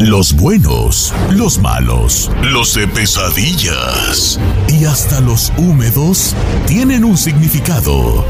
Los 0.00 0.32
buenos, 0.32 1.12
los 1.28 1.58
malos, 1.58 2.30
los 2.40 2.72
de 2.74 2.86
pesadillas 2.86 4.38
y 4.68 4.84
hasta 4.84 5.20
los 5.20 5.52
húmedos 5.56 6.36
tienen 6.68 7.04
un 7.04 7.16
significado. 7.16 8.24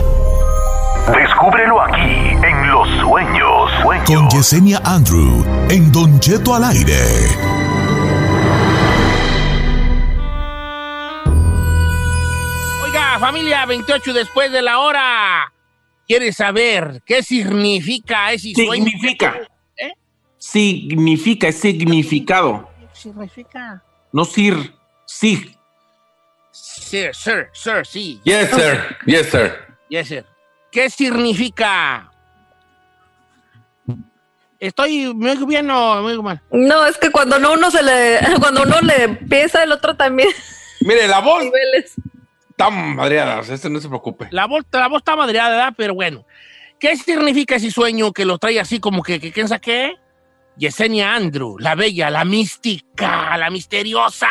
Descúbrelo 1.14 1.82
aquí 1.82 2.30
en 2.42 2.70
Los 2.70 2.88
Sueños. 3.02 3.70
Con 4.06 4.30
Yesenia 4.30 4.80
Andrew 4.82 5.44
en 5.68 5.92
Don 5.92 6.18
Cheto 6.20 6.54
al 6.54 6.64
aire. 6.64 7.02
Oiga, 12.82 13.18
familia, 13.20 13.66
28 13.66 14.14
después 14.14 14.50
de 14.50 14.62
la 14.62 14.78
hora. 14.78 15.52
¿Quieres 16.06 16.34
saber 16.34 17.02
qué 17.04 17.22
significa 17.22 18.32
ese 18.32 18.54
sueño? 18.54 18.86
Significa. 18.86 19.34
Significa, 20.50 21.48
es 21.48 21.60
significado. 21.60 22.70
Significa. 22.94 23.82
No 24.12 24.24
sir, 24.24 24.74
sí. 25.04 25.54
Sir, 26.50 27.14
sir, 27.14 27.48
sir, 27.52 27.86
sí. 27.86 28.18
Yes, 28.24 28.48
sir. 28.50 28.96
Yes, 29.04 29.26
sir. 29.28 29.52
Yes, 29.90 30.08
sir. 30.08 30.24
¿Qué 30.72 30.88
significa? 30.88 32.10
Estoy 34.58 35.12
muy 35.12 35.36
bien 35.44 35.70
o 35.70 36.00
muy 36.02 36.20
mal. 36.22 36.40
No, 36.50 36.86
es 36.86 36.96
que 36.96 37.10
cuando 37.10 37.38
no 37.38 37.52
uno 37.52 37.70
se 37.70 37.82
le, 37.82 38.18
cuando 38.40 38.62
uno 38.62 38.80
le 38.80 39.04
empieza, 39.04 39.62
el 39.62 39.72
otro 39.72 39.96
también. 39.96 40.30
Mire, 40.80 41.06
la 41.08 41.20
voz 41.20 41.44
Niveles. 41.44 41.92
está 42.48 42.70
madreada, 42.70 43.40
este 43.40 43.68
no 43.68 43.80
se 43.80 43.88
preocupe. 43.88 44.28
La 44.30 44.46
voz, 44.46 44.64
la 44.72 44.88
voz 44.88 45.02
está 45.02 45.14
madreada, 45.14 45.50
¿verdad? 45.50 45.74
Pero 45.76 45.92
bueno. 45.94 46.24
¿Qué 46.80 46.96
significa 46.96 47.56
ese 47.56 47.70
sueño 47.70 48.12
que 48.12 48.24
lo 48.24 48.38
trae 48.38 48.58
así 48.58 48.80
como 48.80 49.02
que, 49.02 49.20
que 49.20 49.30
¿quién 49.30 49.48
sabe 49.48 49.60
qué? 49.60 49.96
Yesenia 50.58 51.14
Andrew, 51.14 51.56
la 51.58 51.76
bella, 51.76 52.10
la 52.10 52.24
mística, 52.24 53.36
la 53.36 53.48
misteriosa. 53.48 54.28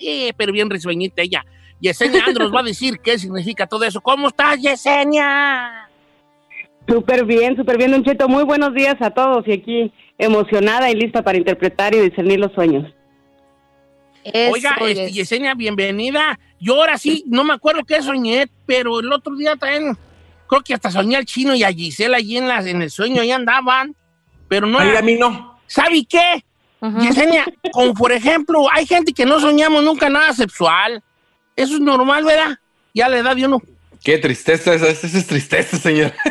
Eh, 0.00 0.32
pero 0.36 0.52
bien 0.52 0.68
risueñita 0.68 1.22
ella. 1.22 1.44
Yesenia 1.80 2.24
Andrew 2.26 2.44
nos 2.44 2.54
va 2.54 2.60
a 2.60 2.64
decir 2.64 3.00
qué 3.00 3.18
significa 3.18 3.66
todo 3.66 3.84
eso. 3.84 4.00
¿Cómo 4.00 4.28
estás, 4.28 4.60
Yesenia? 4.60 5.88
Súper 6.86 7.24
bien, 7.24 7.56
súper 7.56 7.78
bien, 7.78 7.92
Don 7.92 8.04
Cheto. 8.04 8.28
Muy 8.28 8.44
buenos 8.44 8.74
días 8.74 8.96
a 9.00 9.10
todos 9.10 9.46
y 9.48 9.52
aquí 9.52 9.92
emocionada 10.18 10.90
y 10.90 10.94
lista 10.94 11.22
para 11.22 11.38
interpretar 11.38 11.94
y 11.94 12.00
discernir 12.00 12.38
los 12.38 12.52
sueños. 12.52 12.92
Oiga, 14.50 14.76
este, 14.80 15.10
Yesenia, 15.10 15.54
bienvenida. 15.54 16.38
Yo 16.60 16.76
ahora 16.76 16.98
sí, 16.98 17.24
no 17.26 17.44
me 17.44 17.54
acuerdo 17.54 17.82
qué 17.84 18.02
soñé, 18.02 18.46
pero 18.66 19.00
el 19.00 19.12
otro 19.12 19.34
día 19.34 19.56
también, 19.56 19.96
creo 20.46 20.62
que 20.62 20.74
hasta 20.74 20.90
soñé 20.90 21.16
al 21.16 21.24
chino 21.24 21.54
y 21.54 21.64
a 21.64 21.72
Gisela 21.72 22.18
allí 22.18 22.36
en, 22.36 22.46
las, 22.46 22.66
en 22.66 22.82
el 22.82 22.90
sueño, 22.90 23.22
ahí 23.22 23.32
andaban, 23.32 23.96
pero 24.48 24.66
no... 24.66 24.78
Ay, 24.78 24.96
a 24.96 25.02
mí 25.02 25.14
no. 25.14 25.51
¿Sabe 25.72 26.04
qué? 26.04 26.44
Yesenia, 27.00 27.46
como 27.72 27.94
por 27.94 28.12
ejemplo, 28.12 28.66
hay 28.70 28.84
gente 28.84 29.14
que 29.14 29.24
no 29.24 29.40
soñamos 29.40 29.82
nunca 29.82 30.10
nada 30.10 30.34
sexual. 30.34 31.02
Eso 31.56 31.76
es 31.76 31.80
normal, 31.80 32.24
¿verdad? 32.24 32.58
Ya 32.92 33.08
la 33.08 33.16
edad 33.16 33.34
de 33.34 33.46
uno. 33.46 33.62
Qué 34.04 34.18
tristeza, 34.18 34.74
esa, 34.74 34.88
esa 34.88 35.06
es 35.06 35.26
tristeza, 35.26 35.78
señor. 35.78 36.12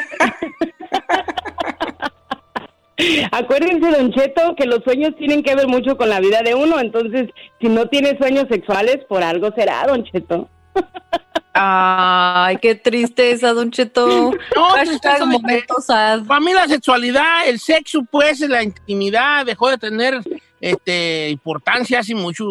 Acuérdense, 3.31 3.89
Don 3.89 4.11
Cheto, 4.11 4.55
que 4.55 4.67
los 4.67 4.83
sueños 4.83 5.15
tienen 5.17 5.41
que 5.41 5.55
ver 5.55 5.67
mucho 5.67 5.97
con 5.97 6.09
la 6.09 6.19
vida 6.19 6.43
de 6.43 6.53
uno. 6.53 6.79
Entonces, 6.79 7.29
si 7.59 7.67
no 7.67 7.87
tiene 7.87 8.15
sueños 8.19 8.45
sexuales, 8.47 8.99
por 9.09 9.23
algo 9.23 9.51
será, 9.55 9.87
Don 9.87 10.03
Cheto. 10.03 10.47
Ay, 11.53 12.57
qué 12.61 12.75
tristeza, 12.75 13.53
Don 13.53 13.71
Cheto. 13.71 14.31
No, 14.55 14.69
Hashtag 14.69 14.87
tristeza, 14.87 15.25
momento 15.25 15.81
sad. 15.81 16.23
Para 16.25 16.39
mí 16.39 16.53
la 16.53 16.67
sexualidad, 16.67 17.47
el 17.47 17.59
sexo, 17.59 18.05
pues, 18.09 18.39
la 18.41 18.63
intimidad 18.63 19.45
dejó 19.45 19.69
de 19.69 19.77
tener 19.77 20.21
este, 20.61 21.29
importancia 21.29 21.99
hace 21.99 22.15
mucho. 22.15 22.47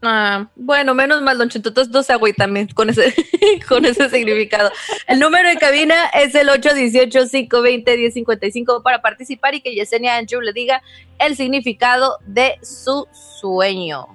Ah, 0.00 0.46
bueno, 0.54 0.94
menos 0.94 1.20
mal, 1.22 1.36
Don 1.36 1.48
Cheto, 1.48 1.70
entonces 1.70 1.92
no 1.92 2.04
se 2.04 2.12
agüita 2.12 2.44
también 2.44 2.68
con 2.68 2.88
ese, 2.88 3.12
con 3.68 3.84
ese 3.84 4.08
significado. 4.08 4.70
El 5.08 5.18
número 5.18 5.48
de 5.48 5.56
cabina 5.56 6.06
es 6.14 6.36
el 6.36 6.48
818-520-1055 6.48 8.80
para 8.82 9.02
participar 9.02 9.56
y 9.56 9.60
que 9.60 9.74
Yesenia 9.74 10.16
Andrew 10.16 10.40
le 10.40 10.52
diga 10.52 10.82
el 11.18 11.34
significado 11.36 12.18
de 12.26 12.58
su 12.62 13.08
sueño. 13.40 14.06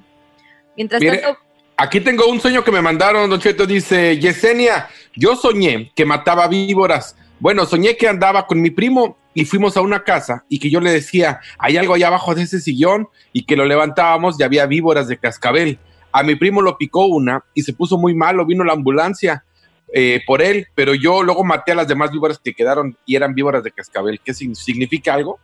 Mientras 0.77 1.01
Mire, 1.01 1.17
tanto, 1.17 1.39
Aquí 1.75 1.99
tengo 2.01 2.27
un 2.27 2.39
sueño 2.39 2.63
que 2.63 2.71
me 2.71 2.81
mandaron, 2.81 3.29
Don 3.29 3.39
Cheto. 3.39 3.65
Dice, 3.65 4.17
Yesenia, 4.19 4.89
yo 5.15 5.35
soñé 5.35 5.91
que 5.95 6.05
mataba 6.05 6.47
víboras. 6.47 7.15
Bueno, 7.39 7.65
soñé 7.65 7.97
que 7.97 8.07
andaba 8.07 8.45
con 8.47 8.61
mi 8.61 8.69
primo 8.69 9.17
y 9.33 9.45
fuimos 9.45 9.75
a 9.75 9.81
una 9.81 10.03
casa 10.03 10.45
y 10.47 10.59
que 10.59 10.69
yo 10.69 10.79
le 10.79 10.91
decía, 10.91 11.39
hay 11.57 11.77
algo 11.77 11.95
allá 11.95 12.07
abajo 12.07 12.35
de 12.35 12.43
ese 12.43 12.61
sillón 12.61 13.07
y 13.33 13.45
que 13.45 13.55
lo 13.57 13.65
levantábamos 13.65 14.39
y 14.39 14.43
había 14.43 14.65
víboras 14.67 15.07
de 15.07 15.17
cascabel. 15.17 15.79
A 16.11 16.21
mi 16.23 16.35
primo 16.35 16.61
lo 16.61 16.77
picó 16.77 17.07
una 17.07 17.43
y 17.55 17.63
se 17.63 17.73
puso 17.73 17.97
muy 17.97 18.13
malo, 18.13 18.45
vino 18.45 18.63
la 18.63 18.73
ambulancia 18.73 19.43
eh, 19.91 20.21
por 20.27 20.41
él, 20.43 20.67
pero 20.75 20.93
yo 20.93 21.23
luego 21.23 21.43
maté 21.43 21.71
a 21.71 21.75
las 21.75 21.87
demás 21.87 22.11
víboras 22.11 22.39
que 22.41 22.53
quedaron 22.53 22.95
y 23.05 23.15
eran 23.15 23.33
víboras 23.33 23.63
de 23.63 23.71
cascabel. 23.71 24.19
¿Qué 24.23 24.33
sign- 24.33 24.55
significa 24.55 25.15
algo? 25.15 25.39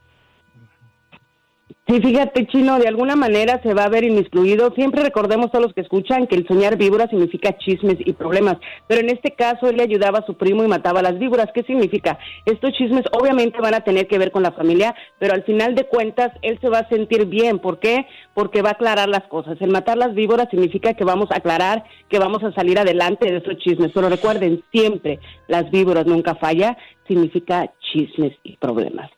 Sí, 1.89 1.99
fíjate, 2.01 2.45
Chino, 2.45 2.77
de 2.77 2.87
alguna 2.87 3.15
manera 3.15 3.59
se 3.63 3.73
va 3.73 3.85
a 3.85 3.89
ver 3.89 4.03
inmiscuido. 4.03 4.71
Siempre 4.75 5.01
recordemos 5.01 5.49
todos 5.49 5.65
los 5.65 5.73
que 5.73 5.81
escuchan 5.81 6.27
que 6.27 6.35
el 6.35 6.45
soñar 6.47 6.77
víboras 6.77 7.09
significa 7.09 7.57
chismes 7.57 7.97
y 8.05 8.13
problemas, 8.13 8.57
pero 8.85 9.01
en 9.01 9.09
este 9.09 9.31
caso 9.31 9.67
él 9.67 9.77
le 9.77 9.83
ayudaba 9.85 10.19
a 10.19 10.25
su 10.27 10.37
primo 10.37 10.63
y 10.63 10.67
mataba 10.67 10.99
a 10.99 11.01
las 11.01 11.17
víboras. 11.17 11.47
¿Qué 11.51 11.63
significa? 11.63 12.19
Estos 12.45 12.73
chismes 12.73 13.05
obviamente 13.19 13.59
van 13.59 13.73
a 13.73 13.83
tener 13.83 14.07
que 14.07 14.19
ver 14.19 14.29
con 14.29 14.43
la 14.43 14.51
familia, 14.51 14.93
pero 15.17 15.33
al 15.33 15.41
final 15.45 15.73
de 15.73 15.85
cuentas 15.85 16.29
él 16.43 16.59
se 16.61 16.69
va 16.69 16.77
a 16.77 16.89
sentir 16.89 17.25
bien. 17.25 17.57
¿Por 17.57 17.79
qué? 17.79 18.05
Porque 18.35 18.61
va 18.61 18.69
a 18.69 18.73
aclarar 18.73 19.09
las 19.09 19.23
cosas. 19.23 19.59
El 19.59 19.71
matar 19.71 19.97
las 19.97 20.13
víboras 20.13 20.47
significa 20.51 20.93
que 20.93 21.03
vamos 21.03 21.31
a 21.31 21.37
aclarar, 21.37 21.85
que 22.07 22.19
vamos 22.19 22.43
a 22.43 22.53
salir 22.53 22.77
adelante 22.77 23.31
de 23.31 23.37
esos 23.37 23.57
chismes. 23.57 23.89
Pero 23.95 24.09
recuerden, 24.09 24.63
siempre 24.71 25.17
las 25.47 25.71
víboras 25.71 26.05
nunca 26.05 26.35
falla, 26.35 26.77
significa 27.07 27.73
chismes 27.79 28.33
y 28.43 28.57
problemas. 28.57 29.09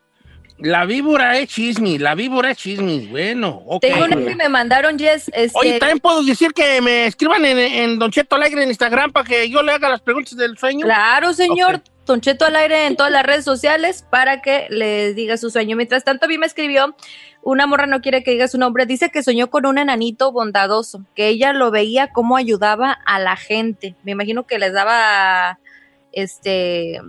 La 0.62 0.84
víbora 0.84 1.38
es 1.38 1.48
chisme, 1.48 1.98
la 1.98 2.14
víbora 2.14 2.52
es 2.52 2.58
chisme. 2.58 3.06
Bueno, 3.10 3.62
ok. 3.66 3.80
tengo 3.80 4.04
uno 4.04 4.16
que 4.16 4.36
me 4.36 4.48
mandaron, 4.48 4.98
Jess. 4.98 5.28
Este, 5.34 5.58
Oye, 5.58 5.78
también 5.78 5.98
puedo 5.98 6.22
decir 6.22 6.52
que 6.52 6.80
me 6.80 7.06
escriban 7.06 7.44
en, 7.44 7.58
en 7.58 7.98
Don 7.98 8.10
Cheto 8.10 8.36
Alegre 8.36 8.62
en 8.62 8.68
Instagram 8.68 9.10
para 9.10 9.26
que 9.26 9.50
yo 9.50 9.62
le 9.62 9.72
haga 9.72 9.88
las 9.88 10.00
preguntas 10.00 10.36
del 10.36 10.56
sueño. 10.56 10.86
Claro, 10.86 11.32
señor. 11.34 11.82
Don 12.06 12.20
Cheto 12.20 12.44
al 12.44 12.56
aire 12.56 12.86
en 12.86 12.96
todas 12.96 13.12
las 13.12 13.24
redes 13.24 13.44
sociales 13.44 14.04
para 14.08 14.42
que 14.42 14.66
le 14.70 15.14
diga 15.14 15.36
su 15.36 15.50
sueño. 15.50 15.76
Mientras 15.76 16.04
tanto, 16.04 16.26
a 16.26 16.28
mí 16.28 16.36
me 16.36 16.46
escribió, 16.46 16.96
una 17.42 17.66
morra 17.66 17.86
no 17.86 18.00
quiere 18.00 18.24
que 18.24 18.32
diga 18.32 18.48
su 18.48 18.58
nombre, 18.58 18.86
dice 18.86 19.10
que 19.10 19.22
soñó 19.22 19.50
con 19.50 19.66
un 19.66 19.78
enanito 19.78 20.32
bondadoso, 20.32 21.04
que 21.14 21.28
ella 21.28 21.52
lo 21.52 21.70
veía 21.70 22.08
cómo 22.08 22.36
ayudaba 22.36 22.92
a 22.92 23.20
la 23.20 23.36
gente. 23.36 23.94
Me 24.02 24.12
imagino 24.12 24.46
que 24.46 24.58
les 24.58 24.72
daba 24.72 25.60
este 26.12 27.00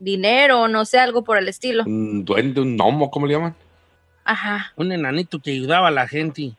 dinero, 0.00 0.66
no 0.66 0.84
sé, 0.84 0.98
algo 0.98 1.22
por 1.22 1.38
el 1.38 1.46
estilo. 1.46 1.84
Un 1.86 2.24
duende, 2.24 2.60
un 2.60 2.76
gnomo, 2.76 3.10
¿cómo 3.10 3.26
le 3.26 3.34
llaman? 3.34 3.54
Ajá. 4.24 4.72
Un 4.76 4.90
enanito 4.90 5.38
que 5.38 5.52
ayudaba 5.52 5.88
a 5.88 5.92
la 5.92 6.08
gente. 6.08 6.52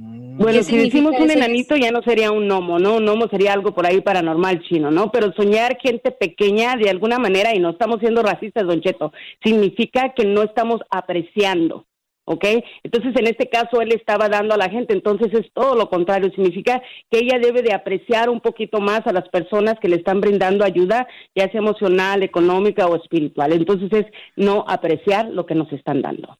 Bueno, 0.00 0.58
¿Qué 0.58 0.62
si 0.62 0.76
decimos 0.76 1.14
un 1.18 1.30
enanito 1.30 1.74
ya 1.74 1.90
no 1.90 2.02
sería 2.02 2.30
un 2.30 2.46
gnomo, 2.46 2.78
¿no? 2.78 2.96
Un 2.96 3.04
gnomo 3.04 3.26
sería 3.28 3.52
algo 3.52 3.74
por 3.74 3.84
ahí 3.84 4.00
paranormal 4.00 4.62
chino, 4.62 4.92
¿no? 4.92 5.10
Pero 5.10 5.32
soñar 5.32 5.76
gente 5.80 6.12
pequeña 6.12 6.76
de 6.76 6.88
alguna 6.88 7.18
manera, 7.18 7.52
y 7.52 7.58
no 7.58 7.70
estamos 7.70 7.98
siendo 7.98 8.22
racistas, 8.22 8.64
Don 8.64 8.80
Cheto, 8.80 9.12
significa 9.42 10.12
que 10.14 10.24
no 10.24 10.44
estamos 10.44 10.80
apreciando, 10.90 11.84
¿ok? 12.28 12.44
Entonces, 12.82 13.14
en 13.16 13.26
este 13.26 13.48
caso, 13.48 13.80
él 13.80 13.92
estaba 13.92 14.28
dando 14.28 14.54
a 14.54 14.58
la 14.58 14.68
gente, 14.68 14.92
entonces 14.92 15.32
es 15.32 15.50
todo 15.52 15.74
lo 15.74 15.88
contrario, 15.88 16.30
significa 16.30 16.82
que 17.10 17.20
ella 17.20 17.38
debe 17.38 17.62
de 17.62 17.72
apreciar 17.72 18.28
un 18.28 18.40
poquito 18.40 18.80
más 18.80 19.06
a 19.06 19.12
las 19.12 19.28
personas 19.30 19.76
que 19.80 19.88
le 19.88 19.96
están 19.96 20.20
brindando 20.20 20.64
ayuda, 20.64 21.08
ya 21.34 21.50
sea 21.50 21.60
emocional, 21.60 22.22
económica 22.22 22.86
o 22.86 22.96
espiritual. 22.96 23.52
Entonces, 23.52 23.90
es 23.92 24.06
no 24.36 24.64
apreciar 24.68 25.26
lo 25.26 25.46
que 25.46 25.54
nos 25.54 25.72
están 25.72 26.02
dando. 26.02 26.38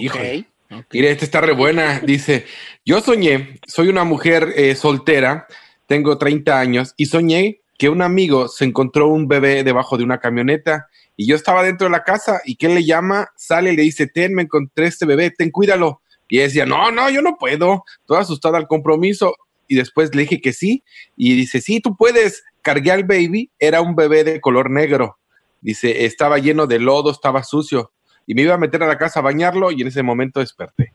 Híjole. 0.00 0.44
Mire, 0.92 1.10
esta 1.10 1.24
está 1.24 1.40
re 1.40 1.52
buena. 1.52 2.00
Dice, 2.00 2.44
yo 2.84 3.00
soñé, 3.00 3.58
soy 3.66 3.88
una 3.88 4.04
mujer 4.04 4.48
eh, 4.56 4.74
soltera, 4.74 5.46
tengo 5.86 6.16
30 6.18 6.58
años 6.58 6.94
y 6.96 7.06
soñé 7.06 7.60
que 7.78 7.88
un 7.88 8.02
amigo 8.02 8.48
se 8.48 8.64
encontró 8.64 9.08
un 9.08 9.28
bebé 9.28 9.64
debajo 9.64 9.98
de 9.98 10.04
una 10.04 10.18
camioneta 10.18 10.88
y 11.16 11.26
yo 11.26 11.36
estaba 11.36 11.62
dentro 11.62 11.86
de 11.86 11.92
la 11.92 12.04
casa 12.04 12.40
y 12.44 12.56
que 12.56 12.68
le 12.68 12.84
llama, 12.84 13.28
sale 13.36 13.72
y 13.72 13.76
le 13.76 13.82
dice, 13.82 14.06
ten, 14.06 14.34
me 14.34 14.42
encontré 14.42 14.86
este 14.86 15.06
bebé, 15.06 15.30
ten, 15.30 15.50
cuídalo. 15.50 16.00
Y 16.28 16.38
ella 16.38 16.46
decía, 16.46 16.66
no, 16.66 16.90
no, 16.90 17.10
yo 17.10 17.20
no 17.20 17.36
puedo. 17.38 17.84
Toda 18.06 18.20
asustada 18.20 18.56
al 18.56 18.66
compromiso. 18.66 19.34
Y 19.68 19.74
después 19.74 20.14
le 20.14 20.22
dije 20.22 20.40
que 20.40 20.52
sí. 20.52 20.82
Y 21.16 21.36
dice, 21.36 21.60
sí, 21.60 21.80
tú 21.80 21.96
puedes. 21.96 22.42
Cargué 22.62 22.92
al 22.92 23.04
baby, 23.04 23.50
era 23.58 23.82
un 23.82 23.94
bebé 23.94 24.24
de 24.24 24.40
color 24.40 24.70
negro. 24.70 25.18
Dice, 25.60 26.06
estaba 26.06 26.38
lleno 26.38 26.66
de 26.66 26.78
lodo, 26.78 27.10
estaba 27.10 27.42
sucio. 27.42 27.92
Y 28.26 28.34
me 28.34 28.42
iba 28.42 28.54
a 28.54 28.58
meter 28.58 28.82
a 28.82 28.86
la 28.86 28.98
casa 28.98 29.20
a 29.20 29.22
bañarlo 29.22 29.70
y 29.72 29.82
en 29.82 29.88
ese 29.88 30.02
momento 30.02 30.40
desperté. 30.40 30.91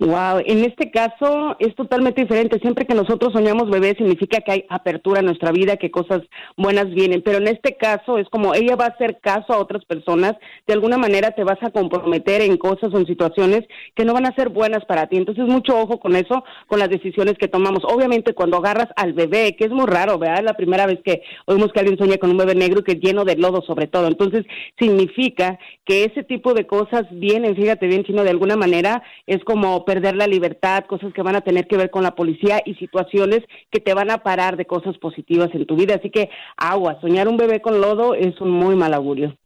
Wow, 0.00 0.42
en 0.44 0.64
este 0.64 0.90
caso 0.90 1.54
es 1.60 1.72
totalmente 1.76 2.20
diferente. 2.22 2.58
Siempre 2.58 2.84
que 2.84 2.96
nosotros 2.96 3.32
soñamos 3.32 3.70
bebé 3.70 3.94
significa 3.96 4.40
que 4.40 4.50
hay 4.50 4.64
apertura 4.68 5.20
en 5.20 5.26
nuestra 5.26 5.52
vida, 5.52 5.76
que 5.76 5.92
cosas 5.92 6.20
buenas 6.56 6.90
vienen. 6.90 7.22
Pero 7.22 7.38
en 7.38 7.46
este 7.46 7.76
caso 7.76 8.18
es 8.18 8.28
como 8.28 8.54
ella 8.54 8.74
va 8.74 8.86
a 8.86 8.88
hacer 8.88 9.20
caso 9.20 9.52
a 9.52 9.58
otras 9.58 9.84
personas, 9.84 10.32
de 10.66 10.74
alguna 10.74 10.98
manera 10.98 11.30
te 11.30 11.44
vas 11.44 11.62
a 11.62 11.70
comprometer 11.70 12.42
en 12.42 12.56
cosas 12.56 12.92
o 12.92 12.98
en 12.98 13.06
situaciones 13.06 13.60
que 13.94 14.04
no 14.04 14.14
van 14.14 14.26
a 14.26 14.34
ser 14.34 14.48
buenas 14.48 14.84
para 14.84 15.06
ti. 15.06 15.16
Entonces 15.16 15.44
mucho 15.44 15.78
ojo 15.78 16.00
con 16.00 16.16
eso, 16.16 16.42
con 16.66 16.80
las 16.80 16.90
decisiones 16.90 17.38
que 17.38 17.46
tomamos. 17.46 17.84
Obviamente 17.84 18.34
cuando 18.34 18.56
agarras 18.56 18.88
al 18.96 19.12
bebé, 19.12 19.54
que 19.54 19.66
es 19.66 19.70
muy 19.70 19.86
raro, 19.86 20.18
¿verdad? 20.18 20.42
La 20.42 20.54
primera 20.54 20.86
vez 20.86 20.98
que 21.04 21.22
oímos 21.46 21.72
que 21.72 21.78
alguien 21.78 21.98
sueña 21.98 22.18
con 22.18 22.30
un 22.30 22.38
bebé 22.38 22.56
negro 22.56 22.82
que 22.82 22.92
es 22.92 23.00
lleno 23.00 23.24
de 23.24 23.36
lodo 23.36 23.62
sobre 23.62 23.86
todo. 23.86 24.08
Entonces 24.08 24.44
significa 24.76 25.56
que 25.84 26.02
ese 26.02 26.24
tipo 26.24 26.52
de 26.52 26.66
cosas 26.66 27.04
vienen, 27.12 27.54
fíjate 27.54 27.86
bien, 27.86 28.02
chino, 28.02 28.24
de 28.24 28.30
alguna 28.30 28.56
manera 28.56 29.04
es 29.28 29.44
como 29.44 29.83
perder 29.84 30.16
la 30.16 30.26
libertad, 30.26 30.84
cosas 30.86 31.12
que 31.12 31.22
van 31.22 31.36
a 31.36 31.40
tener 31.40 31.66
que 31.66 31.76
ver 31.76 31.90
con 31.90 32.02
la 32.02 32.14
policía 32.14 32.62
y 32.64 32.74
situaciones 32.74 33.40
que 33.70 33.80
te 33.80 33.94
van 33.94 34.10
a 34.10 34.18
parar 34.18 34.56
de 34.56 34.66
cosas 34.66 34.96
positivas 34.98 35.50
en 35.54 35.66
tu 35.66 35.76
vida. 35.76 35.96
Así 35.96 36.10
que 36.10 36.30
agua, 36.56 36.98
soñar 37.00 37.28
un 37.28 37.36
bebé 37.36 37.60
con 37.60 37.80
lodo 37.80 38.14
es 38.14 38.40
un 38.40 38.50
muy 38.50 38.76
mal 38.76 38.94
augurio. 38.94 39.36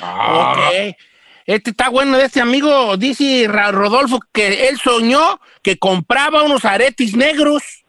Ok. 0.00 0.96
Este 1.44 1.70
está 1.70 1.88
bueno 1.88 2.16
de 2.16 2.26
este 2.26 2.40
amigo, 2.40 2.96
dice 2.96 3.48
Rodolfo, 3.48 4.20
que 4.32 4.68
él 4.68 4.78
soñó 4.78 5.40
que 5.62 5.76
compraba 5.76 6.44
unos 6.44 6.64
aretes 6.64 7.16
negros. 7.16 7.84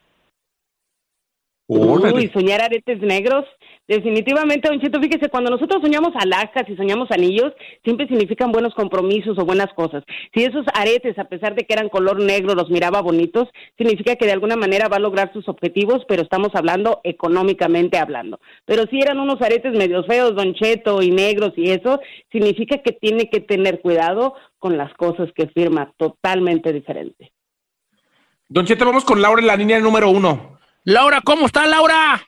Uy, 1.68 2.32
soñar 2.34 2.62
aretes 2.62 3.00
negros. 3.00 3.46
Definitivamente, 3.86 4.70
Don 4.70 4.80
Cheto, 4.80 5.02
fíjese, 5.02 5.28
cuando 5.28 5.52
nosotros 5.52 5.82
soñamos 5.82 6.14
alhajas 6.16 6.64
y 6.70 6.76
soñamos 6.78 7.12
anillos, 7.12 7.52
siempre 7.84 8.08
significan 8.08 8.52
buenos 8.54 8.74
compromisos 8.76 9.38
o 9.38 9.46
buenas 9.46 9.74
cosas. 9.74 10.04
Si 10.34 10.44
esos 10.44 10.66
aretes, 10.74 11.20
a 11.20 11.26
pesar 11.26 11.54
de 11.54 11.66
que 11.66 11.74
eran 11.74 11.90
color 11.90 12.22
negro, 12.22 12.56
los 12.56 12.70
miraba 12.70 13.02
bonitos, 13.02 13.50
significa 13.78 14.16
que 14.16 14.26
de 14.26 14.32
alguna 14.32 14.56
manera 14.56 14.88
va 14.88 14.98
a 14.98 15.02
lograr 15.02 15.34
sus 15.34 15.50
objetivos, 15.50 16.04
pero 16.08 16.24
estamos 16.24 16.52
hablando 16.54 17.02
económicamente 17.04 17.98
hablando. 17.98 18.40
Pero 18.66 18.86
si 18.90 19.02
eran 19.02 19.20
unos 19.20 19.42
aretes 19.42 19.74
medio 19.74 20.06
feos, 20.06 20.34
Don 20.34 20.54
Cheto, 20.54 21.02
y 21.02 21.12
negros 21.12 21.52
y 21.58 21.72
eso, 21.72 22.00
significa 22.32 22.78
que 22.78 22.94
tiene 22.94 23.30
que 23.30 23.42
tener 23.42 23.82
cuidado 23.82 24.36
con 24.60 24.78
las 24.78 24.94
cosas 24.94 25.30
que 25.36 25.48
firma, 25.48 25.92
totalmente 25.98 26.72
diferente. 26.72 27.34
Don 28.48 28.66
Cheto, 28.66 28.86
vamos 28.86 29.04
con 29.04 29.22
Laura 29.22 29.42
en 29.42 29.48
la 29.48 29.58
línea 29.58 29.80
número 29.80 30.10
uno. 30.10 30.58
Laura, 30.86 31.20
¿cómo 31.22 31.48
está 31.48 31.68
Laura? 31.68 32.22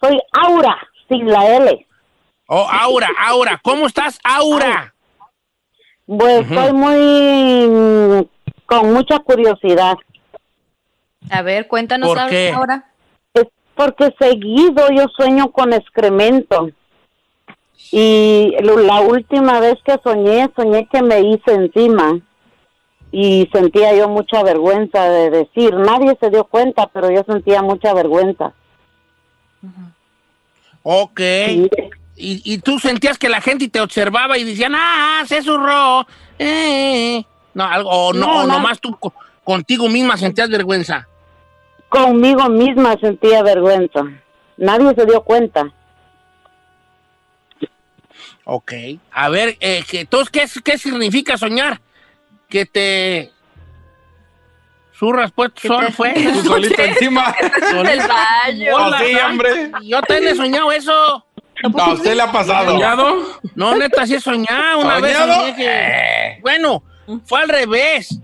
Soy 0.00 0.18
Aura, 0.32 0.76
sin 1.08 1.26
la 1.28 1.56
L. 1.56 1.86
Oh, 2.46 2.66
Aura, 2.70 3.08
Aura, 3.28 3.60
¿cómo 3.62 3.86
estás, 3.86 4.18
Aura? 4.24 4.94
Pues 6.06 6.50
estoy 6.50 6.72
muy 6.72 8.28
con 8.66 8.92
mucha 8.92 9.18
curiosidad. 9.20 9.96
A 11.30 11.42
ver, 11.42 11.68
cuéntanos 11.68 12.08
¿Por 12.08 12.18
ahora- 12.18 12.30
qué? 12.30 12.50
ahora. 12.52 12.84
Es 13.34 13.44
porque 13.74 14.14
seguido 14.18 14.88
yo 14.90 15.04
sueño 15.16 15.52
con 15.52 15.72
excremento. 15.72 16.70
Y 17.92 18.54
la 18.60 19.00
última 19.00 19.60
vez 19.60 19.76
que 19.84 19.96
soñé, 20.02 20.48
soñé 20.56 20.86
que 20.90 21.02
me 21.02 21.20
hice 21.20 21.52
encima. 21.52 22.18
Y 23.12 23.48
sentía 23.52 23.94
yo 23.94 24.08
mucha 24.08 24.42
vergüenza 24.44 25.08
de 25.08 25.30
decir, 25.30 25.74
nadie 25.74 26.16
se 26.20 26.30
dio 26.30 26.44
cuenta, 26.44 26.86
pero 26.92 27.10
yo 27.10 27.22
sentía 27.26 27.60
mucha 27.62 27.92
vergüenza. 27.92 28.52
Ok. 30.82 31.20
Y, 31.20 32.42
y 32.44 32.58
tú 32.58 32.78
sentías 32.78 33.18
que 33.18 33.28
la 33.28 33.40
gente 33.40 33.68
te 33.68 33.80
observaba 33.80 34.36
y 34.38 34.44
decían, 34.44 34.74
ah, 34.74 35.22
se 35.26 35.42
zurró. 35.42 36.06
Eh. 36.38 37.24
No, 37.54 37.64
algo, 37.64 37.90
o 37.90 38.12
no, 38.12 38.26
No, 38.26 38.40
o 38.42 38.46
nomás 38.46 38.80
tú 38.80 38.96
co- 38.98 39.14
contigo 39.44 39.88
misma 39.88 40.16
sentías 40.16 40.48
vergüenza. 40.50 41.06
Conmigo 41.88 42.48
misma 42.48 42.96
sentía 43.00 43.42
vergüenza. 43.42 44.04
Nadie 44.56 44.94
se 44.94 45.06
dio 45.06 45.22
cuenta. 45.22 45.72
Ok. 48.44 48.72
A 49.12 49.28
ver, 49.28 49.56
eh, 49.60 49.84
que, 49.88 50.00
entonces, 50.00 50.30
¿qué, 50.30 50.46
¿qué 50.62 50.78
significa 50.78 51.36
soñar? 51.36 51.80
Que 52.48 52.66
te 52.66 53.32
zurras 55.00 55.32
pues 55.34 55.50
solo 55.60 55.90
fue. 55.90 56.12
Tú 56.12 56.42
solito 56.44 56.80
encima. 56.82 57.34
Del 57.72 57.98
baño. 58.00 58.76
Hola, 58.76 58.98
Sí, 58.98 59.14
hombre. 59.16 59.72
Yo 59.82 60.00
también 60.02 60.32
he 60.32 60.36
soñado 60.36 60.70
eso. 60.70 61.24
A 61.78 61.92
usted 61.92 62.14
le 62.14 62.22
ha 62.22 62.30
pasado. 62.30 62.72
¿Soñado? 62.72 63.16
No, 63.54 63.74
neta, 63.74 64.06
sí 64.06 64.14
he 64.14 64.20
soñado. 64.20 64.80
Una 64.80 65.00
vez 65.00 65.16
que- 65.56 66.38
Bueno, 66.42 66.82
fue 67.24 67.40
al 67.40 67.48
revés. 67.48 68.20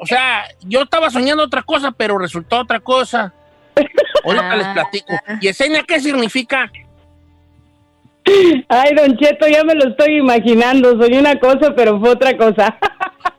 O 0.00 0.06
sea, 0.06 0.44
yo 0.62 0.82
estaba 0.82 1.10
soñando 1.10 1.42
otra 1.44 1.62
cosa, 1.62 1.90
pero 1.90 2.16
resultó 2.16 2.60
otra 2.60 2.80
cosa. 2.80 3.34
Ahorita 4.24 4.50
Ah. 4.52 4.56
les 4.56 4.66
platico. 4.68 5.12
¿Y 5.40 5.48
Esenia 5.48 5.82
qué 5.86 6.00
significa? 6.00 6.70
Ay, 8.68 8.94
Don 8.94 9.16
Cheto, 9.18 9.46
ya 9.48 9.64
me 9.64 9.74
lo 9.74 9.88
estoy 9.90 10.18
imaginando. 10.18 10.96
Soy 11.00 11.14
una 11.18 11.38
cosa, 11.38 11.74
pero 11.74 11.98
fue 11.98 12.10
otra 12.10 12.36
cosa. 12.36 12.76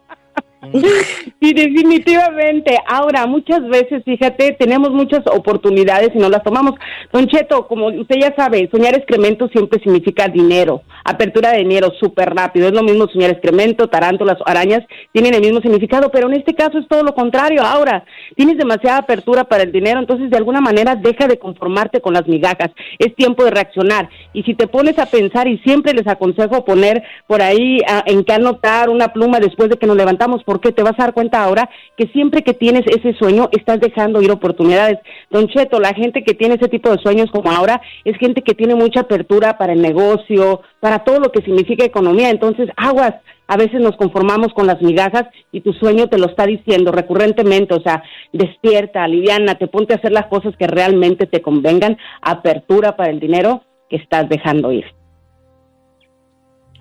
Sí, 1.42 1.54
definitivamente. 1.54 2.78
Ahora, 2.88 3.26
muchas 3.26 3.68
veces, 3.68 4.04
fíjate, 4.06 4.56
tenemos 4.60 4.92
muchas 4.92 5.22
oportunidades 5.26 6.12
y 6.14 6.20
no 6.20 6.30
las 6.30 6.44
tomamos. 6.44 6.76
Don 7.12 7.26
Cheto, 7.26 7.68
como 7.68 7.88
usted 7.88 8.18
ya 8.20 8.36
sabe, 8.36 8.70
soñar 8.72 8.96
excremento 8.96 9.48
siempre 9.48 9.82
significa 9.82 10.28
dinero, 10.28 10.84
apertura 11.04 11.52
de 11.52 11.60
dinero 11.60 11.92
súper 12.00 12.36
rápido. 12.36 12.68
Es 12.68 12.74
lo 12.74 12.84
mismo 12.84 13.08
soñar 13.08 13.32
excremento, 13.32 13.90
tarántulas, 13.90 14.38
arañas, 14.46 14.82
tienen 15.12 15.34
el 15.34 15.42
mismo 15.42 15.62
significado, 15.62 16.12
pero 16.12 16.28
en 16.28 16.36
este 16.36 16.54
caso 16.54 16.78
es 16.78 16.88
todo 16.88 17.02
lo 17.02 17.16
contrario. 17.16 17.64
Ahora, 17.64 18.06
tienes 18.36 18.58
demasiada 18.58 19.00
apertura 19.00 19.46
para 19.46 19.64
el 19.64 19.72
dinero, 19.72 20.00
entonces 20.00 20.30
de 20.30 20.38
alguna 20.38 20.62
manera 20.62 20.96
deja 20.96 21.28
de 21.28 21.40
conformarte 21.40 22.02
con 22.02 22.14
las 22.14 22.28
migajas. 22.28 22.70
Es 23.00 23.16
tiempo 23.16 23.44
de 23.44 23.52
reaccionar. 23.52 24.10
Y 24.32 24.44
si 24.44 24.54
te 24.54 24.68
pones 24.68 25.00
a 25.00 25.08
pensar, 25.08 25.48
y 25.48 25.58
siempre 25.60 25.94
les 25.94 26.08
aconsejo 26.08 26.66
poner 26.66 27.02
por 27.26 27.42
ahí 27.42 27.80
ah, 27.88 28.04
en 28.06 28.24
qué 28.24 28.34
anotar 28.34 28.90
una 28.90 29.08
pluma 29.12 29.40
después 29.40 29.70
de 29.70 29.78
que 29.78 29.88
nos 29.88 29.98
levantamos, 29.98 30.44
porque 30.52 30.74
te 30.74 30.84
vas 30.84 30.96
a 31.00 31.04
dar 31.04 31.14
cuenta 31.14 31.42
ahora 31.42 31.70
que 31.96 32.08
siempre 32.08 32.42
que 32.42 32.54
tienes 32.54 32.84
ese 32.86 33.14
sueño 33.14 33.48
estás 33.54 33.80
dejando 33.80 34.22
ir 34.22 34.32
oportunidades. 34.32 35.00
Don 35.30 35.48
Cheto, 35.48 35.80
la 35.80 35.94
gente 35.94 36.26
que 36.26 36.34
tiene 36.34 36.56
ese 36.56 36.68
tipo 36.68 36.90
de 36.90 37.02
sueños 37.02 37.32
como 37.32 37.50
ahora 37.50 37.82
es 38.04 38.18
gente 38.18 38.42
que 38.42 38.54
tiene 38.54 38.76
mucha 38.76 39.00
apertura 39.00 39.58
para 39.58 39.72
el 39.72 39.82
negocio, 39.82 40.60
para 40.82 41.06
todo 41.06 41.22
lo 41.22 41.32
que 41.32 41.42
significa 41.42 41.86
economía. 41.86 42.30
Entonces, 42.32 42.68
aguas, 42.76 43.14
a 43.48 43.56
veces 43.56 43.80
nos 43.80 43.96
conformamos 43.96 44.50
con 44.54 44.68
las 44.68 44.82
migajas 44.82 45.24
y 45.54 45.62
tu 45.62 45.72
sueño 45.72 46.08
te 46.08 46.18
lo 46.18 46.26
está 46.26 46.46
diciendo 46.46 46.92
recurrentemente, 46.92 47.74
o 47.74 47.82
sea, 47.82 48.04
despierta, 48.34 49.06
aliviana, 49.06 49.56
te 49.56 49.68
ponte 49.68 49.94
a 49.94 49.98
hacer 50.00 50.12
las 50.12 50.26
cosas 50.26 50.54
que 50.58 50.68
realmente 50.68 51.28
te 51.28 51.42
convengan, 51.42 51.98
apertura 52.22 52.98
para 52.98 53.10
el 53.10 53.22
dinero 53.22 53.64
que 53.90 53.96
estás 53.96 54.28
dejando 54.28 54.74
ir. 54.74 54.84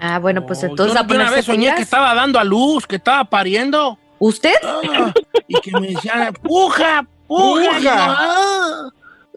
Ah, 0.00 0.18
bueno, 0.18 0.46
pues 0.46 0.62
Oh, 0.62 0.66
entonces 0.66 0.94
yo 0.94 1.00
a 1.00 1.04
una 1.04 1.30
vez 1.30 1.44
soñé 1.44 1.58
pilas. 1.66 1.76
que 1.76 1.82
estaba 1.82 2.14
dando 2.14 2.38
a 2.38 2.44
luz, 2.44 2.86
que 2.86 2.96
estaba 2.96 3.24
pariendo. 3.24 3.98
¿Usted? 4.18 4.54
Ah, 4.64 5.12
y 5.46 5.60
que 5.60 5.72
me 5.72 5.88
decían, 5.88 6.32
puja, 6.42 7.06
puja. 7.26 7.62
Puja. 7.66 7.80
Y 7.80 7.86
ah, 7.86 8.88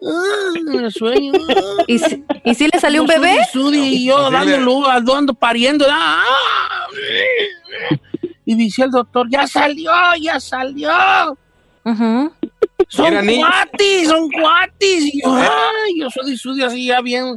ah, 0.02 0.52
en 0.74 0.84
el 0.84 0.92
sueño. 0.92 1.32
ah. 1.48 1.82
¿Y 1.86 1.98
si, 1.98 2.24
¿y 2.44 2.54
si 2.54 2.68
le 2.68 2.80
salió 2.80 3.02
un 3.02 3.06
bebé? 3.06 3.36
sudi, 3.52 3.76
sudi, 3.78 3.94
y 3.96 4.06
yo 4.06 4.30
dando 4.30 4.58
luz, 4.58 4.86
dando, 5.04 5.34
pariendo. 5.34 5.86
ah. 5.88 6.22
Y 8.44 8.54
dice 8.56 8.82
el 8.84 8.90
doctor, 8.90 9.26
ya 9.30 9.46
salió, 9.46 9.90
ya 10.20 10.38
salió. 10.40 10.90
Ujú. 11.84 12.32
Son 12.88 13.06
Era 13.06 13.22
niño. 13.22 13.46
cuatis, 13.46 14.08
son 14.08 14.30
cuatis. 14.30 15.14
Y 15.14 15.22
yo, 15.22 15.34
ay, 15.34 16.00
yo 16.00 16.08
soy 16.10 16.56
de 16.58 16.64
así 16.64 16.86
ya 16.86 17.00
bien. 17.00 17.36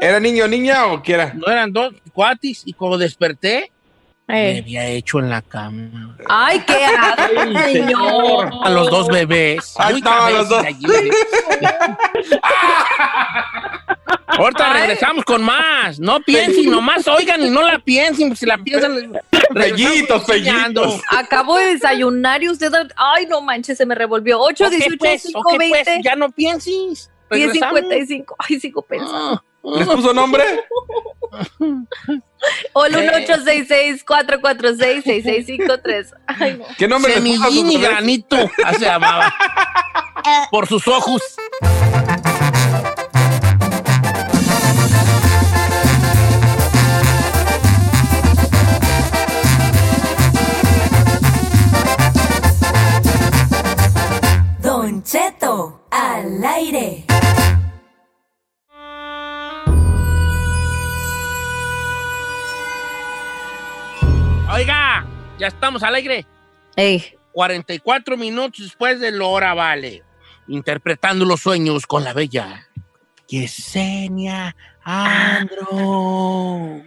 ¿Era 0.00 0.20
niño 0.20 0.44
o 0.44 0.48
niña 0.48 0.86
o 0.86 1.02
qué 1.02 1.14
era? 1.14 1.32
No 1.34 1.46
eran 1.50 1.72
dos 1.72 1.94
cuatis. 2.12 2.62
Y 2.64 2.72
como 2.72 2.96
desperté, 2.98 3.70
me 4.28 4.56
Eh. 4.56 4.58
había 4.60 4.86
hecho 4.86 5.18
en 5.20 5.30
la 5.30 5.42
cama. 5.42 6.16
Ay, 6.28 6.60
qué 6.66 6.84
asco, 6.84 7.62
señor. 7.72 8.50
A 8.64 8.70
los 8.70 8.90
dos 8.90 9.08
bebés. 9.08 9.74
Ahí 9.78 9.96
estaban 9.98 10.32
los 10.34 10.48
dos. 10.48 10.64
allí. 10.64 10.84
Ahorita 14.28 14.70
Ay. 14.72 14.80
regresamos 14.80 15.24
con 15.24 15.42
más. 15.42 15.98
No 15.98 16.20
piensen, 16.20 16.70
nomás 16.70 17.06
oigan 17.08 17.42
y 17.42 17.50
no 17.50 17.62
la 17.62 17.78
piensen. 17.78 18.34
Si 18.36 18.44
la 18.46 18.58
piensan, 18.58 19.12
Pellitos, 19.54 20.24
pellitos. 20.24 21.00
Acabo 21.10 21.56
de 21.56 21.66
desayunar 21.74 22.42
y 22.42 22.48
usted. 22.50 22.70
Ay, 22.96 23.26
no 23.26 23.40
manches, 23.40 23.78
se 23.78 23.86
me 23.86 23.94
revolvió. 23.94 24.38
8, 24.40 24.64
Ok, 24.66 24.70
18, 24.72 24.96
pues, 24.98 25.22
5, 25.22 25.38
ok, 25.40 25.58
20, 25.58 25.82
pues, 25.84 25.98
ya 26.04 26.16
no 26.16 26.30
pienses. 26.30 27.10
10, 27.30 27.46
Regresamos. 27.46 27.80
55. 27.80 28.36
Ay, 28.38 28.60
sigo 28.60 28.82
pensando. 28.82 29.42
Ah, 29.42 29.78
¿Les 29.78 29.88
puso 29.88 30.14
nombre? 30.14 30.44
O 32.72 32.84
el 32.84 32.94
Eh. 32.94 33.26
1866-446-6653. 34.06 36.12
Ay, 36.26 36.56
no. 36.58 36.64
¿Qué 36.78 36.86
nombre 36.86 37.18
les 37.20 37.38
puso 37.40 37.78
granito. 37.80 38.36
Así 38.64 38.78
se 38.78 38.84
llamaba. 38.84 39.32
Por 40.50 40.66
sus 40.66 40.86
ojos. 40.88 41.22
Estamos 65.66 65.82
al 65.82 65.96
aire. 65.96 66.24
Ey, 66.76 67.04
44 67.32 68.16
minutos 68.16 68.60
después 68.62 69.00
de 69.00 69.10
la 69.10 69.24
hora, 69.24 69.52
vale. 69.52 70.04
Interpretando 70.46 71.24
los 71.24 71.40
sueños 71.40 71.86
con 71.88 72.04
la 72.04 72.12
bella 72.12 72.68
Yesenia 73.26 74.54
Andro. 74.84 76.82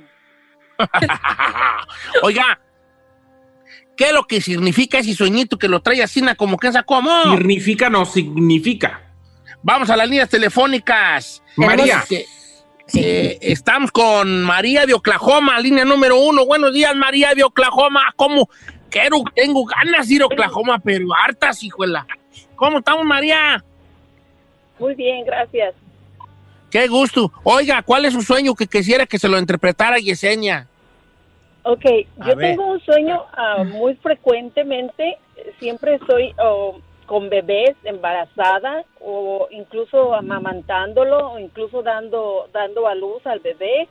Oiga, 2.24 2.62
¿qué 3.98 4.06
es 4.06 4.14
lo 4.14 4.24
que 4.26 4.40
significa 4.40 5.00
ese 5.00 5.14
sueñito 5.14 5.58
que 5.58 5.68
lo 5.68 5.82
trae 5.82 6.02
así 6.02 6.24
como 6.38 6.58
que 6.58 6.70
esa 6.70 6.84
como? 6.84 7.36
Significa 7.36 7.90
no 7.90 8.06
significa. 8.06 9.12
Vamos 9.62 9.90
a 9.90 9.98
las 9.98 10.08
líneas 10.08 10.30
telefónicas. 10.30 11.44
María. 11.58 12.06
Que- 12.08 12.26
eh, 12.94 13.38
estamos 13.42 13.92
con 13.92 14.44
María 14.44 14.86
de 14.86 14.94
Oklahoma, 14.94 15.60
línea 15.60 15.86
número 15.86 16.20
uno. 16.20 16.46
Buenos 16.46 16.74
días, 16.74 16.96
María 16.96 17.34
de 17.36 17.44
Oklahoma. 17.44 18.02
¿Cómo? 18.16 18.50
Quiero, 18.90 19.18
tengo 19.36 19.66
ganas 19.66 20.08
de 20.08 20.16
ir 20.16 20.22
a 20.22 20.26
Oklahoma, 20.26 20.80
pero 20.80 21.06
hartas, 21.14 21.64
hijuela. 21.64 22.08
¿Cómo 22.56 22.80
estamos, 22.80 23.06
María? 23.06 23.64
Muy 24.80 24.96
bien, 24.96 25.26
gracias. 25.26 25.76
Qué 26.72 26.88
gusto. 26.88 27.32
Oiga, 27.44 27.82
¿cuál 27.82 28.06
es 28.06 28.14
su 28.14 28.22
sueño 28.22 28.56
que 28.56 28.68
quisiera 28.68 29.06
que 29.06 29.20
se 29.20 29.28
lo 29.28 29.38
interpretara 29.38 29.98
Yesenia? 29.98 30.68
Ok, 31.64 31.86
A 32.20 32.30
yo 32.30 32.36
ver. 32.36 32.52
tengo 32.52 32.72
un 32.72 32.80
sueño 32.82 33.26
ah, 33.34 33.64
muy 33.64 33.96
frecuentemente, 33.96 35.18
siempre 35.60 35.96
estoy 35.96 36.34
oh, 36.42 36.80
con 37.10 37.28
bebés, 37.28 37.76
embarazada 37.86 38.86
o 39.02 39.48
incluso 39.50 40.14
amamantándolo 40.14 41.32
o 41.32 41.40
incluso 41.40 41.82
dando, 41.82 42.48
dando 42.54 42.88
a 42.88 42.94
luz 42.94 43.26
al 43.26 43.40
bebé. 43.40 43.90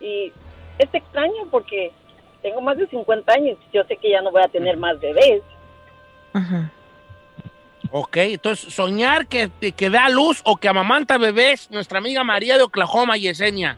Y 0.00 0.32
es 0.78 0.88
extraño 0.90 1.48
porque 1.50 1.92
tengo 2.40 2.62
más 2.62 2.78
de 2.78 2.86
50 2.86 3.30
años, 3.30 3.58
yo 3.74 3.84
sé 3.84 3.98
que 3.98 4.08
ya 4.08 4.22
no 4.22 4.30
voy 4.30 4.40
a 4.40 4.48
tener 4.48 4.78
más 4.78 4.98
bebés. 4.98 5.42
Ok, 7.90 8.16
entonces 8.16 8.72
soñar 8.72 9.26
que, 9.26 9.50
que 9.76 9.90
da 9.90 10.08
luz 10.08 10.40
o 10.46 10.56
que 10.56 10.68
amamanta 10.68 11.18
bebés, 11.18 11.70
nuestra 11.70 11.98
amiga 11.98 12.24
María 12.24 12.56
de 12.56 12.62
Oklahoma, 12.62 13.18
Yesenia. 13.18 13.76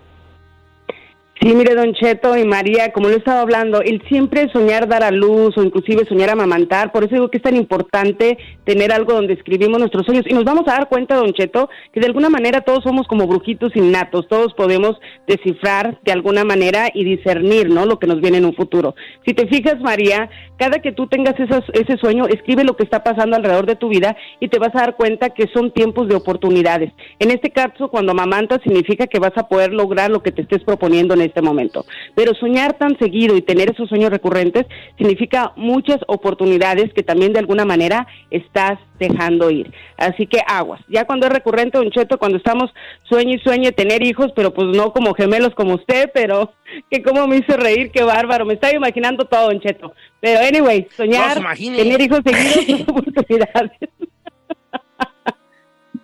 Sí, 1.40 1.54
mire, 1.54 1.76
Don 1.76 1.94
Cheto 1.94 2.36
y 2.36 2.44
María, 2.44 2.92
como 2.92 3.08
lo 3.08 3.14
he 3.14 3.18
estado 3.18 3.38
hablando, 3.40 3.80
el 3.80 4.02
siempre 4.08 4.50
soñar 4.52 4.88
dar 4.88 5.04
a 5.04 5.12
luz 5.12 5.56
o 5.56 5.62
inclusive 5.62 6.04
soñar 6.04 6.30
amamantar, 6.30 6.90
por 6.90 7.04
eso 7.04 7.14
digo 7.14 7.30
que 7.30 7.36
es 7.36 7.44
tan 7.44 7.54
importante 7.54 8.36
tener 8.64 8.90
algo 8.90 9.12
donde 9.12 9.34
escribimos 9.34 9.78
nuestros 9.78 10.04
sueños. 10.04 10.24
Y 10.28 10.34
nos 10.34 10.42
vamos 10.42 10.66
a 10.66 10.72
dar 10.72 10.88
cuenta, 10.88 11.14
Don 11.14 11.32
Cheto, 11.32 11.70
que 11.92 12.00
de 12.00 12.06
alguna 12.06 12.28
manera 12.28 12.62
todos 12.62 12.82
somos 12.82 13.06
como 13.06 13.28
brujitos 13.28 13.76
innatos, 13.76 14.26
todos 14.26 14.52
podemos 14.54 14.98
descifrar 15.28 16.00
de 16.04 16.10
alguna 16.10 16.42
manera 16.42 16.88
y 16.92 17.04
discernir, 17.04 17.70
¿no? 17.70 17.86
Lo 17.86 18.00
que 18.00 18.08
nos 18.08 18.20
viene 18.20 18.38
en 18.38 18.44
un 18.44 18.54
futuro. 18.54 18.96
Si 19.24 19.32
te 19.32 19.46
fijas, 19.46 19.80
María, 19.80 20.28
cada 20.58 20.80
que 20.80 20.90
tú 20.90 21.06
tengas 21.06 21.38
esas- 21.38 21.62
ese 21.72 21.96
sueño, 21.98 22.26
escribe 22.26 22.64
lo 22.64 22.76
que 22.76 22.82
está 22.82 23.04
pasando 23.04 23.36
alrededor 23.36 23.66
de 23.66 23.76
tu 23.76 23.88
vida 23.88 24.16
y 24.40 24.48
te 24.48 24.58
vas 24.58 24.74
a 24.74 24.80
dar 24.80 24.96
cuenta 24.96 25.30
que 25.30 25.46
son 25.54 25.70
tiempos 25.70 26.08
de 26.08 26.16
oportunidades. 26.16 26.92
En 27.20 27.30
este 27.30 27.50
caso, 27.50 27.90
cuando 27.90 28.10
amamantas, 28.10 28.58
significa 28.64 29.06
que 29.06 29.20
vas 29.20 29.36
a 29.36 29.46
poder 29.46 29.72
lograr 29.72 30.10
lo 30.10 30.20
que 30.20 30.32
te 30.32 30.42
estés 30.42 30.64
proponiendo 30.64 31.14
en 31.14 31.27
este 31.28 31.42
momento. 31.42 31.86
Pero 32.14 32.34
soñar 32.34 32.74
tan 32.74 32.98
seguido 32.98 33.36
y 33.36 33.42
tener 33.42 33.70
esos 33.70 33.88
sueños 33.88 34.10
recurrentes 34.10 34.66
significa 34.96 35.52
muchas 35.56 35.98
oportunidades 36.06 36.92
que 36.92 37.02
también 37.02 37.32
de 37.32 37.38
alguna 37.38 37.64
manera 37.64 38.06
estás 38.30 38.78
dejando 38.98 39.50
ir. 39.50 39.72
Así 39.96 40.26
que 40.26 40.40
aguas. 40.46 40.80
Ya 40.88 41.04
cuando 41.04 41.26
es 41.26 41.32
recurrente, 41.32 41.78
Don 41.78 41.90
Cheto, 41.90 42.18
cuando 42.18 42.38
estamos 42.38 42.70
sueño 43.04 43.36
y 43.36 43.38
sueño 43.40 43.72
tener 43.72 44.02
hijos, 44.02 44.32
pero 44.34 44.52
pues 44.52 44.68
no 44.76 44.92
como 44.92 45.14
gemelos 45.14 45.54
como 45.54 45.74
usted, 45.74 46.10
pero 46.12 46.52
que 46.90 47.02
como 47.02 47.26
me 47.26 47.36
hizo 47.36 47.56
reír, 47.56 47.90
qué 47.90 48.02
bárbaro. 48.02 48.44
Me 48.44 48.54
estaba 48.54 48.74
imaginando 48.74 49.24
todo, 49.24 49.46
Don 49.48 49.60
Cheto. 49.60 49.94
Pero 50.20 50.40
anyway, 50.40 50.86
soñar, 50.96 51.38
tener 51.56 52.00
hijos 52.00 52.20
seguidos 52.24 52.66
son 52.86 52.96
oportunidades. 52.96 53.72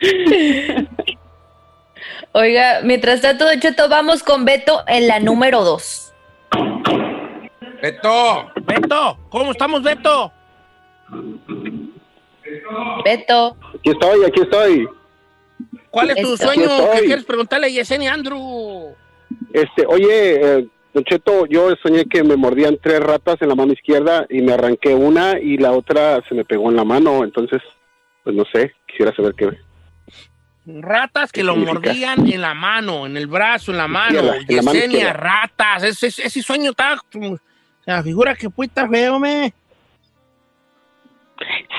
Oiga, 2.33 2.81
mientras 2.83 3.21
tanto, 3.21 3.45
Don 3.45 3.61
Cheto, 3.61 3.89
vamos 3.89 4.23
con 4.23 4.45
Beto 4.45 4.83
en 4.87 5.07
la 5.09 5.21
número 5.21 5.63
2. 5.65 6.13
Beto. 7.83 8.51
Beto, 8.63 9.19
¿cómo 9.29 9.53
estamos, 9.53 9.83
Beto? 9.83 10.33
Beto. 13.05 13.57
Aquí 13.75 13.91
estoy, 13.91 14.25
aquí 14.25 14.41
estoy. 14.41 14.89
¿Cuál 15.91 16.11
es 16.11 16.23
tu 16.23 16.37
sueño 16.37 16.69
que 16.95 17.05
quieres 17.05 17.25
preguntarle 17.25 17.67
a 17.67 17.71
Yesenia 17.71 18.13
Andrew? 18.13 18.95
Este, 19.53 19.87
oye, 19.87 20.59
eh, 20.59 20.67
Don 20.93 21.05
Cheto, 21.05 21.47
yo 21.47 21.75
soñé 21.83 22.05
que 22.07 22.23
me 22.23 22.37
mordían 22.37 22.79
tres 22.81 23.01
ratas 23.01 23.37
en 23.41 23.49
la 23.49 23.55
mano 23.55 23.73
izquierda 23.73 24.27
y 24.31 24.43
me 24.43 24.53
arranqué 24.53 24.95
una 24.95 25.39
y 25.39 25.57
la 25.57 25.73
otra 25.73 26.23
se 26.29 26.35
me 26.35 26.45
pegó 26.45 26.71
en 26.71 26.77
la 26.77 26.85
mano, 26.85 27.25
entonces, 27.25 27.61
pues 28.23 28.35
no 28.35 28.45
sé, 28.53 28.73
quisiera 28.87 29.15
saber 29.15 29.35
qué. 29.35 29.51
Ratas 30.67 31.31
que 31.31 31.41
¿Qué 31.41 31.45
lo 31.45 31.55
significa? 31.55 31.81
mordían 31.81 32.27
en 32.33 32.41
la 32.41 32.55
mano, 32.55 33.07
en 33.07 33.17
el 33.17 33.27
brazo, 33.27 33.71
en 33.73 33.77
la 33.79 33.89
mano. 33.89 34.19
En 34.21 34.27
la 34.27 34.39
Yesenia, 34.73 35.13
ratas. 35.13 35.83
Ese, 35.83 36.07
ese- 36.07 36.27
ese 36.27 36.43
sueño 36.43 36.71
está. 36.71 36.97
La 37.85 38.03
figura 38.03 38.35
que 38.35 38.49
puta 38.49 38.89
feo, 38.89 39.19
me. 39.19 39.53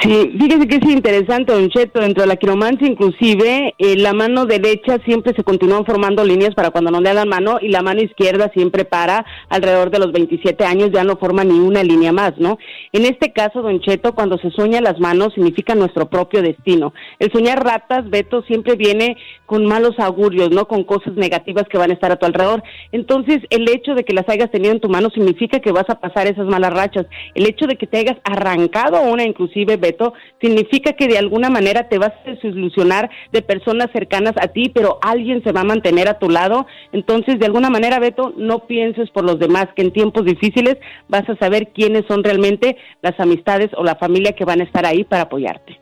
Sí, 0.05 0.38
fíjese 0.39 0.67
que 0.67 0.75
es 0.75 0.91
interesante, 0.91 1.51
Don 1.51 1.67
Cheto, 1.69 2.00
dentro 2.00 2.21
de 2.21 2.27
la 2.27 2.35
quiromancia 2.35 2.88
inclusive, 2.88 3.74
eh, 3.79 3.95
la 3.97 4.13
mano 4.13 4.45
derecha 4.45 5.00
siempre 5.03 5.33
se 5.35 5.43
continúan 5.43 5.83
formando 5.83 6.24
líneas 6.24 6.53
para 6.53 6.69
cuando 6.69 6.91
no 6.91 7.01
le 7.01 7.12
dan 7.12 7.27
mano 7.27 7.57
y 7.59 7.69
la 7.69 7.81
mano 7.81 8.03
izquierda 8.03 8.51
siempre 8.53 8.85
para 8.85 9.25
alrededor 9.50 9.89
de 9.89 9.97
los 9.97 10.12
27 10.12 10.63
años, 10.63 10.91
ya 10.93 11.03
no 11.03 11.17
forma 11.17 11.43
ni 11.43 11.59
una 11.59 11.81
línea 11.81 12.12
más, 12.12 12.33
¿no? 12.38 12.59
En 12.91 13.05
este 13.05 13.33
caso, 13.33 13.63
Don 13.63 13.79
Cheto, 13.79 14.13
cuando 14.13 14.38
se 14.38 14.51
sueña 14.51 14.79
las 14.79 15.00
manos 15.00 15.33
significa 15.33 15.74
nuestro 15.74 16.07
propio 16.07 16.43
destino. 16.43 16.93
El 17.17 17.31
soñar 17.31 17.63
ratas, 17.63 18.07
Beto, 18.07 18.43
siempre 18.43 18.75
viene 18.75 19.17
con 19.47 19.65
malos 19.65 19.97
augurios, 19.97 20.51
¿no? 20.51 20.67
Con 20.67 20.83
cosas 20.83 21.15
negativas 21.15 21.65
que 21.67 21.79
van 21.79 21.89
a 21.89 21.95
estar 21.95 22.12
a 22.12 22.17
tu 22.17 22.27
alrededor. 22.27 22.62
Entonces, 22.91 23.39
el 23.50 23.67
hecho 23.69 23.95
de 23.95 24.03
que 24.03 24.13
las 24.13 24.29
hayas 24.29 24.51
tenido 24.51 24.71
en 24.71 24.81
tu 24.81 24.89
mano 24.89 25.09
significa 25.09 25.59
que 25.62 25.71
vas 25.71 25.89
a 25.89 26.00
pasar 26.00 26.27
esas 26.27 26.45
malas 26.45 26.74
rachas. 26.74 27.07
El 27.33 27.47
hecho 27.47 27.65
de 27.65 27.75
que 27.75 27.88
te 27.88 27.97
hayas 27.97 28.17
arrancado 28.24 29.01
una, 29.01 29.24
inclusive, 29.24 29.77
Beto, 29.77 29.95
significa 30.42 30.94
que 30.94 31.08
de 31.08 31.18
alguna 31.18 31.50
manera 31.50 31.90
te 31.90 31.98
vas 31.98 32.12
a 32.25 32.30
desilusionar 32.30 33.10
de 33.32 33.42
personas 33.42 33.90
cercanas 33.92 34.34
a 34.40 34.48
ti, 34.48 34.70
pero 34.74 35.00
alguien 35.02 35.44
se 35.44 35.52
va 35.52 35.62
a 35.62 35.66
mantener 35.66 36.08
a 36.08 36.20
tu 36.20 36.30
lado. 36.30 36.66
Entonces, 36.92 37.40
de 37.40 37.46
alguna 37.46 37.70
manera, 37.70 38.00
Beto, 38.00 38.34
no 38.38 38.68
pienses 38.68 39.10
por 39.12 39.24
los 39.24 39.40
demás, 39.40 39.68
que 39.75 39.82
en 39.82 39.92
tiempos 39.94 40.25
difíciles 40.25 40.78
vas 41.08 41.28
a 41.30 41.36
saber 41.38 41.70
quiénes 41.74 42.06
son 42.08 42.24
realmente 42.24 42.78
las 43.02 43.20
amistades 43.20 43.70
o 43.78 43.84
la 43.84 43.96
familia 43.96 44.34
que 44.34 44.46
van 44.46 44.62
a 44.62 44.64
estar 44.66 44.86
ahí 44.86 45.04
para 45.04 45.24
apoyarte. 45.24 45.80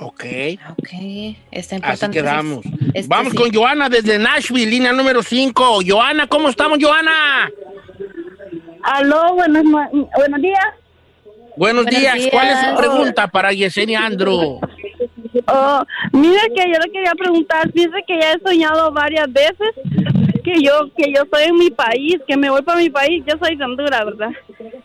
Ok. 0.00 0.24
Ok, 0.78 0.90
está 1.50 1.76
Así 1.76 1.76
importante. 1.76 2.18
quedamos. 2.18 2.64
Este 2.94 3.08
Vamos 3.08 3.32
sí. 3.32 3.38
con 3.38 3.52
Joana 3.52 3.88
desde 3.88 4.18
Nashville, 4.18 4.70
línea 4.70 4.92
número 4.92 5.22
5. 5.22 5.80
Joana, 5.86 6.26
¿cómo 6.28 6.48
estamos, 6.48 6.78
Joana? 6.80 7.50
Aló, 8.82 9.34
buenos, 9.34 9.64
buenos 10.16 10.40
días. 10.40 10.64
Buenos, 11.58 11.86
Buenos 11.86 12.00
días. 12.00 12.28
¿Cuál 12.30 12.48
es 12.48 12.60
su 12.60 12.76
pregunta 12.76 13.26
para 13.26 13.52
Yesenia 13.52 14.06
Andrew? 14.06 14.60
Oh, 15.46 15.82
mire 16.12 16.40
que 16.54 16.62
yo 16.72 16.78
le 16.78 16.90
quería 16.92 17.12
preguntar, 17.18 17.70
fíjese 17.72 17.96
que 18.06 18.20
ya 18.20 18.32
he 18.32 18.48
soñado 18.48 18.92
varias 18.92 19.26
veces 19.32 19.70
que 20.44 20.62
yo 20.62 20.88
que 20.96 21.12
yo 21.12 21.22
estoy 21.22 21.44
en 21.44 21.56
mi 21.56 21.70
país, 21.70 22.18
que 22.28 22.36
me 22.36 22.48
voy 22.48 22.62
para 22.62 22.78
mi 22.78 22.90
país, 22.90 23.24
yo 23.26 23.34
soy 23.42 23.56
de 23.56 23.64
Honduras, 23.64 24.04
¿verdad? 24.04 24.30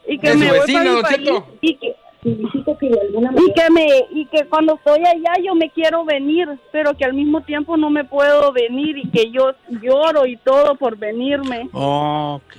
Y 0.07 0.17
que 0.17 0.33
me 0.33 0.49
voy 0.49 0.73
para 0.73 0.91
mi 0.91 1.01
país 1.01 1.29
y 1.61 1.75
que 1.75 1.95
y 2.25 3.53
que 3.53 3.69
me 3.69 3.87
y 4.11 4.25
que 4.25 4.45
cuando 4.45 4.75
estoy 4.75 4.99
allá 4.99 5.33
yo 5.45 5.53
me 5.53 5.69
quiero 5.69 6.03
venir, 6.05 6.47
pero 6.71 6.95
que 6.97 7.05
al 7.05 7.13
mismo 7.13 7.41
tiempo 7.41 7.77
no 7.77 7.91
me 7.91 8.03
puedo 8.03 8.51
venir 8.51 8.97
y 8.97 9.09
que 9.09 9.29
yo 9.29 9.53
lloro 9.81 10.25
y 10.25 10.37
todo 10.37 10.75
por 10.75 10.97
venirme. 10.97 11.69
Ok. 11.71 12.55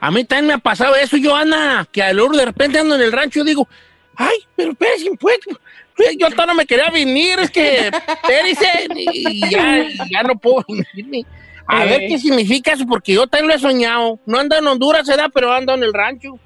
A 0.00 0.10
mí 0.10 0.24
también 0.24 0.46
me 0.48 0.52
ha 0.54 0.58
pasado 0.58 0.94
eso, 0.96 1.16
Joana, 1.22 1.86
que 1.90 2.02
a 2.02 2.12
lo 2.12 2.28
de 2.28 2.44
repente 2.44 2.78
ando 2.78 2.94
en 2.94 3.02
el 3.02 3.12
rancho 3.12 3.40
y 3.40 3.44
digo, 3.44 3.68
ay, 4.16 4.36
pero 4.54 4.72
espérese, 4.72 5.10
pues, 5.18 5.38
yo 6.18 6.26
hasta 6.26 6.44
no 6.46 6.54
me 6.54 6.66
quería 6.66 6.90
venir, 6.90 7.38
es 7.38 7.50
que, 7.50 7.88
espérese, 7.88 8.88
y 8.94 9.40
ya, 9.50 9.86
ya 10.10 10.22
no 10.22 10.36
puedo 10.38 10.64
venirme. 10.68 11.24
A 11.66 11.84
Eh. 11.84 11.88
ver 11.88 12.00
qué 12.08 12.18
significa 12.18 12.72
eso, 12.72 12.86
porque 12.86 13.12
yo 13.14 13.26
también 13.26 13.48
lo 13.48 13.54
he 13.54 13.58
soñado. 13.58 14.20
No 14.26 14.38
ando 14.38 14.56
en 14.56 14.66
Honduras, 14.66 15.06
¿verdad? 15.06 15.30
Pero 15.34 15.52
ando 15.52 15.74
en 15.74 15.82
el 15.82 15.92
rancho. 15.92 16.38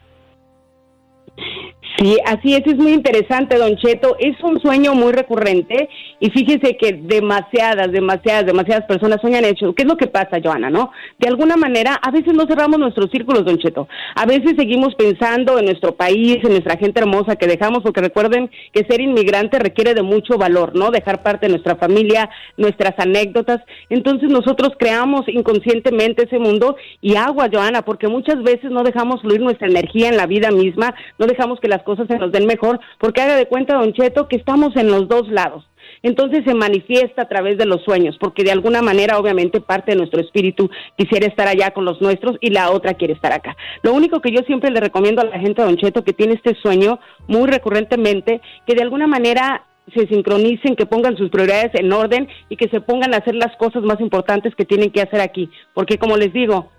Sí, 2.01 2.17
así 2.25 2.55
es, 2.55 2.67
es 2.67 2.77
muy 2.77 2.93
interesante, 2.95 3.59
Don 3.59 3.77
Cheto. 3.77 4.17
Es 4.19 4.43
un 4.43 4.59
sueño 4.59 4.95
muy 4.95 5.13
recurrente 5.13 5.91
y 6.19 6.31
fíjese 6.31 6.79
que 6.79 6.95
demasiadas, 6.95 7.93
demasiadas, 7.93 8.47
demasiadas 8.47 8.87
personas 8.87 9.21
sueñan 9.21 9.45
hecho. 9.45 9.75
¿Qué 9.75 9.83
es 9.83 9.89
lo 9.89 9.99
que 9.99 10.07
pasa, 10.07 10.39
Joana, 10.43 10.71
no? 10.71 10.93
De 11.19 11.29
alguna 11.29 11.59
manera, 11.59 12.01
a 12.01 12.11
veces 12.11 12.33
no 12.33 12.47
cerramos 12.47 12.79
nuestros 12.81 13.11
círculos, 13.11 13.45
Don 13.45 13.59
Cheto. 13.59 13.87
A 14.15 14.25
veces 14.25 14.55
seguimos 14.57 14.95
pensando 14.95 15.59
en 15.59 15.67
nuestro 15.67 15.95
país, 15.95 16.39
en 16.43 16.53
nuestra 16.53 16.79
gente 16.79 17.01
hermosa 17.01 17.37
que 17.37 17.47
dejamos, 17.47 17.83
porque 17.83 18.01
recuerden 18.01 18.51
que 18.73 18.85
ser 18.85 19.03
inmigrante 19.03 19.59
requiere 19.59 19.93
de 19.93 20.03
mucho 20.03 20.39
valor, 20.39 20.75
¿no? 20.75 20.91
Dejar 20.91 21.23
parte 21.23 21.49
de 21.49 21.53
nuestra 21.53 21.77
familia, 21.77 22.31
nuestras 22.57 22.99
anécdotas. 22.99 23.61
Entonces 23.91 24.31
nosotros 24.31 24.71
creamos 24.79 25.29
inconscientemente 25.29 26.25
ese 26.25 26.39
mundo 26.39 26.77
y 27.03 27.17
agua, 27.17 27.51
Joana, 27.53 27.83
porque 27.83 28.09
muchas 28.09 28.43
veces 28.43 28.71
no 28.71 28.85
dejamos 28.85 29.21
fluir 29.21 29.43
nuestra 29.43 29.69
energía 29.69 30.09
en 30.09 30.17
la 30.17 30.25
vida 30.25 30.51
misma, 30.51 30.95
no 31.19 31.27
dejamos 31.27 31.61
que 31.61 31.69
las 31.69 31.83
cosas 31.91 32.07
se 32.07 32.19
nos 32.19 32.31
den 32.31 32.47
mejor, 32.47 32.79
porque 32.99 33.21
haga 33.21 33.35
de 33.35 33.47
cuenta, 33.47 33.75
Don 33.75 33.93
Cheto, 33.93 34.29
que 34.29 34.37
estamos 34.37 34.77
en 34.77 34.89
los 34.89 35.09
dos 35.09 35.29
lados. 35.29 35.65
Entonces 36.03 36.45
se 36.45 36.55
manifiesta 36.55 37.23
a 37.23 37.29
través 37.29 37.59
de 37.59 37.67
los 37.67 37.83
sueños, 37.83 38.17
porque 38.21 38.45
de 38.45 38.53
alguna 38.53 38.81
manera, 38.81 39.19
obviamente, 39.19 39.61
parte 39.61 39.91
de 39.91 39.99
nuestro 39.99 40.21
espíritu 40.21 40.71
quisiera 40.97 41.27
estar 41.27 41.49
allá 41.49 41.73
con 41.73 41.85
los 41.85 42.01
nuestros 42.01 42.37
y 42.41 42.51
la 42.51 42.71
otra 42.71 42.95
quiere 42.95 43.15
estar 43.15 43.33
acá. 43.33 43.57
Lo 43.83 43.93
único 43.93 44.21
que 44.21 44.31
yo 44.31 44.43
siempre 44.47 44.71
le 44.71 44.81
recomiendo 44.81 45.21
a 45.21 45.25
la 45.25 45.41
gente, 45.41 45.63
Don 45.63 45.77
Cheto, 45.77 46.05
que 46.05 46.13
tiene 46.13 46.35
este 46.35 46.55
sueño 46.63 47.01
muy 47.27 47.51
recurrentemente, 47.51 48.41
que 48.67 48.75
de 48.75 48.83
alguna 48.83 49.09
manera 49.09 49.65
se 49.93 50.07
sincronicen, 50.07 50.77
que 50.77 50.87
pongan 50.87 51.17
sus 51.17 51.31
prioridades 51.31 51.73
en 51.75 51.93
orden 51.93 52.29
y 52.49 52.57
que 52.57 52.69
se 52.69 52.81
pongan 52.81 53.13
a 53.13 53.19
hacer 53.19 53.35
las 53.35 53.57
cosas 53.57 53.83
más 53.83 54.01
importantes 54.01 54.55
que 54.55 54.65
tienen 54.65 54.93
que 54.93 55.03
hacer 55.03 55.21
aquí. 55.21 55.51
Porque 55.75 55.99
como 55.99 56.17
les 56.17 56.33
digo, 56.33 56.71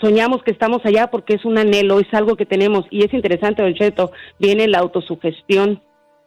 soñamos 0.00 0.42
que 0.42 0.50
estamos 0.50 0.84
allá 0.84 1.08
porque 1.08 1.34
es 1.34 1.44
un 1.44 1.58
anhelo, 1.58 2.00
es 2.00 2.12
algo 2.12 2.36
que 2.36 2.46
tenemos 2.46 2.84
y 2.90 3.04
es 3.04 3.12
interesante, 3.12 3.62
Don 3.62 3.74
Cheto, 3.74 4.12
viene 4.38 4.68
la 4.68 4.78
autosugestión 4.78 5.80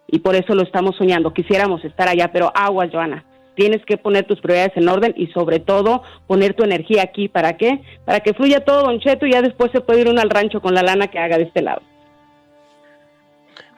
y 0.08 0.20
por 0.20 0.36
eso 0.36 0.54
lo 0.56 0.64
estamos 0.64 0.96
soñando. 0.98 1.34
Quisiéramos 1.34 1.84
estar 1.86 2.08
allá, 2.08 2.32
pero 2.32 2.52
aguas, 2.54 2.90
Joana. 2.92 3.26
Tienes 3.56 3.84
que 3.86 3.98
poner 3.98 4.26
tus 4.26 4.40
prioridades 4.40 4.76
en 4.76 4.88
orden 4.88 5.14
y 5.16 5.28
sobre 5.28 5.60
todo 5.60 6.04
poner 6.28 6.54
tu 6.54 6.64
energía 6.64 7.04
aquí. 7.04 7.28
¿Para 7.28 7.58
qué? 7.58 7.82
Para 8.06 8.22
que 8.22 8.34
fluya 8.34 8.64
todo, 8.64 8.84
Don 8.84 9.00
Cheto, 9.00 9.26
y 9.26 9.34
ya 9.34 9.42
después 9.42 9.72
se 9.72 9.82
puede 9.82 10.02
ir 10.02 10.10
uno 10.10 10.22
al 10.22 10.30
rancho 10.30 10.62
con 10.62 10.74
la 10.74 10.84
lana 10.84 11.08
que 11.08 11.20
haga 11.20 11.38
de 11.38 11.44
este 11.44 11.62
lado. 11.62 11.82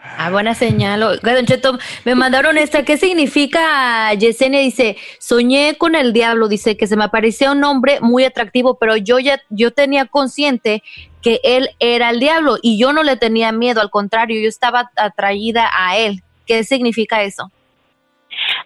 Ah, 0.06 0.30
buena 0.30 0.54
señal. 0.54 1.00
Don 1.22 1.46
Cheto, 1.46 1.80
me 2.04 2.14
mandaron 2.14 2.58
esta. 2.58 2.84
¿Qué 2.84 2.98
significa? 2.98 4.14
Yesenia 4.14 4.60
dice, 4.60 4.98
soñé 5.18 5.78
con 5.78 5.96
el 5.96 6.12
diablo. 6.12 6.50
Dice 6.50 6.76
que 6.76 6.88
se 6.88 6.98
me 6.98 7.06
aparecía 7.06 7.54
un 7.54 7.64
hombre 7.64 8.02
muy 8.02 8.26
atractivo, 8.26 8.78
pero 8.78 8.98
yo 8.98 9.20
ya, 9.20 9.42
yo 9.50 9.72
tenía 9.72 10.06
consciente 10.06 10.84
que 11.22 11.40
él 11.46 11.70
era 11.80 12.10
el 12.10 12.20
diablo 12.20 12.58
y 12.62 12.78
yo 12.78 12.92
no 12.92 13.02
le 13.02 13.16
tenía 13.16 13.54
miedo. 13.54 13.80
Al 13.80 13.90
contrario, 13.90 14.42
yo 14.42 14.50
estaba 14.50 14.92
atraída 14.98 15.70
a 15.74 15.98
él. 15.98 16.22
¿Qué 16.46 16.66
significa 16.66 17.24
eso? 17.24 17.50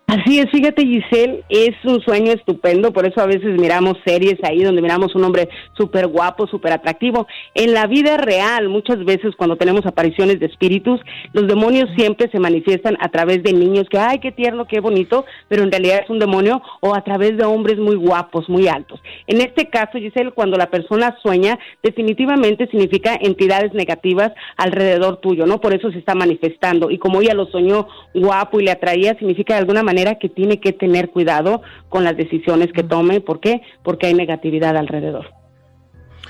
Así 0.10 0.40
es, 0.40 0.50
fíjate 0.52 0.86
Giselle, 0.86 1.44
es 1.50 1.76
un 1.84 2.00
sueño 2.00 2.32
estupendo, 2.32 2.94
por 2.94 3.06
eso 3.06 3.20
a 3.20 3.26
veces 3.26 3.60
miramos 3.60 3.98
series 4.06 4.42
ahí 4.42 4.64
donde 4.64 4.82
miramos 4.82 5.14
un 5.16 5.26
hombre 5.26 5.50
súper 5.76 6.08
guapo, 6.08 6.48
súper 6.48 6.72
atractivo. 6.72 7.28
En 7.54 7.74
la 7.74 7.88
vida 7.88 8.16
real, 8.16 8.70
muchas 8.70 9.04
veces 9.04 9.36
cuando 9.36 9.58
tenemos 9.58 9.86
apariciones 9.86 10.40
de 10.40 10.46
espíritus, 10.46 11.02
los 11.34 11.46
demonios 11.46 11.90
siempre 11.98 12.30
se 12.32 12.40
manifiestan 12.40 12.96
a 13.02 13.10
través 13.10 13.44
de 13.44 13.52
niños 13.52 13.90
que, 13.90 13.98
ay, 13.98 14.20
qué 14.20 14.32
tierno, 14.32 14.66
qué 14.66 14.80
bonito, 14.80 15.26
pero 15.50 15.64
en 15.64 15.72
realidad 15.74 16.00
es 16.06 16.10
un 16.10 16.20
demonio, 16.20 16.62
o 16.80 16.96
a 16.96 17.04
través 17.04 17.36
de 17.36 17.44
hombres 17.44 17.78
muy 17.78 17.98
guapos, 17.98 18.48
muy 18.48 18.70
altos. 18.70 19.02
En 19.28 19.42
este 19.42 19.70
caso, 19.70 19.98
Giselle, 19.98 20.32
cuando 20.32 20.56
la 20.56 20.70
persona 20.70 21.18
sueña, 21.22 21.60
definitivamente 21.84 22.68
significa 22.68 23.20
entidades 23.20 23.74
negativas 23.74 24.32
alrededor 24.56 25.18
tuyo, 25.18 25.46
¿no? 25.46 25.60
Por 25.60 25.74
eso 25.74 25.92
se 25.92 26.00
está 26.00 26.16
manifestando. 26.16 26.92
Y 26.92 26.98
como 26.98 27.20
ella 27.20 27.34
lo 27.34 27.48
soñó 27.48 27.90
guapo 28.14 28.62
y 28.62 28.64
le 28.64 28.72
atraía, 28.72 29.14
significa 29.20 29.56
de 29.56 29.60
alguna 29.60 29.84
manera 29.84 29.97
que 30.20 30.30
tiene 30.30 30.60
que 30.60 30.74
tener 30.74 31.10
cuidado 31.10 31.62
con 31.90 32.04
las 32.04 32.16
decisiones 32.16 32.72
que 32.72 32.84
tome. 32.84 33.20
¿Por 33.20 33.40
qué? 33.40 33.62
Porque 33.84 34.08
hay 34.08 34.14
negatividad 34.14 34.78
alrededor. 34.78 35.34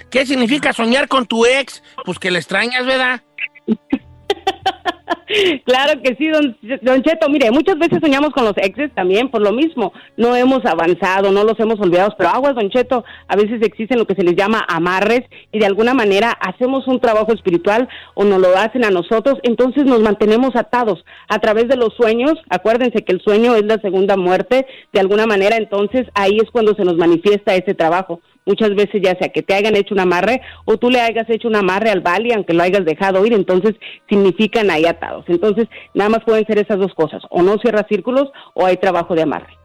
¿Qué 0.10 0.26
significa 0.26 0.74
soñar 0.74 1.08
con 1.08 1.26
tu 1.26 1.46
ex? 1.46 1.84
Pues 2.06 2.18
que 2.18 2.32
le 2.32 2.40
extrañas, 2.40 2.86
¿verdad? 2.86 3.22
Claro 5.66 6.02
que 6.02 6.16
sí, 6.16 6.28
don, 6.30 6.58
don 6.82 7.04
Cheto. 7.04 7.30
Mire, 7.30 7.52
muchas 7.52 7.78
veces 7.78 8.00
soñamos 8.02 8.32
con 8.32 8.46
los 8.46 8.58
exes 8.58 8.92
también 8.94 9.30
por 9.30 9.42
lo 9.42 9.52
mismo. 9.52 9.94
No 10.16 10.36
hemos 10.36 10.66
avanzado, 10.66 11.32
no 11.32 11.44
los 11.44 11.60
hemos 11.60 11.80
olvidado, 11.80 12.16
pero 12.18 12.30
aguas, 12.30 12.56
don 12.56 12.70
Cheto, 12.70 13.04
a 13.28 13.36
veces 13.36 13.62
existen 13.62 14.00
lo 14.00 14.06
que 14.06 14.16
se 14.16 14.24
les 14.24 14.36
llama 14.36 14.66
amarres 14.68 15.24
y 15.52 15.60
de 15.60 15.66
alguna 15.66 15.94
manera 15.94 16.32
hacemos 16.32 16.88
un 16.88 17.00
trabajo 17.00 17.34
espiritual 17.34 17.88
o 18.14 18.24
nos 18.24 18.40
lo 18.40 18.58
hacen 18.58 18.86
a 18.86 18.90
nosotros, 18.90 19.36
entonces 19.44 19.86
nos 19.86 20.02
mantenemos 20.02 20.56
atados 20.56 21.04
a 21.28 21.40
través 21.40 21.68
de 21.68 21.76
los 21.76 21.94
sueños. 21.96 22.34
Acuérdense 22.50 23.04
que 23.04 23.14
el 23.14 23.22
sueño 23.22 23.56
es 23.56 23.66
la 23.66 23.80
segunda 23.80 24.16
muerte, 24.18 24.66
de 24.94 25.00
alguna 25.00 25.26
manera, 25.28 25.58
entonces 25.58 26.08
ahí 26.14 26.38
es 26.38 26.50
cuando 26.52 26.76
se 26.76 26.84
nos 26.84 26.96
manifiesta 26.96 27.56
ese 27.56 27.74
trabajo. 27.74 28.22
Muchas 28.46 28.74
veces 28.76 29.02
ya 29.04 29.14
sea 29.20 29.28
que 29.28 29.42
te 29.42 29.54
hayan 29.54 29.76
hecho 29.76 29.94
un 29.94 30.00
amarre 30.00 30.42
o 30.64 30.78
tú 30.78 30.90
le 30.90 31.02
hayas 31.02 31.30
hecho 31.30 31.50
un 31.50 31.58
amarre 31.58 31.90
al 31.90 32.00
Bali, 32.00 32.32
aunque 32.32 32.54
lo 32.54 32.64
hayas 32.64 32.86
dejado 32.86 33.26
ir, 33.26 33.34
entonces 33.34 33.76
significan 34.08 34.72
ahí 34.72 34.86
Entonces, 35.28 35.68
nada 35.94 36.10
más 36.10 36.24
pueden 36.24 36.46
ser 36.46 36.60
esas 36.60 36.80
dos 36.80 36.94
cosas, 36.94 37.24
o 37.30 37.42
no 37.42 37.58
cierra 37.58 37.86
círculos 37.88 38.30
o 38.54 38.66
hay 38.66 38.78
trabajo 38.78 39.16
de 39.16 39.24
amarre. 39.24 39.58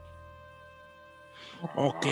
Ok. 1.77 2.07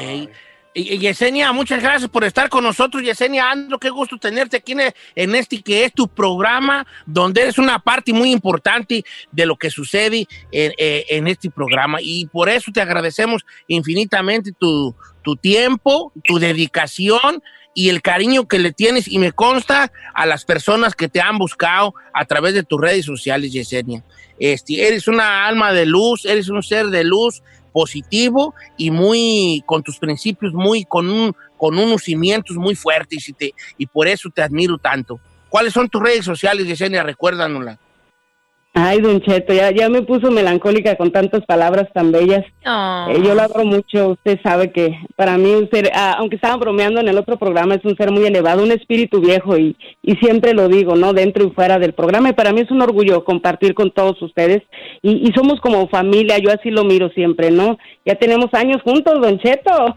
Y, 0.73 0.99
Yesenia, 0.99 1.53
muchas 1.53 1.83
gracias 1.83 2.09
por 2.09 2.23
estar 2.23 2.49
con 2.49 2.63
nosotros. 2.63 3.03
Yesenia 3.03 3.51
Andro, 3.51 3.79
qué 3.79 3.91
gusto 3.91 4.17
tenerte 4.19 4.59
aquí 4.59 4.73
en, 4.73 4.83
en 5.17 5.35
este 5.35 5.61
que 5.63 5.85
es 5.85 5.93
tu 5.93 6.07
programa, 6.07 6.87
donde 7.07 7.43
eres 7.43 7.59
una 7.59 7.81
parte 7.81 8.13
muy 8.13 8.31
importante 8.31 9.05
de 9.33 9.47
lo 9.47 9.57
que 9.57 9.69
sucede 9.69 10.29
en, 10.53 10.73
eh, 10.79 11.07
en 11.09 11.27
este 11.27 11.51
programa. 11.51 11.99
Y 12.01 12.27
por 12.27 12.49
eso 12.49 12.71
te 12.73 12.81
agradecemos 12.81 13.45
infinitamente 13.67 14.53
tu, 14.53 14.95
tu 15.23 15.35
tiempo, 15.35 16.13
tu 16.23 16.39
dedicación 16.39 17.43
y 17.75 17.89
el 17.89 18.03
cariño 18.03 18.47
que 18.49 18.59
le 18.59 18.73
tienes. 18.73 19.09
Y 19.09 19.19
me 19.19 19.33
consta 19.33 19.93
a 20.15 20.27
las 20.27 20.45
personas 20.45 20.95
que 20.95 21.09
te 21.09 21.21
han 21.21 21.39
buscado 21.39 21.95
a 22.13 22.25
través 22.25 22.55
de 22.55 22.63
tus 22.63 22.81
redes 22.81 23.05
sociales, 23.05 23.53
Yesenia. 23.53 24.03
Este, 24.39 24.87
eres 24.87 25.07
una 25.09 25.47
alma 25.47 25.73
de 25.73 25.87
luz, 25.87 26.25
eres 26.25 26.49
un 26.49 26.63
ser 26.63 26.87
de 26.87 27.05
luz 27.05 27.43
positivo 27.73 28.55
y 28.77 28.91
muy 28.91 29.63
con 29.65 29.85
tus 29.85 29.99
principios 29.99 30.53
muy 30.53 30.85
con 30.85 31.09
un 31.09 31.37
con 31.57 31.79
unos 31.79 32.03
cimientos 32.03 32.57
muy 32.57 32.75
fuertes 32.75 33.29
y, 33.29 33.33
te, 33.33 33.55
y 33.79 33.87
por 33.87 34.09
eso 34.09 34.31
te 34.35 34.43
admiro 34.43 34.79
tanto. 34.79 35.21
¿Cuáles 35.49 35.73
son 35.75 35.89
tus 35.89 36.03
redes 36.03 36.25
sociales, 36.25 36.67
Yesenia? 36.67 37.03
Recuérdanosla. 37.03 37.79
Ay, 38.73 39.01
Don 39.01 39.21
Cheto, 39.21 39.53
ya, 39.53 39.73
ya 39.73 39.89
me 39.89 40.03
puso 40.03 40.31
melancólica 40.31 40.95
con 40.95 41.11
tantas 41.11 41.45
palabras 41.45 41.89
tan 41.93 42.13
bellas. 42.13 42.45
Eh, 43.09 43.21
yo 43.21 43.35
lo 43.35 43.43
adoro 43.43 43.65
mucho. 43.65 44.11
Usted 44.11 44.39
sabe 44.45 44.71
que 44.71 44.97
para 45.17 45.37
mí, 45.37 45.57
usted, 45.57 45.91
ah, 45.93 46.15
aunque 46.19 46.37
estaba 46.37 46.57
bromeando 46.57 47.01
en 47.01 47.09
el 47.09 47.19
otro 47.19 47.37
programa, 47.37 47.75
es 47.75 47.85
un 47.85 47.97
ser 47.97 48.13
muy 48.13 48.25
elevado, 48.25 48.63
un 48.63 48.71
espíritu 48.71 49.21
viejo 49.21 49.59
y, 49.59 49.77
y 50.03 50.15
siempre 50.17 50.55
lo 50.55 50.69
digo, 50.69 50.95
¿no? 50.95 51.13
Dentro 51.13 51.45
y 51.45 51.51
fuera 51.51 51.81
del 51.81 51.95
programa. 51.95 52.29
Y 52.29 52.35
para 52.35 52.53
mí 52.53 52.61
es 52.61 52.71
un 52.71 52.81
orgullo 52.81 53.25
compartir 53.25 53.75
con 53.75 53.91
todos 53.91 54.23
ustedes. 54.23 54.63
Y, 55.03 55.29
y 55.29 55.33
somos 55.33 55.61
como 55.61 55.89
familia, 55.89 56.39
yo 56.39 56.53
así 56.53 56.71
lo 56.71 56.85
miro 56.85 57.09
siempre, 57.11 57.51
¿no? 57.51 57.77
Ya 58.07 58.15
tenemos 58.15 58.55
años 58.55 58.81
juntos, 58.83 59.21
Don 59.21 59.41
Cheto. 59.41 59.97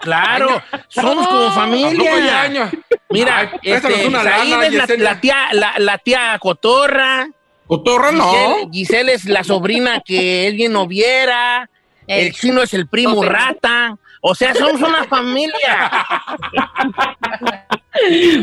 Claro, 0.00 0.48
somos 0.88 1.14
como 1.14 1.22
¿A 1.22 1.28
poco 1.28 1.44
ya 1.46 1.50
familia. 1.52 2.70
Mira, 3.10 3.52
este, 3.62 4.08
una 4.08 4.22
Isaí 4.22 4.50
lana, 4.50 4.86
la, 4.98 5.20
tía, 5.20 5.36
la, 5.52 5.74
la 5.78 5.98
tía 5.98 6.36
Cotorra. 6.40 7.28
Cotorra 7.72 8.12
no. 8.12 8.30
Giselle, 8.30 8.68
Giselle 8.72 9.12
es 9.14 9.24
la 9.24 9.44
sobrina 9.44 10.00
que 10.04 10.46
alguien 10.48 10.72
no 10.72 10.86
viera. 10.86 11.70
El 12.06 12.32
chino 12.32 12.60
es 12.62 12.74
el 12.74 12.86
primo 12.86 13.22
rata. 13.22 13.96
O 14.20 14.34
sea, 14.34 14.54
somos 14.54 14.80
una 14.82 15.04
familia. 15.08 15.90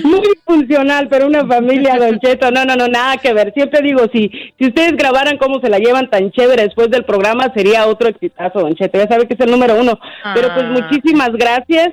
Muy 0.04 0.30
funcional, 0.46 1.08
pero 1.10 1.28
una 1.28 1.46
familia, 1.46 1.98
Don 1.98 2.20
Cheto, 2.20 2.52
no, 2.52 2.66
no, 2.66 2.76
no, 2.76 2.88
nada 2.88 3.18
que 3.18 3.34
ver. 3.34 3.52
Siempre 3.54 3.82
digo, 3.82 4.06
si, 4.14 4.30
si 4.58 4.68
ustedes 4.68 4.96
grabaran 4.96 5.38
cómo 5.38 5.60
se 5.60 5.70
la 5.70 5.80
llevan 5.80 6.10
tan 6.10 6.32
chévere 6.32 6.64
después 6.64 6.90
del 6.90 7.06
programa, 7.06 7.52
sería 7.54 7.88
otro 7.88 8.10
exitazo, 8.10 8.60
Don 8.62 8.76
Cheto. 8.76 8.98
Ya 8.98 9.08
sabe 9.08 9.28
que 9.28 9.34
es 9.36 9.40
el 9.40 9.52
número 9.52 9.76
uno. 9.80 10.00
Pero 10.34 10.54
pues 10.54 10.66
Ah. 10.66 10.72
muchísimas 10.82 11.32
gracias. 11.34 11.90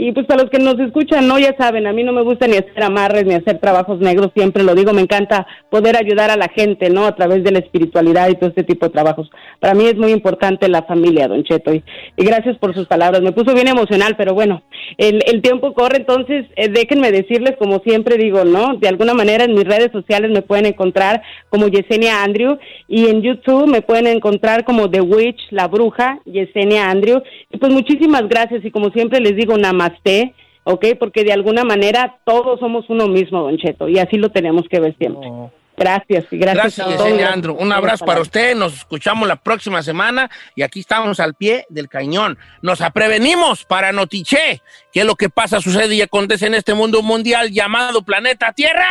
Y 0.00 0.12
pues 0.12 0.26
para 0.26 0.44
los 0.44 0.50
que 0.52 0.60
nos 0.60 0.78
escuchan, 0.78 1.26
no, 1.26 1.40
ya 1.40 1.56
saben, 1.58 1.88
a 1.88 1.92
mí 1.92 2.04
no 2.04 2.12
me 2.12 2.22
gusta 2.22 2.46
ni 2.46 2.56
hacer 2.56 2.84
amarres 2.84 3.24
ni 3.26 3.34
hacer 3.34 3.58
trabajos 3.58 3.98
negros, 3.98 4.30
siempre 4.32 4.62
lo 4.62 4.76
digo, 4.76 4.92
me 4.92 5.02
encanta 5.02 5.44
poder 5.70 5.96
ayudar 5.96 6.30
a 6.30 6.36
la 6.36 6.46
gente, 6.46 6.88
¿no? 6.88 7.04
A 7.04 7.16
través 7.16 7.42
de 7.42 7.50
la 7.50 7.58
espiritualidad 7.58 8.28
y 8.28 8.36
todo 8.36 8.50
este 8.50 8.62
tipo 8.62 8.86
de 8.86 8.92
trabajos. 8.92 9.28
Para 9.58 9.74
mí 9.74 9.86
es 9.86 9.96
muy 9.96 10.12
importante 10.12 10.68
la 10.68 10.84
familia, 10.84 11.26
Don 11.26 11.42
Cheto, 11.42 11.74
y, 11.74 11.82
gracias 12.16 12.56
por 12.58 12.74
sus 12.74 12.86
palabras. 12.86 13.22
Me 13.22 13.32
puso 13.32 13.54
bien 13.54 13.66
emocional, 13.66 14.14
pero 14.16 14.34
bueno, 14.34 14.62
el, 14.98 15.20
el 15.26 15.42
tiempo 15.42 15.74
corre, 15.74 15.96
entonces 15.96 16.46
eh, 16.54 16.68
déjenme 16.68 17.10
decirles, 17.10 17.56
como 17.58 17.80
siempre 17.80 18.18
digo, 18.18 18.44
¿no? 18.44 18.76
De 18.76 18.86
alguna 18.86 19.14
manera 19.14 19.46
en 19.46 19.54
mis 19.54 19.64
redes 19.64 19.90
sociales 19.90 20.30
me 20.30 20.42
pueden 20.42 20.66
encontrar 20.66 21.22
como 21.48 21.66
Yesenia 21.66 22.22
Andrew 22.22 22.56
y 22.86 23.08
en 23.08 23.20
YouTube 23.20 23.66
me 23.66 23.82
pueden 23.82 24.06
encontrar 24.06 24.64
como 24.64 24.88
The 24.88 25.00
Witch, 25.00 25.40
la 25.50 25.66
bruja, 25.66 26.20
Yesenia 26.24 26.88
Andrew. 26.88 27.20
Y 27.50 27.58
pues 27.58 27.72
muchísimas 27.72 28.28
gracias 28.28 28.64
y 28.64 28.70
como 28.70 28.90
siempre 28.90 29.18
les 29.18 29.34
digo, 29.34 29.58
namaste, 29.88 30.34
¿ok? 30.64 30.84
Porque 30.98 31.24
de 31.24 31.32
alguna 31.32 31.64
manera 31.64 32.18
todos 32.24 32.60
somos 32.60 32.84
uno 32.88 33.08
mismo, 33.08 33.42
Don 33.42 33.56
Cheto, 33.58 33.88
y 33.88 33.98
así 33.98 34.16
lo 34.16 34.30
tenemos 34.30 34.64
que 34.70 34.80
ver 34.80 34.96
siempre. 34.98 35.28
Gracias 35.76 36.24
y 36.32 36.38
gracias, 36.38 36.76
Gracias, 36.76 36.86
a 36.88 36.96
todos. 36.96 37.10
Un 37.12 37.18
Gracias 37.18 37.72
abrazo 37.72 38.04
para 38.04 38.20
usted. 38.20 38.56
Nos 38.56 38.74
escuchamos 38.74 39.28
la 39.28 39.36
próxima 39.36 39.80
semana 39.80 40.28
y 40.56 40.62
aquí 40.62 40.80
estamos 40.80 41.20
al 41.20 41.34
pie 41.34 41.66
del 41.68 41.88
cañón. 41.88 42.36
Nos 42.62 42.80
aprevenimos 42.80 43.64
para 43.64 43.92
Notiche. 43.92 44.60
¿Qué 44.92 45.00
es 45.00 45.06
lo 45.06 45.14
que 45.14 45.28
pasa, 45.28 45.60
sucede 45.60 45.94
y 45.94 46.02
acontece 46.02 46.46
en 46.46 46.54
este 46.54 46.74
mundo 46.74 47.00
mundial 47.02 47.52
llamado 47.52 48.02
planeta 48.02 48.52
Tierra? 48.52 48.88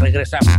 Regresamos. 0.00 0.58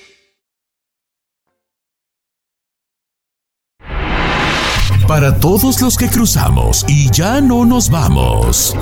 Para 5.11 5.37
todos 5.37 5.81
los 5.81 5.97
que 5.97 6.07
cruzamos 6.07 6.85
y 6.87 7.11
ya 7.11 7.41
no 7.41 7.65
nos 7.65 7.89
vamos, 7.89 8.73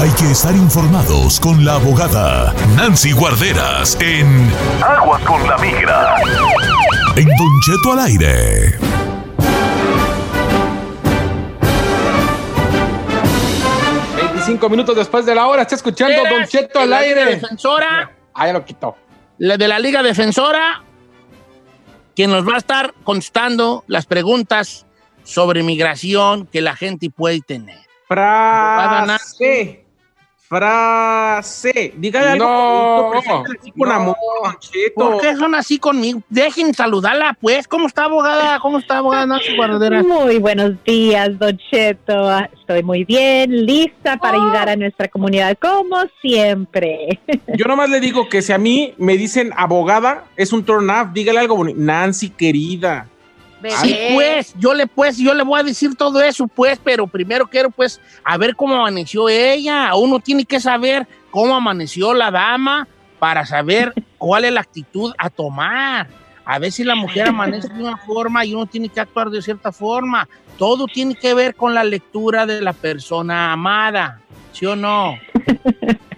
hay 0.00 0.10
que 0.18 0.32
estar 0.32 0.52
informados 0.52 1.38
con 1.38 1.64
la 1.64 1.76
abogada 1.76 2.52
Nancy 2.74 3.12
Guarderas 3.12 3.96
en 4.00 4.50
Aguas 4.82 5.22
con 5.22 5.46
la 5.46 5.56
Migra. 5.58 6.16
En 7.14 7.24
Don 7.24 7.60
Cheto 7.64 7.92
al 7.92 7.98
aire. 8.00 8.80
25 14.16 14.68
minutos 14.68 14.96
después 14.96 15.24
de 15.24 15.36
la 15.36 15.46
hora, 15.46 15.62
está 15.62 15.76
escuchando 15.76 16.16
Don 16.28 16.48
Cheto 16.48 16.80
al 16.80 16.92
aire. 16.94 17.26
Defensora. 17.26 18.10
Ah, 18.34 18.48
ya 18.48 18.54
lo 18.54 18.64
quitó. 18.64 18.96
La 19.38 19.56
de 19.56 19.68
la 19.68 19.78
Liga 19.78 20.02
Defensora, 20.02 20.82
quien 22.16 22.32
nos 22.32 22.44
va 22.44 22.54
a 22.54 22.58
estar 22.58 22.92
contestando 23.04 23.84
las 23.86 24.06
preguntas 24.06 24.84
sobre 25.24 25.62
migración 25.62 26.46
que 26.46 26.60
la 26.60 26.74
gente 26.76 27.10
puede 27.10 27.40
tener. 27.40 27.78
Frase. 28.08 29.84
Frase. 30.48 31.94
Dígale 31.96 32.30
algo. 32.30 32.44
No. 32.44 33.12
así 33.14 33.70
con 33.70 33.88
No. 33.88 33.94
amor. 33.94 34.16
¿Por 34.96 35.20
qué 35.20 35.36
son 35.36 35.54
así 35.54 35.78
conmigo? 35.78 36.22
Dejen 36.28 36.74
saludarla, 36.74 37.38
pues. 37.40 37.68
¿Cómo 37.68 37.86
está, 37.86 38.06
abogada? 38.06 38.58
¿Cómo 38.58 38.80
está, 38.80 38.98
abogada 38.98 39.26
Nancy 39.26 39.54
Guarderas? 39.56 40.04
Muy 40.04 40.38
buenos 40.38 40.72
días, 40.84 41.38
Don 41.38 41.56
Cheto. 41.70 42.28
Ah, 42.28 42.50
Estoy 42.58 42.82
muy 42.82 43.04
bien, 43.04 43.64
lista 43.66 44.16
para 44.16 44.38
Oh. 44.38 44.42
ayudar 44.42 44.68
a 44.70 44.76
nuestra 44.76 45.06
comunidad, 45.08 45.56
como 45.60 45.96
siempre. 46.20 47.20
Yo 47.56 47.66
nomás 47.66 47.88
le 47.90 48.00
digo 48.00 48.28
que 48.28 48.42
si 48.42 48.52
a 48.52 48.58
mí 48.58 48.94
me 48.98 49.16
dicen 49.16 49.52
abogada, 49.56 50.24
es 50.36 50.52
un 50.52 50.64
turn 50.64 50.90
off. 50.90 51.08
Dígale 51.12 51.38
algo 51.40 51.56
bonito. 51.56 51.78
Nancy, 51.80 52.28
querida. 52.30 53.06
Sí, 53.80 53.96
pues, 54.14 54.54
yo 54.58 54.74
le 54.74 54.86
pues, 54.86 55.18
yo 55.18 55.34
le 55.34 55.42
voy 55.42 55.60
a 55.60 55.62
decir 55.62 55.94
todo 55.94 56.20
eso, 56.22 56.46
pues, 56.46 56.80
pero 56.82 57.06
primero 57.06 57.46
quiero, 57.46 57.70
pues, 57.70 58.00
a 58.24 58.36
ver 58.36 58.56
cómo 58.56 58.74
amaneció 58.74 59.28
ella. 59.28 59.94
Uno 59.94 60.20
tiene 60.20 60.44
que 60.44 60.60
saber 60.60 61.06
cómo 61.30 61.54
amaneció 61.54 62.14
la 62.14 62.30
dama 62.30 62.88
para 63.18 63.44
saber 63.44 63.92
cuál 64.18 64.44
es 64.44 64.52
la 64.52 64.60
actitud 64.60 65.12
a 65.18 65.30
tomar. 65.30 66.08
A 66.44 66.58
veces 66.58 66.86
la 66.86 66.94
mujer 66.94 67.28
amanece 67.28 67.68
de 67.68 67.82
una 67.82 67.96
forma 67.96 68.44
y 68.44 68.54
uno 68.54 68.66
tiene 68.66 68.88
que 68.88 69.00
actuar 69.00 69.30
de 69.30 69.42
cierta 69.42 69.70
forma. 69.70 70.28
Todo 70.58 70.86
tiene 70.86 71.14
que 71.14 71.32
ver 71.34 71.54
con 71.54 71.74
la 71.74 71.84
lectura 71.84 72.44
de 72.44 72.60
la 72.60 72.72
persona 72.72 73.52
amada, 73.52 74.20
¿sí 74.52 74.66
o 74.66 74.74
no? 74.74 75.16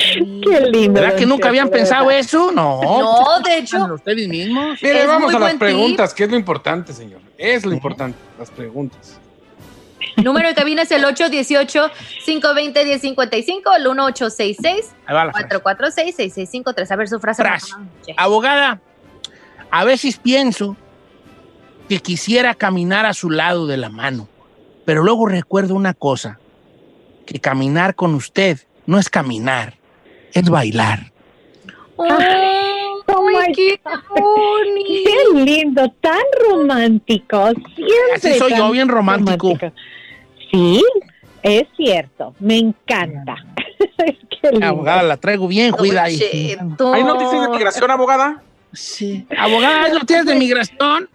Qué 0.14 0.60
lindo. 0.72 1.00
¿Verdad 1.00 1.16
que 1.16 1.26
nunca 1.26 1.48
habían 1.48 1.68
pensado 1.68 2.10
eso? 2.10 2.50
No. 2.52 2.80
No, 2.82 3.40
de 3.44 3.58
hecho, 3.58 3.84
ustedes 3.94 4.28
mismos. 4.28 4.78
Mire, 4.82 5.06
vamos 5.06 5.34
a 5.34 5.38
las 5.38 5.54
preguntas, 5.54 6.14
que 6.14 6.24
es 6.24 6.30
lo 6.30 6.36
importante, 6.36 6.92
señor. 6.92 7.20
Es 7.36 7.64
lo 7.64 7.72
importante, 7.72 8.18
las 8.38 8.50
preguntas. 8.50 9.18
Número 10.16 10.48
de 10.48 10.54
cabina 10.54 10.82
es 10.82 10.90
el 10.90 11.04
818-520-1055, 11.04 13.76
el 13.76 13.82
1866 13.82 14.92
Ahí 15.06 15.14
va 15.14 15.26
la 15.26 15.32
frase. 15.32 15.62
446-6653. 15.62 16.90
A 16.90 16.96
ver 16.96 17.08
su 17.08 17.20
frase. 17.20 17.42
Abogada, 18.16 18.80
a 19.70 19.84
veces 19.84 20.18
pienso 20.18 20.76
que 21.88 22.00
quisiera 22.00 22.54
caminar 22.54 23.06
a 23.06 23.14
su 23.14 23.30
lado 23.30 23.66
de 23.66 23.76
la 23.76 23.88
mano, 23.88 24.28
pero 24.84 25.02
luego 25.02 25.26
recuerdo 25.26 25.74
una 25.74 25.94
cosa, 25.94 26.38
que 27.26 27.40
caminar 27.40 27.94
con 27.94 28.14
usted 28.14 28.60
no 28.86 28.98
es 28.98 29.08
caminar, 29.08 29.79
es 30.32 30.48
bailar. 30.48 31.10
Oh 31.96 33.28
my 33.28 33.52
qué. 33.52 33.80
Qué 35.04 35.38
lindo, 35.44 35.88
tan 36.00 36.22
romántico. 36.48 37.50
Siempre 37.74 38.14
Así 38.14 38.38
soy 38.38 38.56
yo, 38.56 38.70
bien 38.70 38.88
romántico. 38.88 39.58
Sí, 40.50 40.82
es 41.42 41.64
cierto. 41.76 42.34
Me 42.38 42.58
encanta. 42.58 43.36
Qué 43.96 44.50
lindo. 44.50 44.66
Abogada, 44.66 45.02
la 45.02 45.16
traigo 45.16 45.48
bien, 45.48 45.72
cuida 45.72 46.04
ahí. 46.04 46.20
¿Hay 46.94 47.04
noticias 47.04 47.42
de 47.42 47.48
migración, 47.48 47.90
abogada? 47.90 48.42
Sí. 48.72 49.26
Abogada, 49.36 49.84
¿hay 49.84 49.92
noticias 49.92 50.26
de 50.26 50.34
migración? 50.36 51.08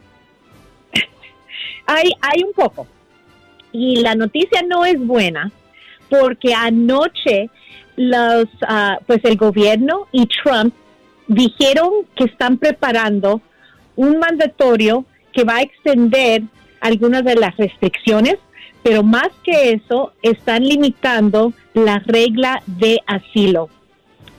Hay, 1.87 2.11
hay 2.21 2.43
un 2.43 2.53
poco. 2.53 2.87
Y 3.71 3.97
la 3.97 4.15
noticia 4.15 4.61
no 4.67 4.85
es 4.85 4.99
buena 4.99 5.51
porque 6.09 6.53
anoche 6.53 7.49
los, 7.95 8.45
ah, 8.67 8.99
pues 9.05 9.19
el 9.23 9.37
gobierno 9.37 10.07
y 10.11 10.27
Trump 10.27 10.73
dijeron 11.27 11.89
que 12.15 12.25
están 12.25 12.57
preparando 12.57 13.41
un 13.95 14.19
mandatorio 14.19 15.05
que 15.33 15.43
va 15.43 15.57
a 15.57 15.61
extender 15.61 16.43
algunas 16.81 17.23
de 17.23 17.35
las 17.35 17.55
restricciones, 17.57 18.37
pero 18.83 19.03
más 19.03 19.29
que 19.43 19.71
eso, 19.71 20.13
están 20.21 20.63
limitando 20.63 21.53
la 21.73 21.99
regla 21.99 22.61
de 22.67 22.99
asilo 23.07 23.69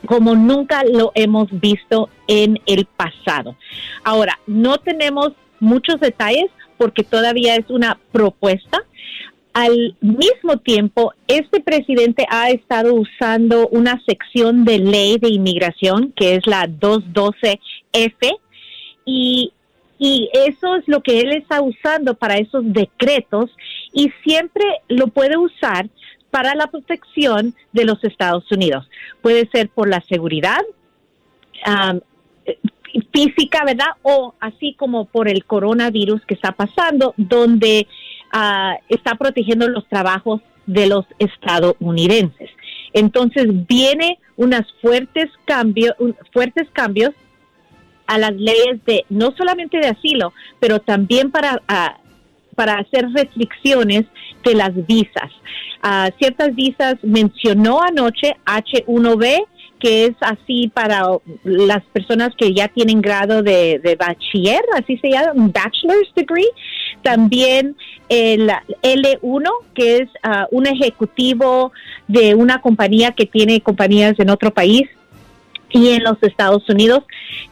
como 0.06 0.34
nunca 0.34 0.82
lo 0.84 1.12
hemos 1.14 1.48
visto 1.50 2.08
en 2.26 2.58
el 2.66 2.86
pasado. 2.86 3.56
Ahora, 4.04 4.38
no 4.46 4.78
tenemos 4.78 5.32
muchos 5.60 6.00
detalles 6.00 6.46
porque 6.78 7.02
todavía 7.02 7.56
es 7.56 7.68
una 7.68 7.98
propuesta. 8.12 8.82
Al 9.56 9.96
mismo 10.02 10.58
tiempo, 10.58 11.14
este 11.26 11.60
presidente 11.60 12.26
ha 12.28 12.50
estado 12.50 12.92
usando 12.92 13.68
una 13.68 13.98
sección 14.06 14.66
de 14.66 14.78
ley 14.78 15.16
de 15.16 15.30
inmigración 15.30 16.12
que 16.14 16.34
es 16.34 16.46
la 16.46 16.66
212F 16.66 18.38
y, 19.06 19.54
y 19.98 20.28
eso 20.34 20.76
es 20.76 20.86
lo 20.86 21.02
que 21.02 21.20
él 21.20 21.32
está 21.32 21.62
usando 21.62 22.12
para 22.12 22.36
esos 22.36 22.70
decretos 22.70 23.50
y 23.94 24.12
siempre 24.26 24.62
lo 24.88 25.06
puede 25.06 25.38
usar 25.38 25.88
para 26.30 26.54
la 26.54 26.66
protección 26.66 27.54
de 27.72 27.86
los 27.86 28.04
Estados 28.04 28.44
Unidos. 28.52 28.86
Puede 29.22 29.48
ser 29.48 29.70
por 29.70 29.88
la 29.88 30.02
seguridad 30.02 30.60
um, 31.66 32.00
física, 33.10 33.64
¿verdad? 33.64 33.92
O 34.02 34.34
así 34.38 34.74
como 34.74 35.06
por 35.06 35.28
el 35.28 35.46
coronavirus 35.46 36.26
que 36.26 36.34
está 36.34 36.52
pasando, 36.52 37.14
donde 37.16 37.86
ah, 38.32 38.76
está 38.88 39.14
protegiendo 39.14 39.68
los 39.68 39.86
trabajos 39.88 40.40
de 40.66 40.86
los 40.86 41.04
estadounidenses. 41.18 42.50
Entonces 42.92 43.46
viene 43.66 44.18
unas 44.36 44.66
fuertes 44.80 45.26
cambios, 45.44 45.94
fuertes 46.32 46.68
cambios 46.72 47.10
a 48.06 48.18
las 48.18 48.32
leyes 48.32 48.84
de 48.86 49.04
no 49.08 49.32
solamente 49.36 49.78
de 49.78 49.88
asilo, 49.88 50.32
pero 50.60 50.80
también 50.80 51.30
para 51.30 51.60
ah, 51.68 51.98
para 52.56 52.78
hacer 52.78 53.06
restricciones 53.14 54.06
de 54.44 54.54
las 54.54 54.74
visas. 54.86 55.30
Ah, 55.82 56.10
ciertas 56.18 56.54
visas 56.54 56.96
mencionó 57.02 57.80
anoche 57.82 58.34
H1B, 58.46 59.44
que 59.78 60.06
es 60.06 60.16
así 60.20 60.68
para 60.72 61.02
las 61.44 61.84
personas 61.92 62.30
que 62.36 62.54
ya 62.54 62.68
tienen 62.68 63.02
grado 63.02 63.42
de, 63.42 63.78
de 63.78 63.94
bachiller, 63.94 64.62
así 64.74 64.96
se 64.98 65.10
llama, 65.10 65.32
un 65.34 65.52
bachelor's 65.52 66.10
degree. 66.16 66.48
También 67.06 67.76
el 68.08 68.50
L1, 68.82 69.48
que 69.74 69.98
es 69.98 70.08
ah, 70.24 70.48
un 70.50 70.66
ejecutivo 70.66 71.70
de 72.08 72.34
una 72.34 72.60
compañía 72.60 73.12
que 73.12 73.26
tiene 73.26 73.60
compañías 73.60 74.18
en 74.18 74.28
otro 74.28 74.52
país 74.52 74.88
y 75.70 75.90
en 75.90 76.02
los 76.02 76.20
Estados 76.20 76.68
Unidos. 76.68 77.04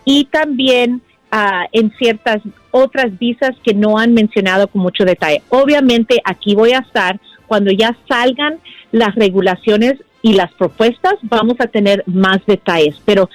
Y 0.05 0.25
también 0.25 1.03
ah, 1.31 1.67
en 1.71 1.93
ciertas 1.93 2.43
otras 2.73 3.17
visas 3.17 3.53
que 3.63 3.75
no 3.75 3.97
han 3.97 4.13
mencionado 4.13 4.67
con 4.67 4.83
mucho 4.83 5.05
detalle. 5.05 5.41
Obviamente 5.51 6.21
aquí 6.25 6.57
voy 6.57 6.73
a 6.73 6.81
estar 6.81 7.21
cuando 7.47 7.71
ya 7.71 7.97
salgan 8.09 8.59
las 8.91 9.15
regulaciones 9.15 9.95
y 10.21 10.33
las 10.33 10.53
propuestas, 10.55 11.15
vamos 11.23 11.61
a 11.61 11.69
tener 11.69 12.03
más 12.09 12.45
detalles. 12.45 13.01
Pero 13.05 13.31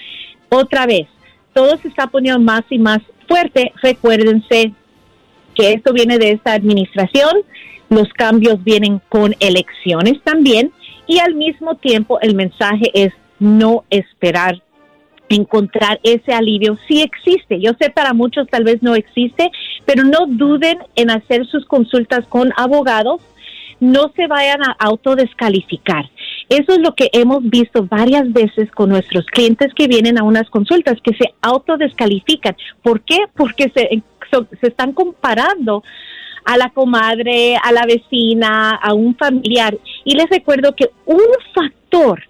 otra 0.50 0.86
vez, 0.86 1.08
todo 1.54 1.78
se 1.78 1.88
está 1.88 2.08
poniendo 2.08 2.42
más 2.42 2.64
y 2.70 2.78
más 2.78 3.00
fuerte. 3.26 3.72
Recuérdense 3.82 4.74
que 5.60 5.74
esto 5.74 5.92
viene 5.92 6.18
de 6.18 6.32
esta 6.32 6.54
administración, 6.54 7.34
los 7.90 8.08
cambios 8.14 8.64
vienen 8.64 9.02
con 9.10 9.36
elecciones 9.42 10.22
también 10.24 10.72
y 11.06 11.20
al 11.20 11.36
mismo 11.36 11.76
tiempo 11.76 12.20
el 12.22 12.34
mensaje 12.34 12.92
es 12.94 13.12
no 13.40 13.84
esperar 13.90 14.62
encontrar 15.28 16.00
ese 16.04 16.34
alivio 16.34 16.78
sí 16.88 17.02
existe. 17.02 17.60
Yo 17.60 17.72
sé 17.80 17.90
para 17.92 18.14
muchos 18.14 18.48
tal 18.48 18.64
vez 18.64 18.82
no 18.82 18.96
existe, 18.96 19.52
pero 19.86 20.04
no 20.04 20.26
duden 20.28 20.80
en 20.96 21.12
hacer 21.12 21.46
sus 21.46 21.66
consultas 21.66 22.26
con 22.28 22.52
abogados. 22.58 23.22
No 23.80 24.12
se 24.16 24.28
vayan 24.28 24.62
a 24.64 24.76
autodescalificar. 24.80 26.10
Eso 26.50 26.74
es 26.74 26.80
lo 26.80 26.96
que 26.96 27.10
hemos 27.14 27.48
visto 27.48 27.86
varias 27.86 28.34
veces 28.34 28.72
con 28.72 28.90
nuestros 28.90 29.26
clientes 29.28 29.72
que 29.76 29.88
vienen 29.88 30.18
a 30.18 30.24
unas 30.24 30.50
consultas, 30.50 30.98
que 31.04 31.14
se 31.14 31.34
autodescalifican. 31.42 32.58
¿Por 32.82 33.02
qué? 33.02 33.20
Porque 33.36 33.72
se, 33.74 34.02
se 34.32 34.68
están 34.68 34.94
comparando 34.94 35.84
a 36.46 36.58
la 36.58 36.70
comadre, 36.70 37.58
a 37.58 37.72
la 37.72 37.86
vecina, 37.86 38.72
a 38.72 38.94
un 38.94 39.16
familiar. 39.16 39.78
Y 40.06 40.16
les 40.16 40.30
recuerdo 40.30 40.76
que 40.76 40.90
un 41.06 41.22
factor 41.54 42.24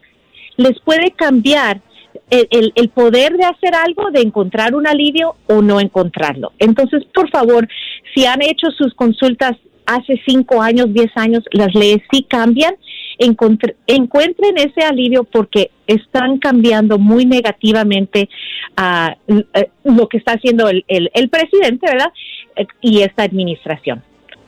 les 0.58 0.80
puede 0.82 1.12
cambiar 1.12 1.82
el, 2.30 2.48
el- 2.52 2.74
el 2.76 2.90
poder 2.90 3.38
de 3.38 3.46
hacer 3.46 3.76
algo, 3.76 4.12
de 4.12 4.22
encontrar 4.22 4.76
un 4.76 4.88
alivio 4.88 5.36
o 5.48 5.62
no 5.62 5.80
encontrarlo. 5.80 6.52
Entonces, 6.60 7.06
por 7.14 7.30
favor, 7.30 7.68
si 8.14 8.26
han 8.26 8.42
hecho 8.42 8.68
sus 8.78 8.94
consultas 8.94 9.54
hace 9.86 10.22
cinco 10.28 10.62
años, 10.62 10.88
diez 10.94 11.12
años, 11.16 11.44
las 11.52 11.74
leyes 11.74 12.02
sí 12.12 12.24
cambian, 12.24 12.76
encuentren 13.20 14.58
ese 14.58 14.82
alivio 14.82 15.24
porque 15.24 15.72
están 15.88 16.40
cambiando 16.40 16.98
muy 16.98 17.26
negativamente 17.26 18.30
eh, 18.78 19.70
lo 19.84 20.08
que 20.08 20.18
está 20.18 20.34
haciendo 20.34 20.70
el, 20.70 20.84
el- 20.88 21.12
el 21.14 21.30
presidente, 21.30 21.88
¿verdad? 21.92 22.12
Eh, 22.56 22.66
y 22.82 23.02
esta 23.02 23.24
administración. 23.24 24.02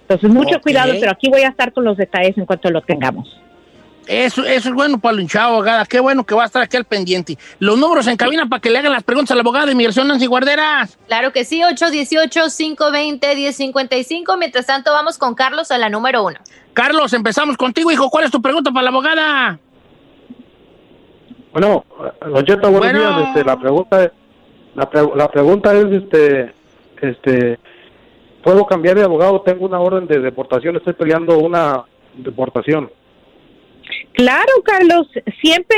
Entonces, 0.03 0.29
mucho 0.29 0.60
cuidado, 0.62 0.91
pero 0.99 1.12
aquí 1.12 1.29
voy 1.29 1.41
a 1.41 1.49
estar 1.49 1.71
con 1.73 1.84
los 1.86 1.97
detalles 1.97 2.38
en 2.38 2.45
cuanto 2.45 2.69
lo 2.69 2.81
tengamos. 2.81 3.39
Eso, 4.07 4.43
eso 4.43 4.69
es 4.69 4.75
bueno 4.75 4.99
para 4.99 5.13
el 5.15 5.21
hinchado, 5.21 5.53
abogada. 5.53 5.85
Qué 5.85 5.99
bueno 5.99 6.25
que 6.25 6.35
va 6.35 6.43
a 6.43 6.47
estar 6.47 6.61
aquí 6.61 6.75
al 6.75 6.85
pendiente. 6.85 7.37
Los 7.59 7.77
números 7.77 8.07
en 8.07 8.17
cabina 8.17 8.47
para 8.49 8.59
que 8.59 8.69
le 8.69 8.79
hagan 8.79 8.91
las 8.91 9.03
preguntas 9.03 9.31
a 9.31 9.35
la 9.35 9.41
abogada 9.41 9.67
de 9.67 9.71
inmigración 9.73 10.07
Nancy 10.07 10.25
Guarderas. 10.25 10.97
Claro 11.07 11.31
que 11.31 11.45
sí, 11.45 11.61
818-520-1055. 11.61 14.37
Mientras 14.37 14.65
tanto, 14.65 14.91
vamos 14.91 15.17
con 15.17 15.35
Carlos 15.35 15.71
a 15.71 15.77
la 15.77 15.89
número 15.89 16.23
uno. 16.25 16.39
Carlos, 16.73 17.13
empezamos 17.13 17.57
contigo, 17.57 17.91
hijo. 17.91 18.09
¿Cuál 18.09 18.25
es 18.25 18.31
tu 18.31 18.41
pregunta 18.41 18.71
para 18.71 18.83
la 18.83 18.89
abogada? 18.89 19.59
Bueno, 21.53 21.85
Don 22.21 22.45
Cheto, 22.45 22.69
buenos 22.71 22.91
Bueno. 22.91 22.99
días. 23.17 23.27
Este, 23.27 23.43
la 23.43 23.59
pregunta, 23.59 24.11
la, 24.75 24.89
pre- 24.89 25.11
la 25.15 25.27
pregunta 25.29 25.73
es, 25.75 25.85
este, 25.91 26.53
este, 27.01 27.59
¿puedo 28.43 28.65
cambiar 28.65 28.97
de 28.97 29.03
abogado? 29.03 29.41
Tengo 29.41 29.65
una 29.65 29.79
orden 29.79 30.07
de 30.07 30.19
deportación, 30.19 30.77
estoy 30.77 30.93
peleando 30.93 31.37
una 31.37 31.83
deportación. 32.15 32.89
Claro, 34.13 34.52
Carlos, 34.63 35.08
siempre 35.41 35.78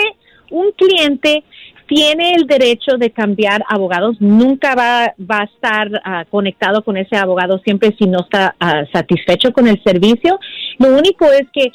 un 0.49 0.71
cliente 0.71 1.43
tiene 1.87 2.33
el 2.35 2.47
derecho 2.47 2.97
de 2.97 3.11
cambiar 3.11 3.63
abogados, 3.67 4.15
nunca 4.19 4.73
va, 4.73 5.13
va 5.19 5.41
a 5.41 5.43
estar 5.43 6.01
ah, 6.03 6.25
conectado 6.29 6.83
con 6.83 6.97
ese 6.97 7.15
abogado 7.17 7.59
siempre 7.59 7.93
si 7.99 8.05
no 8.05 8.21
está 8.21 8.55
ah, 8.59 8.83
satisfecho 8.91 9.51
con 9.51 9.67
el 9.67 9.81
servicio. 9.83 10.39
Lo 10.79 10.89
único 10.97 11.25
es 11.31 11.43
que 11.53 11.71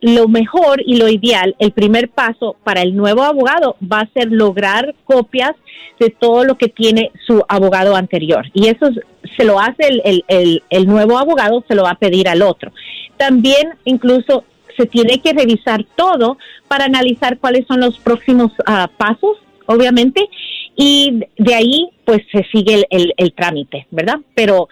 lo 0.00 0.28
mejor 0.28 0.82
y 0.84 0.96
lo 0.96 1.08
ideal, 1.08 1.54
el 1.58 1.72
primer 1.72 2.08
paso 2.08 2.56
para 2.64 2.82
el 2.82 2.94
nuevo 2.94 3.22
abogado 3.22 3.76
va 3.80 4.00
a 4.00 4.10
ser 4.12 4.30
lograr 4.30 4.94
copias 5.04 5.52
de 5.98 6.10
todo 6.10 6.44
lo 6.44 6.56
que 6.56 6.68
tiene 6.68 7.10
su 7.26 7.42
abogado 7.48 7.96
anterior. 7.96 8.44
Y 8.54 8.68
eso 8.68 8.88
es- 8.88 9.00
se 9.36 9.44
lo 9.44 9.58
hace 9.60 9.88
el- 10.04 10.24
el- 10.28 10.62
el 10.70 10.86
nuevo 10.86 11.18
abogado, 11.18 11.64
se 11.68 11.74
lo 11.74 11.84
va 11.84 11.92
a 11.92 11.98
pedir 11.98 12.28
al 12.28 12.42
otro. 12.42 12.70
También 13.16 13.70
incluso 13.84 14.44
se 14.78 14.86
tiene 14.86 15.20
que 15.20 15.34
revisar 15.34 15.84
todo 15.96 16.38
para 16.68 16.84
analizar 16.86 17.38
cuáles 17.38 17.66
son 17.66 17.80
los 17.80 17.98
próximos 17.98 18.52
ah, 18.66 18.88
pasos, 18.96 19.36
obviamente, 19.66 20.26
y 20.76 21.20
de 21.36 21.54
ahí 21.54 21.90
pues 22.06 22.22
se 22.32 22.44
sigue 22.52 22.86
el- 22.88 23.12
el 23.16 23.32
trámite, 23.34 23.86
¿verdad? 23.90 24.20
Pero 24.34 24.68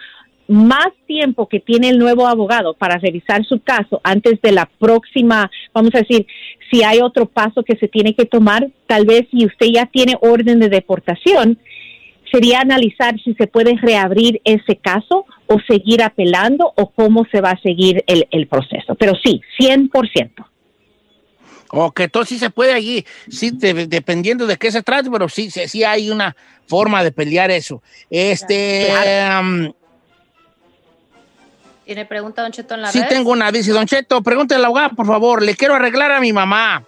más 0.47 0.87
tiempo 1.05 1.47
que 1.47 1.59
tiene 1.59 1.89
el 1.89 1.99
nuevo 1.99 2.25
abogado 2.25 2.73
para 2.73 2.97
revisar 2.97 3.45
su 3.45 3.59
caso 3.59 3.99
antes 4.03 4.41
de 4.41 4.53
la 4.53 4.65
próxima, 4.79 5.51
vamos 5.73 5.93
a 5.93 5.99
decir, 5.99 6.25
si 6.71 6.83
hay 6.83 6.99
otro 7.01 7.25
paso 7.25 7.63
que 7.63 7.75
se 7.75 7.87
tiene 7.89 8.15
que 8.15 8.25
tomar, 8.25 8.67
tal 8.87 9.05
vez 9.05 9.27
si 9.29 9.45
usted 9.45 9.67
ya 9.73 9.85
tiene 9.87 10.17
orden 10.21 10.59
de 10.59 10.69
deportación, 10.69 11.57
sería 12.31 12.61
analizar 12.61 13.19
si 13.21 13.33
se 13.35 13.47
puede 13.47 13.75
reabrir 13.75 14.41
ese 14.45 14.77
caso 14.77 15.25
o 15.47 15.57
seguir 15.67 16.03
apelando 16.03 16.71
o 16.75 16.89
cómo 16.91 17.25
se 17.31 17.41
va 17.41 17.51
a 17.51 17.59
seguir 17.61 18.03
el, 18.07 18.27
el 18.31 18.47
proceso. 18.47 18.95
Pero 18.95 19.13
sí, 19.23 19.41
100%. 19.59 20.45
O 21.69 21.91
que 21.91 22.03
entonces 22.03 22.29
sí 22.29 22.39
se 22.39 22.49
puede 22.49 22.73
allí, 22.73 23.05
sí, 23.29 23.51
de- 23.51 23.87
dependiendo 23.87 24.47
de 24.47 24.55
qué 24.57 24.71
se 24.71 24.83
trate, 24.83 25.09
pero 25.11 25.27
sí, 25.27 25.51
sí, 25.51 25.67
sí 25.67 25.83
hay 25.83 26.09
una 26.09 26.35
forma 26.65 27.03
de 27.03 27.11
pelear 27.11 27.51
eso. 27.51 27.81
Este, 28.09 28.87
um, 29.41 29.73
¿Tiene 31.85 32.05
pregunta, 32.05 32.41
Don 32.41 32.51
Cheto, 32.51 32.75
en 32.75 32.81
la 32.81 32.91
sí 32.91 32.99
red? 33.01 33.07
tengo 33.07 33.31
una, 33.31 33.51
dice 33.51 33.71
Don 33.71 33.85
Cheto, 33.85 34.21
pregúntale 34.21 34.59
a 34.59 34.61
la 34.61 34.67
abogada, 34.67 34.89
por 34.89 35.05
favor, 35.07 35.41
le 35.41 35.55
quiero 35.55 35.73
arreglar 35.73 36.11
a 36.11 36.19
mi 36.19 36.33
mamá. 36.33 36.83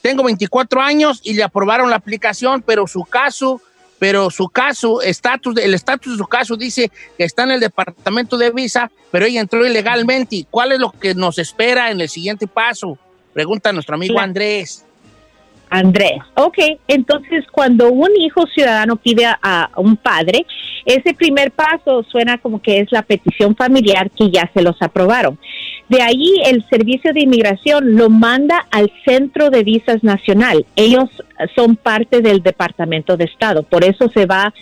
Tengo 0.00 0.22
24 0.24 0.80
años 0.82 1.20
y 1.24 1.34
le 1.34 1.42
aprobaron 1.42 1.90
la 1.90 1.96
aplicación, 1.96 2.62
pero 2.62 2.86
su 2.86 3.04
caso, 3.04 3.60
pero 4.04 4.28
su 4.28 4.50
caso, 4.50 5.00
estatus, 5.00 5.56
el 5.56 5.72
estatus 5.72 6.12
de 6.12 6.18
su 6.18 6.26
caso 6.26 6.56
dice 6.56 6.90
que 7.16 7.24
está 7.24 7.44
en 7.44 7.52
el 7.52 7.60
departamento 7.60 8.36
de 8.36 8.50
visa, 8.50 8.90
pero 9.10 9.24
ella 9.24 9.40
entró 9.40 9.66
ilegalmente. 9.66 10.44
¿Cuál 10.50 10.72
es 10.72 10.78
lo 10.78 10.90
que 10.90 11.14
nos 11.14 11.38
espera 11.38 11.90
en 11.90 12.02
el 12.02 12.10
siguiente 12.10 12.46
paso? 12.46 12.98
Pregunta 13.32 13.72
nuestro 13.72 13.94
amigo 13.94 14.12
Claro. 14.12 14.26
Andrés. 14.26 14.84
Andrés. 15.70 16.18
Ok, 16.34 16.58
entonces 16.86 17.46
cuando 17.50 17.90
un 17.90 18.10
hijo 18.18 18.46
ciudadano 18.48 18.96
pide 18.96 19.24
a, 19.24 19.38
a 19.40 19.70
un 19.80 19.96
padre, 19.96 20.44
ese 20.84 21.14
primer 21.14 21.50
paso 21.50 22.02
suena 22.02 22.36
como 22.36 22.60
que 22.60 22.80
es 22.80 22.92
la 22.92 23.00
petición 23.00 23.56
familiar 23.56 24.10
que 24.10 24.30
ya 24.30 24.50
se 24.52 24.60
los 24.60 24.76
aprobaron. 24.82 25.38
De 25.88 26.00
ahí 26.00 26.40
el 26.46 26.64
Servicio 26.68 27.12
de 27.12 27.20
Inmigración 27.20 27.96
lo 27.96 28.08
manda 28.08 28.66
al 28.70 28.90
Centro 29.04 29.50
de 29.50 29.62
Visas 29.62 30.02
Nacional. 30.02 30.64
Ellos 30.76 31.10
son 31.54 31.76
parte 31.76 32.20
del 32.22 32.42
Departamento 32.42 33.16
de 33.16 33.24
Estado, 33.24 33.62
por 33.62 33.84
eso 33.84 34.08
se 34.08 34.24
va 34.26 34.54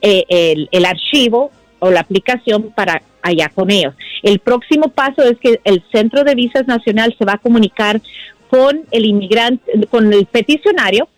eh, 0.00 0.24
el, 0.28 0.68
el 0.72 0.84
archivo 0.86 1.50
o 1.80 1.90
la 1.90 2.00
aplicación 2.00 2.70
para 2.74 3.02
allá 3.22 3.50
con 3.54 3.70
ellos. 3.70 3.94
El 4.22 4.38
próximo 4.38 4.88
paso 4.88 5.22
es 5.22 5.38
que 5.38 5.60
el 5.64 5.82
Centro 5.92 6.24
de 6.24 6.34
Visas 6.34 6.66
Nacional 6.66 7.14
se 7.18 7.24
va 7.24 7.34
a 7.34 7.38
comunicar 7.38 8.00
con 8.48 8.82
el 8.90 9.04
inmigrante, 9.04 9.86
con 9.90 10.12
el 10.12 10.26
peticionario 10.26 11.08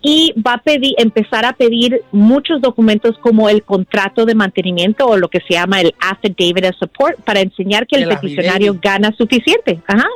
y 0.00 0.32
va 0.46 0.54
a 0.54 0.58
pedir, 0.58 0.94
empezar 0.98 1.44
a 1.44 1.52
pedir 1.54 2.02
muchos 2.12 2.60
documentos 2.60 3.18
como 3.18 3.48
el 3.48 3.62
contrato 3.64 4.24
de 4.26 4.34
mantenimiento 4.34 5.06
o 5.06 5.16
lo 5.16 5.28
que 5.28 5.40
se 5.40 5.54
llama 5.54 5.80
el 5.80 5.92
affidavit 6.00 6.66
of 6.66 6.76
support 6.78 7.20
para 7.22 7.40
enseñar 7.40 7.86
que 7.86 7.96
el, 7.96 8.02
El 8.04 8.08
peticionario 8.10 8.76
gana 8.80 9.12
suficiente, 9.16 9.80
ajá, 9.86 10.06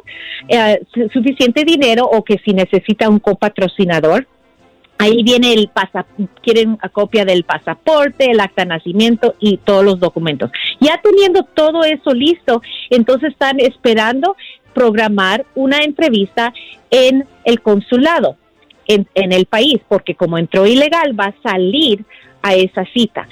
eh, 0.48 0.80
su- 0.94 1.08
suficiente 1.08 1.64
dinero 1.64 2.04
o 2.04 2.22
que 2.22 2.38
si 2.44 2.52
necesita 2.52 3.08
un 3.08 3.18
copatrocinador. 3.18 4.26
Ahí 4.98 5.24
viene 5.24 5.52
el 5.52 5.66
pasaporte, 5.66 6.28
quieren 6.42 6.78
a 6.80 6.88
copia 6.88 7.24
del 7.24 7.42
pasaporte, 7.42 8.30
el 8.30 8.38
acta 8.38 8.62
de 8.62 8.68
nacimiento 8.68 9.34
y 9.40 9.56
todos 9.56 9.84
los 9.84 9.98
documentos. 9.98 10.52
Ya 10.80 11.00
teniendo 11.02 11.42
todo 11.42 11.82
eso 11.82 12.14
listo, 12.14 12.62
entonces 12.88 13.32
están 13.32 13.58
esperando 13.58 14.36
programar 14.74 15.44
una 15.56 15.78
entrevista 15.78 16.52
en 16.92 17.26
el 17.44 17.60
consulado 17.62 18.36
en, 18.86 19.06
en 19.14 19.32
el 19.32 19.46
país, 19.46 19.80
porque 19.88 20.14
como 20.14 20.38
entró 20.38 20.66
ilegal 20.66 21.18
va 21.18 21.26
a 21.26 21.42
salir 21.42 22.04
a 22.42 22.54
esa 22.54 22.84
cita. 22.92 23.28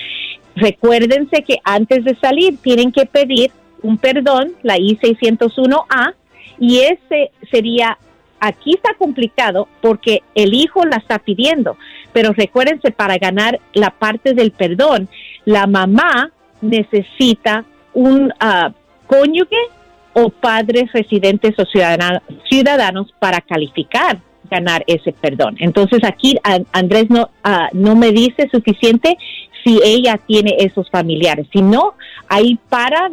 Recuérdense 0.57 1.43
que 1.43 1.59
antes 1.65 2.05
de 2.05 2.15
salir 2.17 2.59
tienen 2.59 2.93
que 2.93 3.07
pedir 3.07 3.51
un 3.83 3.99
perdón, 3.99 4.53
la 4.63 4.79
I-601A, 4.79 6.15
y 6.59 6.81
ese 6.81 7.31
sería, 7.51 7.97
aquí 8.39 8.75
está 8.75 8.95
complicado 8.95 9.69
porque 9.81 10.23
el 10.35 10.55
hijo 10.55 10.85
la 10.85 10.97
está 10.97 11.19
pidiendo, 11.19 11.77
pero 12.13 12.33
recuérdense, 12.33 12.91
para 12.91 13.17
ganar 13.17 13.61
la 13.73 13.91
parte 13.91 14.35
del 14.35 14.51
perdón, 14.51 15.09
la 15.45 15.67
mamá 15.67 16.31
necesita 16.61 17.65
un 17.95 18.33
ah, 18.41 18.73
cónyuge 19.07 19.57
o 20.13 20.29
padres 20.29 20.93
residentes 20.93 21.55
o 21.59 21.65
ciudadanos 21.65 23.15
para 23.19 23.41
calificar 23.41 24.21
ganar 24.50 24.85
ese 24.87 25.12
perdón. 25.12 25.57
Entonces 25.59 26.00
aquí 26.05 26.37
Andrés 26.72 27.11
no, 27.11 27.31
ah, 27.44 27.68
no 27.72 27.96
me 27.96 28.12
dice 28.12 28.48
suficiente 28.50 29.16
si 29.64 29.81
ella 29.85 30.18
tiene 30.26 30.57
esos 30.59 30.88
familiares. 30.90 31.46
Si 31.53 31.61
no, 31.62 31.94
ahí 32.29 32.59
para 32.68 33.11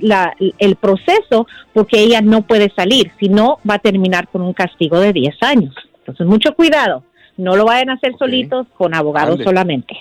la 0.00 0.34
el 0.58 0.76
proceso 0.76 1.46
porque 1.72 2.00
ella 2.00 2.20
no 2.22 2.42
puede 2.42 2.70
salir. 2.74 3.12
Si 3.20 3.28
no, 3.28 3.58
va 3.68 3.74
a 3.74 3.78
terminar 3.78 4.28
con 4.28 4.42
un 4.42 4.54
castigo 4.54 4.98
de 4.98 5.12
10 5.12 5.36
años. 5.42 5.74
Entonces, 5.98 6.26
mucho 6.26 6.54
cuidado. 6.54 7.04
No 7.36 7.56
lo 7.56 7.64
vayan 7.64 7.90
a 7.90 7.94
hacer 7.94 8.12
solitos 8.18 8.66
con 8.76 8.94
abogados 8.94 9.32
Ande. 9.34 9.44
solamente. 9.44 9.96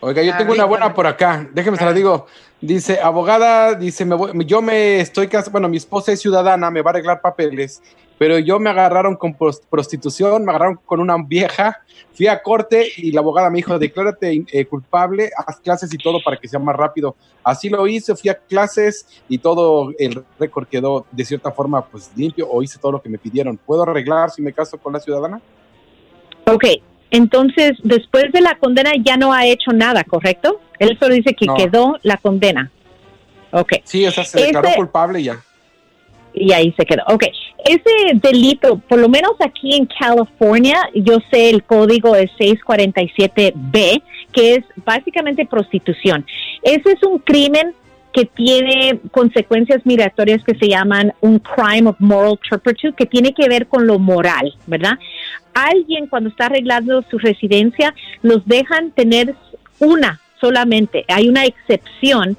Oiga, 0.00 0.22
yo 0.22 0.36
tengo 0.36 0.52
una 0.52 0.64
buena 0.64 0.94
por 0.94 1.06
acá. 1.06 1.48
Déjeme 1.52 1.76
se 1.76 1.84
la 1.84 1.92
digo. 1.92 2.26
Dice, 2.60 3.00
abogada, 3.02 3.74
dice, 3.74 4.04
me 4.04 4.14
voy- 4.14 4.32
yo 4.46 4.62
me 4.62 5.00
estoy 5.00 5.26
casando, 5.28 5.52
bueno, 5.52 5.68
mi 5.68 5.76
esposa 5.76 6.12
es 6.12 6.20
ciudadana, 6.20 6.70
me 6.70 6.82
va 6.82 6.90
a 6.90 6.94
arreglar 6.94 7.20
papeles, 7.20 7.82
pero 8.18 8.38
yo 8.38 8.58
me 8.58 8.70
agarraron 8.70 9.16
con 9.16 9.34
pros- 9.34 9.62
prostitución, 9.70 10.44
me 10.44 10.50
agarraron 10.50 10.78
con 10.84 11.00
una 11.00 11.16
vieja, 11.22 11.78
fui 12.12 12.26
a 12.26 12.42
corte 12.42 12.88
y 12.96 13.12
la 13.12 13.20
abogada 13.20 13.48
me 13.50 13.56
dijo, 13.56 13.78
declárate 13.78 14.44
eh, 14.52 14.64
culpable, 14.66 15.30
haz 15.46 15.60
clases 15.60 15.92
y 15.94 15.98
todo 15.98 16.18
para 16.24 16.36
que 16.36 16.48
sea 16.48 16.58
más 16.58 16.74
rápido. 16.76 17.14
Así 17.44 17.68
lo 17.68 17.86
hice, 17.86 18.16
fui 18.16 18.28
a 18.30 18.34
clases 18.34 19.06
y 19.28 19.38
todo 19.38 19.92
el 19.98 20.24
récord 20.38 20.66
quedó 20.66 21.06
de 21.12 21.24
cierta 21.24 21.52
forma 21.52 21.84
pues 21.86 22.10
limpio 22.16 22.48
o 22.50 22.62
hice 22.62 22.78
todo 22.78 22.92
lo 22.92 23.00
que 23.02 23.08
me 23.08 23.18
pidieron. 23.18 23.56
¿Puedo 23.56 23.82
arreglar 23.84 24.30
si 24.30 24.42
me 24.42 24.52
caso 24.52 24.76
con 24.78 24.92
la 24.92 25.00
ciudadana? 25.00 25.40
Ok, 26.46 26.64
entonces 27.10 27.72
después 27.84 28.32
de 28.32 28.40
la 28.40 28.58
condena 28.58 28.90
ya 29.02 29.16
no 29.16 29.32
ha 29.32 29.46
hecho 29.46 29.70
nada, 29.72 30.02
¿correcto? 30.04 30.60
Él 30.78 30.96
solo 30.98 31.14
dice 31.14 31.34
que 31.34 31.46
No. 31.46 31.54
quedó 31.54 31.96
la 32.02 32.16
condena. 32.16 32.70
Ok. 33.52 33.74
Sí, 33.84 34.06
o 34.06 34.10
sea, 34.10 34.24
se 34.24 34.40
declaró 34.40 34.68
Ese- 34.68 34.76
culpable 34.76 35.22
ya. 35.22 35.40
Y 36.32 36.52
ahí 36.52 36.74
se 36.76 36.84
quedó. 36.84 37.02
Ok, 37.06 37.24
ese 37.64 38.14
delito, 38.14 38.78
por 38.88 38.98
lo 38.98 39.08
menos 39.08 39.32
aquí 39.40 39.74
en 39.74 39.86
California, 39.86 40.76
yo 40.94 41.18
sé 41.30 41.50
el 41.50 41.62
código 41.64 42.14
es 42.16 42.30
647B, 42.38 44.02
que 44.32 44.54
es 44.54 44.64
básicamente 44.84 45.46
prostitución. 45.46 46.24
Ese 46.62 46.92
es 46.92 47.02
un 47.02 47.18
crimen 47.18 47.74
que 48.12 48.24
tiene 48.24 49.00
consecuencias 49.10 49.84
migratorias 49.84 50.42
que 50.42 50.56
se 50.56 50.68
llaman 50.68 51.12
un 51.20 51.38
crime 51.38 51.90
of 51.90 51.96
moral 51.98 52.38
turpitude, 52.48 52.94
que 52.94 53.06
tiene 53.06 53.32
que 53.32 53.48
ver 53.48 53.66
con 53.66 53.86
lo 53.86 53.98
moral, 53.98 54.54
¿verdad? 54.66 54.98
Alguien 55.54 56.06
cuando 56.06 56.30
está 56.30 56.46
arreglando 56.46 57.02
su 57.10 57.18
residencia, 57.18 57.94
los 58.22 58.46
dejan 58.46 58.92
tener 58.92 59.34
una 59.78 60.20
solamente. 60.40 61.04
Hay 61.08 61.28
una 61.28 61.44
excepción 61.44 62.36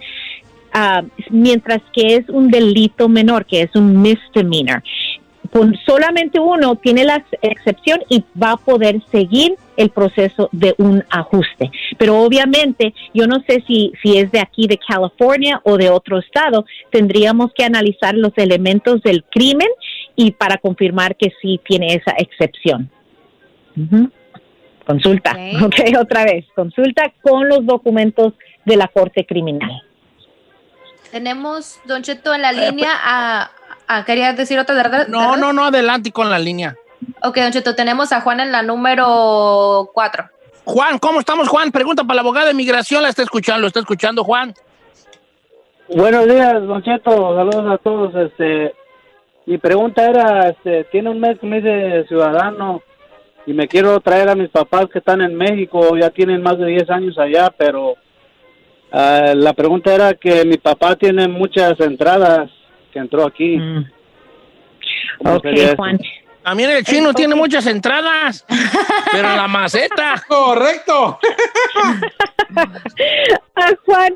ah, 0.74 1.04
mientras 1.30 1.82
que 1.94 2.16
es 2.16 2.30
un 2.30 2.50
delito 2.50 3.10
menor, 3.10 3.46
que 3.46 3.62
es 3.62 3.76
un 3.76 4.02
misdemeanor. 4.02 4.84
Con 5.52 5.76
solamente 5.86 6.40
uno 6.40 6.76
tiene 6.76 7.06
la 7.06 7.24
excepción 7.42 8.02
y 8.08 8.24
va 8.42 8.52
a 8.52 8.58
poder 8.58 9.02
seguir 9.12 9.56
el 9.78 9.90
proceso 9.90 10.50
de 10.52 10.76
un 10.78 11.04
ajuste. 11.10 11.72
Pero 11.98 12.20
obviamente, 12.20 12.94
yo 13.14 13.26
no 13.26 13.38
sé 13.48 13.64
si, 13.66 13.92
si 14.04 14.18
es 14.18 14.32
de 14.32 14.42
aquí, 14.42 14.68
de 14.68 14.78
California 14.78 15.60
o 15.64 15.78
de 15.78 15.90
otro 15.90 16.20
estado, 16.20 16.66
tendríamos 16.92 17.52
que 17.54 17.64
analizar 17.64 18.14
los 18.14 18.34
elementos 18.38 19.02
del 19.02 19.24
crimen 19.24 19.70
y 20.16 20.32
para 20.32 20.58
confirmar 20.58 21.16
que 21.16 21.32
sí 21.42 21.60
tiene 21.68 21.96
esa 21.96 22.12
excepción. 22.18 22.92
Consulta, 24.86 25.38
ok, 25.64 25.98
otra 26.00 26.26
vez, 26.26 26.46
consulta 26.56 27.14
con 27.22 27.48
los 27.48 27.66
documentos 27.66 28.34
de 28.66 28.76
la 28.76 28.88
Corte 28.88 29.26
Criminal. 29.26 29.82
Tenemos, 31.12 31.80
Don 31.86 32.04
Cheto, 32.04 32.34
en 32.34 32.42
la 32.42 32.52
línea 32.52 32.90
a, 33.04 33.52
a- 33.88 34.06
¿Quería 34.06 34.34
decir 34.34 34.60
otra 34.60 34.76
verdad? 34.76 35.08
No, 35.08 35.36
no, 35.38 35.54
no, 35.54 35.66
adelante 35.66 36.12
con 36.12 36.30
la 36.30 36.38
línea. 36.40 36.76
Ok, 37.24 37.38
Don 37.38 37.52
Cheto, 37.52 37.76
tenemos 37.76 38.12
a 38.12 38.22
Juan 38.22 38.40
en 38.40 38.52
la 38.52 38.62
número 38.62 39.90
4. 39.94 40.26
Juan, 40.66 41.00
¿cómo 41.00 41.20
estamos, 41.20 41.48
Juan? 41.48 41.72
Pregunta 41.72 42.04
para 42.04 42.16
la 42.16 42.22
abogada 42.22 42.48
de 42.48 42.54
migración. 42.54 43.02
La 43.02 43.10
está 43.10 43.24
escuchando, 43.24 43.62
lo 43.62 43.68
está 43.68 43.80
escuchando, 43.80 44.24
Juan. 44.24 44.54
Buenos 45.88 46.26
días, 46.28 46.54
Don 46.68 46.84
Cheto. 46.84 47.36
Saludos 47.36 47.74
a 47.74 47.78
todos. 47.80 48.14
Este, 48.16 48.76
mi 49.48 49.58
pregunta 49.58 50.06
era, 50.08 50.50
este, 50.50 50.84
tiene 50.92 51.10
un 51.10 51.20
mes 51.20 51.40
que 51.40 51.48
me 51.48 51.58
hice 51.58 52.06
ciudadano 52.08 52.84
y 53.48 53.54
me 53.54 53.68
quiero 53.68 54.00
traer 54.00 54.30
a 54.30 54.36
mis 54.36 54.50
papás 54.50 54.86
que 54.94 55.00
están 55.00 55.22
en 55.22 55.36
México. 55.36 55.98
Ya 55.98 56.12
tienen 56.12 56.44
más 56.44 56.60
de 56.60 56.68
10 56.68 56.90
años 56.92 57.18
allá, 57.18 57.52
pero 57.58 57.96
ah, 58.92 59.34
la 59.36 59.54
pregunta 59.54 59.94
era 59.94 60.14
que 60.14 60.46
mi 60.46 60.58
papá 60.58 60.96
tiene 60.96 61.28
muchas 61.28 61.80
entradas 61.80 62.50
que 62.92 63.00
entró 63.00 63.26
aquí. 63.26 63.58
¿Cómo 65.18 65.36
Ok? 65.36 65.46
Juan. 65.76 66.00
También 66.44 66.72
el 66.72 66.84
chino 66.84 67.14
tiene 67.14 67.36
muchas 67.36 67.68
entradas, 67.68 68.46
pero 69.12 69.30
en 69.30 69.38
la 69.38 69.48
maceta. 69.48 70.16
Correcto. 70.28 71.20
Ah, 73.56 73.72
Juan, 73.86 74.16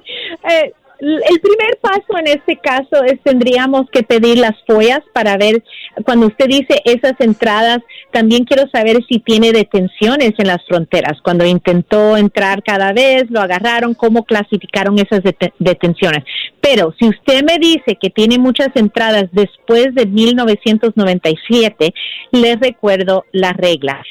eh, 0.49 0.74
el 1.04 1.39
primer 1.41 1.78
paso 1.82 2.18
en 2.18 2.28
este 2.28 2.56
caso 2.58 3.04
es 3.06 3.20
tendríamos 3.24 3.89
que 3.91 4.04
pedir 4.04 4.38
las 4.38 4.56
follas 4.66 5.01
para 5.14 5.36
ver, 5.38 5.64
cuando 6.06 6.28
usted 6.28 6.47
dice 6.47 6.82
esas 6.86 7.14
entradas, 7.20 7.80
también 8.12 8.45
quiero 8.45 8.70
saber 8.70 8.99
si 9.10 9.20
tiene 9.20 9.51
detenciones 9.51 10.32
en 10.38 10.47
las 10.47 10.64
fronteras. 10.66 11.20
Cuando 11.22 11.45
intentó 11.45 12.16
entrar 12.16 12.64
cada 12.64 12.93
vez, 12.93 13.26
lo 13.30 13.41
agarraron, 13.41 13.93
cómo 13.93 14.24
clasificaron 14.24 14.97
esas 14.97 15.22
dete- 15.24 15.54
detenciones. 15.60 16.24
Pero 16.62 16.93
si 16.97 17.10
usted 17.10 17.43
me 17.43 17.58
dice 17.60 17.97
que 18.01 18.10
tiene 18.10 18.38
muchas 18.38 18.70
entradas 18.76 19.26
después 19.34 19.93
de 19.95 20.06
1997, 20.06 21.93
les 22.32 22.60
recuerdo 22.60 23.26
la 23.32 23.51
regla. 23.54 24.04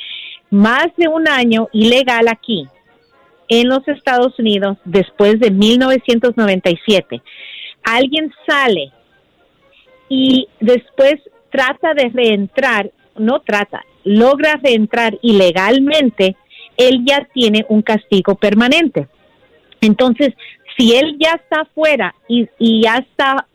Más 0.50 0.88
de 0.98 1.08
un 1.08 1.26
año 1.26 1.68
ilegal 1.72 2.28
aquí 2.28 2.66
en 3.60 3.68
los 3.68 3.86
Estados 3.86 4.38
Unidos 4.38 4.78
después 4.86 5.38
de 5.38 5.50
1997. 5.50 7.20
Alguien 7.82 8.32
sale 8.46 8.90
y 10.08 10.48
después 10.58 11.16
trata 11.50 11.92
de 11.92 12.08
reentrar, 12.08 12.90
no 13.14 13.40
trata, 13.40 13.84
logra 14.04 14.58
reentrar 14.62 15.18
ilegalmente, 15.20 16.34
él 16.78 17.04
ya 17.04 17.28
tiene 17.34 17.66
un 17.68 17.82
castigo 17.82 18.36
permanente. 18.36 19.06
Entonces, 19.82 20.30
si 20.78 20.94
él 20.94 21.18
ya 21.20 21.32
está 21.32 21.60
afuera 21.60 22.14
y, 22.28 22.48
y 22.58 22.84
ya 22.84 22.96
está 23.06 23.46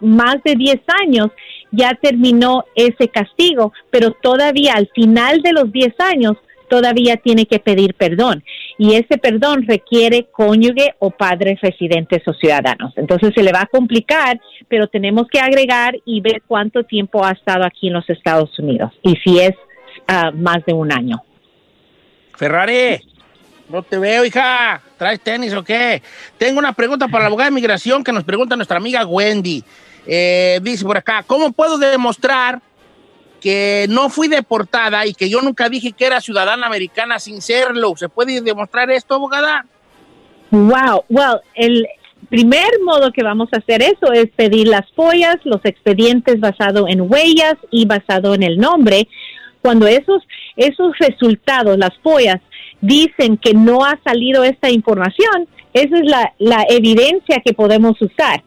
más 0.00 0.36
de 0.44 0.54
10 0.54 0.80
años, 1.02 1.28
ya 1.70 1.94
terminó 1.94 2.66
ese 2.74 3.08
castigo, 3.08 3.72
pero 3.88 4.10
todavía 4.10 4.74
al 4.74 4.90
final 4.94 5.40
de 5.40 5.54
los 5.54 5.72
10 5.72 5.94
años, 6.00 6.36
todavía 6.68 7.16
tiene 7.16 7.46
que 7.46 7.58
pedir 7.58 7.94
perdón. 7.94 8.44
Y 8.78 8.94
ese 8.94 9.18
perdón 9.18 9.64
requiere 9.66 10.28
cónyuge 10.30 10.94
o 10.98 11.10
padres 11.10 11.60
residentes 11.60 12.26
o 12.26 12.34
ciudadanos. 12.34 12.92
Entonces 12.96 13.32
se 13.34 13.42
le 13.42 13.52
va 13.52 13.62
a 13.62 13.66
complicar, 13.66 14.40
pero 14.68 14.86
tenemos 14.88 15.26
que 15.28 15.40
agregar 15.40 15.96
y 16.04 16.20
ver 16.20 16.42
cuánto 16.46 16.84
tiempo 16.84 17.24
ha 17.24 17.32
estado 17.32 17.64
aquí 17.64 17.88
en 17.88 17.94
los 17.94 18.08
Estados 18.10 18.58
Unidos 18.58 18.92
y 19.02 19.16
si 19.16 19.40
es 19.40 19.54
ah, 20.08 20.30
más 20.34 20.64
de 20.66 20.72
un 20.72 20.92
año. 20.92 21.22
Ferrari, 22.36 23.00
no 23.68 23.82
te 23.82 23.98
veo, 23.98 24.24
hija. 24.24 24.80
¿Traes 24.96 25.20
tenis 25.20 25.52
o 25.54 25.64
qué? 25.64 26.02
Tengo 26.38 26.58
una 26.58 26.72
pregunta 26.72 27.08
para 27.08 27.24
la 27.24 27.28
abogada 27.28 27.50
de 27.50 27.54
migración 27.54 28.04
que 28.04 28.12
nos 28.12 28.24
pregunta 28.24 28.56
nuestra 28.56 28.76
amiga 28.76 29.04
Wendy. 29.06 29.62
Eh, 30.06 30.60
dice 30.62 30.84
por 30.84 30.96
acá, 30.96 31.24
¿cómo 31.26 31.52
puedo 31.52 31.78
demostrar 31.78 32.60
que 33.40 33.86
no 33.88 34.08
fui 34.08 34.28
deportada 34.28 35.06
y 35.06 35.14
que 35.14 35.28
yo 35.28 35.40
nunca 35.40 35.68
dije 35.68 35.92
que 35.92 36.06
era 36.06 36.20
ciudadana 36.20 36.66
americana 36.66 37.18
sin 37.18 37.40
serlo? 37.40 37.94
¿Se 37.96 38.08
puede 38.08 38.40
demostrar 38.40 38.90
esto, 38.90 39.14
abogada? 39.14 39.66
Wow, 40.50 41.04
well, 41.08 41.40
el 41.54 41.86
primer 42.28 42.68
modo 42.84 43.12
que 43.12 43.22
vamos 43.22 43.48
a 43.52 43.58
hacer 43.58 43.82
eso 43.82 44.12
es 44.12 44.28
pedir 44.36 44.68
las 44.68 44.90
follas, 44.92 45.36
los 45.44 45.64
expedientes 45.64 46.40
basado 46.40 46.86
en 46.88 47.00
huellas 47.02 47.54
y 47.70 47.84
basado 47.86 48.34
en 48.34 48.42
el 48.42 48.58
nombre. 48.58 49.08
Cuando 49.60 49.86
esos, 49.86 50.22
esos 50.56 50.96
resultados, 50.98 51.76
las 51.78 51.96
follas, 52.02 52.40
dicen 52.80 53.36
que 53.36 53.54
no 53.54 53.84
ha 53.84 53.98
salido 54.04 54.44
esta 54.44 54.70
información, 54.70 55.48
esa 55.72 55.96
es 55.96 56.04
la, 56.04 56.32
la 56.38 56.64
evidencia 56.68 57.42
que 57.44 57.52
podemos 57.52 58.00
usar. 58.00 58.42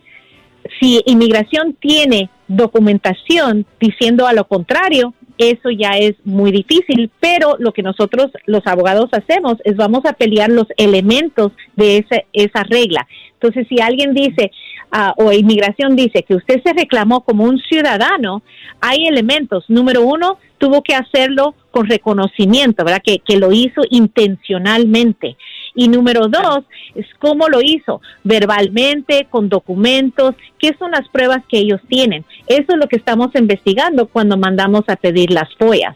Si 0.80 1.02
inmigración 1.06 1.76
tiene 1.80 2.30
documentación 2.50 3.66
diciendo 3.80 4.28
a 4.28 4.34
lo 4.34 4.46
contrario, 4.46 5.14
eso 5.38 5.70
ya 5.70 5.92
es 5.92 6.16
muy 6.26 6.52
difícil, 6.52 7.10
pero 7.22 7.56
lo 7.60 7.72
que 7.72 7.82
nosotros 7.82 8.28
los 8.46 8.68
abogados 8.68 9.10
hacemos 9.14 9.56
es 9.64 9.78
vamos 9.78 10.02
a 10.06 10.12
pelear 10.12 10.50
los 10.50 10.68
elementos 10.76 11.54
de 11.78 12.00
esa, 12.00 12.24
esa 12.34 12.64
regla. 12.64 13.08
Entonces, 13.36 13.66
si 13.70 13.80
alguien 13.80 14.14
dice, 14.14 14.52
ah, 14.92 15.14
o 15.16 15.32
inmigración 15.32 15.96
dice 15.96 16.24
que 16.24 16.36
usted 16.36 16.62
se 16.62 16.74
reclamó 16.74 17.22
como 17.22 17.46
un 17.46 17.58
ciudadano, 17.60 18.42
hay 18.82 19.08
elementos. 19.08 19.64
Número 19.70 20.02
uno, 20.02 20.40
tuvo 20.58 20.84
que 20.84 20.94
hacerlo 20.94 21.56
con 21.72 21.88
reconocimiento, 21.88 22.84
¿verdad? 22.84 23.02
Que, 23.02 23.20
que 23.20 23.38
lo 23.38 23.54
hizo 23.54 23.82
intencionalmente. 23.90 25.38
Y 25.80 25.88
número 25.88 26.28
dos, 26.28 26.66
es 26.94 27.06
cómo 27.20 27.48
lo 27.48 27.62
hizo, 27.62 28.02
verbalmente, 28.26 29.28
con 29.30 29.48
documentos, 29.48 30.36
qué 30.58 30.76
son 30.78 30.92
las 30.92 31.08
pruebas 31.08 31.42
que 31.48 31.58
ellos 31.58 31.80
tienen. 31.88 32.26
Eso 32.48 32.74
es 32.74 32.78
lo 32.78 32.90
que 32.90 32.98
estamos 32.98 33.30
investigando 33.34 34.06
cuando 34.06 34.36
mandamos 34.36 34.84
a 34.90 34.98
pedir 34.98 35.32
las 35.32 35.48
follas. 35.56 35.96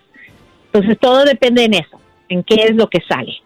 Entonces, 0.67 0.97
todo 0.97 1.25
depende 1.25 1.65
en 1.65 1.73
eso, 1.73 1.99
en 2.29 2.43
qué 2.43 2.63
es 2.63 2.77
lo 2.77 2.89
que 2.89 3.01
sale. 3.01 3.41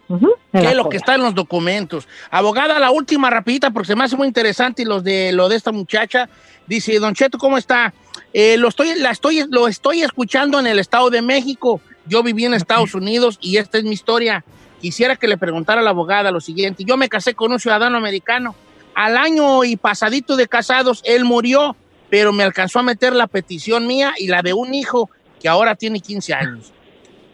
¿Qué 0.52 0.64
es 0.64 0.76
lo 0.76 0.88
que 0.88 0.98
está 0.98 1.16
en 1.16 1.22
los 1.22 1.34
documentos? 1.34 2.06
Abogada, 2.30 2.78
la 2.78 2.92
última 2.92 3.30
rapidita 3.30 3.72
porque 3.72 3.88
se 3.88 3.96
me 3.96 4.04
hace 4.04 4.14
muy 4.14 4.28
interesante 4.28 4.82
y 4.82 4.84
los 4.84 5.02
de 5.02 5.32
lo 5.32 5.48
de 5.48 5.56
esta 5.56 5.72
muchacha. 5.72 6.28
Dice, 6.68 7.00
Don 7.00 7.14
Cheto, 7.14 7.36
¿cómo 7.38 7.58
está? 7.58 7.92
Eh, 8.32 8.56
lo, 8.58 8.68
estoy, 8.68 8.94
la 8.96 9.10
estoy, 9.10 9.44
lo 9.50 9.66
estoy 9.66 10.02
escuchando 10.02 10.60
en 10.60 10.68
el 10.68 10.78
Estado 10.78 11.10
de 11.10 11.20
México. 11.20 11.80
Yo 12.06 12.22
viví 12.22 12.44
en 12.44 12.54
Estados 12.54 12.94
Unidos 12.94 13.38
y 13.40 13.56
esta 13.56 13.78
es 13.78 13.82
mi 13.82 13.94
historia. 13.94 14.44
Quisiera 14.80 15.16
que 15.16 15.28
le 15.28 15.36
preguntara 15.36 15.80
a 15.80 15.84
la 15.84 15.90
abogada 15.90 16.30
lo 16.30 16.40
siguiente. 16.40 16.84
Yo 16.84 16.96
me 16.96 17.08
casé 17.08 17.34
con 17.34 17.52
un 17.52 17.60
ciudadano 17.60 17.96
americano. 17.96 18.54
Al 18.94 19.16
año 19.16 19.64
y 19.64 19.76
pasadito 19.76 20.36
de 20.36 20.48
casados, 20.48 21.02
él 21.04 21.24
murió, 21.24 21.76
pero 22.10 22.32
me 22.32 22.42
alcanzó 22.42 22.80
a 22.80 22.82
meter 22.82 23.12
la 23.12 23.26
petición 23.26 23.86
mía 23.86 24.14
y 24.18 24.28
la 24.28 24.42
de 24.42 24.54
un 24.54 24.74
hijo 24.74 25.10
que 25.40 25.48
ahora 25.48 25.74
tiene 25.74 26.00
15 26.00 26.34
años. 26.34 26.72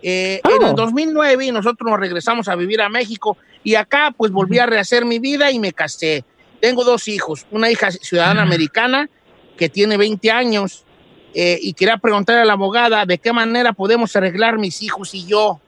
Eh, 0.03 0.41
En 0.45 0.69
el 0.69 0.75
2009 0.75 1.51
nosotros 1.53 1.91
nos 1.91 1.99
regresamos 1.99 2.49
a 2.49 2.57
vivir 2.57 2.83
a 2.83 2.91
México 2.91 3.39
y 3.63 3.75
acá 3.75 4.13
pues 4.15 4.31
volví 4.31 4.59
a 4.59 4.67
rehacer 4.67 5.07
mi 5.07 5.19
vida 5.19 5.51
y 5.51 5.59
me 5.59 5.73
casé. 5.73 6.25
Tengo 6.61 6.85
dos 6.85 7.09
hijos, 7.09 7.47
una 7.51 7.71
hija 7.71 7.91
ciudadana 7.91 8.43
americana 8.43 9.09
que 9.57 9.71
tiene 9.71 9.97
20 9.97 10.31
años 10.31 10.85
eh, 11.33 11.59
y 11.61 11.73
quería 11.73 11.97
preguntarle 11.97 12.43
a 12.43 12.45
la 12.45 12.53
abogada 12.53 13.07
de 13.07 13.19
qué 13.19 13.33
manera 13.33 13.73
podemos 13.73 14.15
arreglar 14.15 14.59
mis 14.59 14.83
hijos 14.83 15.15
y 15.15 15.27
yo. 15.27 15.61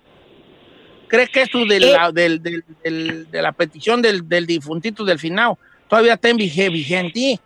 ¿Cree 1.09 1.29
que 1.29 1.43
esto 1.43 1.65
de 1.65 1.81
la, 1.81 2.11
del- 2.13 2.43
del- 2.43 2.65
del- 2.83 3.31
de 3.31 3.43
la 3.43 3.53
petición 3.53 4.03
del, 4.03 4.29
del 4.29 4.47
difuntito 4.47 5.05
del 5.05 5.19
final 5.19 5.55
todavía 5.89 6.15
está 6.15 6.29
en 6.31 6.37
vige- 6.39 6.71
vigente? 6.71 7.39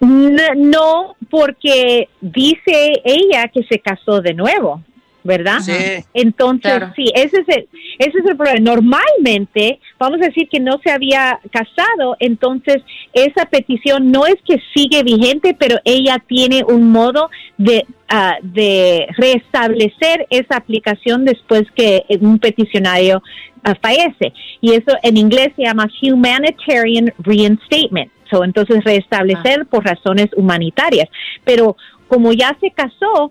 No, 0.00 1.16
porque 1.28 2.08
dice 2.20 3.02
ella 3.04 3.48
que 3.48 3.64
se 3.64 3.78
casó 3.80 4.20
de 4.20 4.32
nuevo, 4.34 4.82
¿verdad? 5.28 5.60
Sí. 5.60 5.72
Entonces, 6.14 6.72
Claro. 6.72 6.92
sí, 6.96 7.04
ese 7.14 7.36
es, 7.42 7.48
el, 7.56 7.68
ese 7.98 8.18
es 8.18 8.26
el 8.26 8.36
problema. 8.36 8.58
Normalmente, 8.60 9.78
vamos 9.98 10.20
a 10.20 10.26
decir 10.26 10.48
que 10.48 10.58
no 10.58 10.80
se 10.82 10.90
había 10.90 11.38
casado, 11.52 12.16
entonces 12.18 12.78
esa 13.12 13.44
petición 13.44 14.10
no 14.10 14.26
es 14.26 14.36
que 14.44 14.56
sigue 14.74 15.02
vigente, 15.04 15.54
pero 15.56 15.76
ella 15.84 16.16
tiene 16.26 16.64
un 16.64 16.90
modo 16.90 17.28
de, 17.58 17.84
ah, 18.08 18.38
de 18.42 19.06
restablecer 19.18 20.26
esa 20.30 20.56
aplicación 20.56 21.24
después 21.24 21.64
que 21.76 22.04
un 22.20 22.38
peticionario 22.38 23.22
ah, 23.64 23.74
fallece. 23.80 24.32
Y 24.60 24.72
eso 24.72 24.96
en 25.02 25.16
inglés 25.18 25.50
se 25.56 25.62
llama 25.62 25.88
humanitarian 26.02 27.12
reinstatement. 27.18 28.10
So, 28.30 28.44
entonces 28.44 28.82
restablecer 28.84 29.66
por 29.66 29.84
razones 29.84 30.28
humanitarias. 30.36 31.08
Pero 31.44 31.76
como 32.08 32.32
ya 32.32 32.56
se 32.60 32.70
casó, 32.70 33.30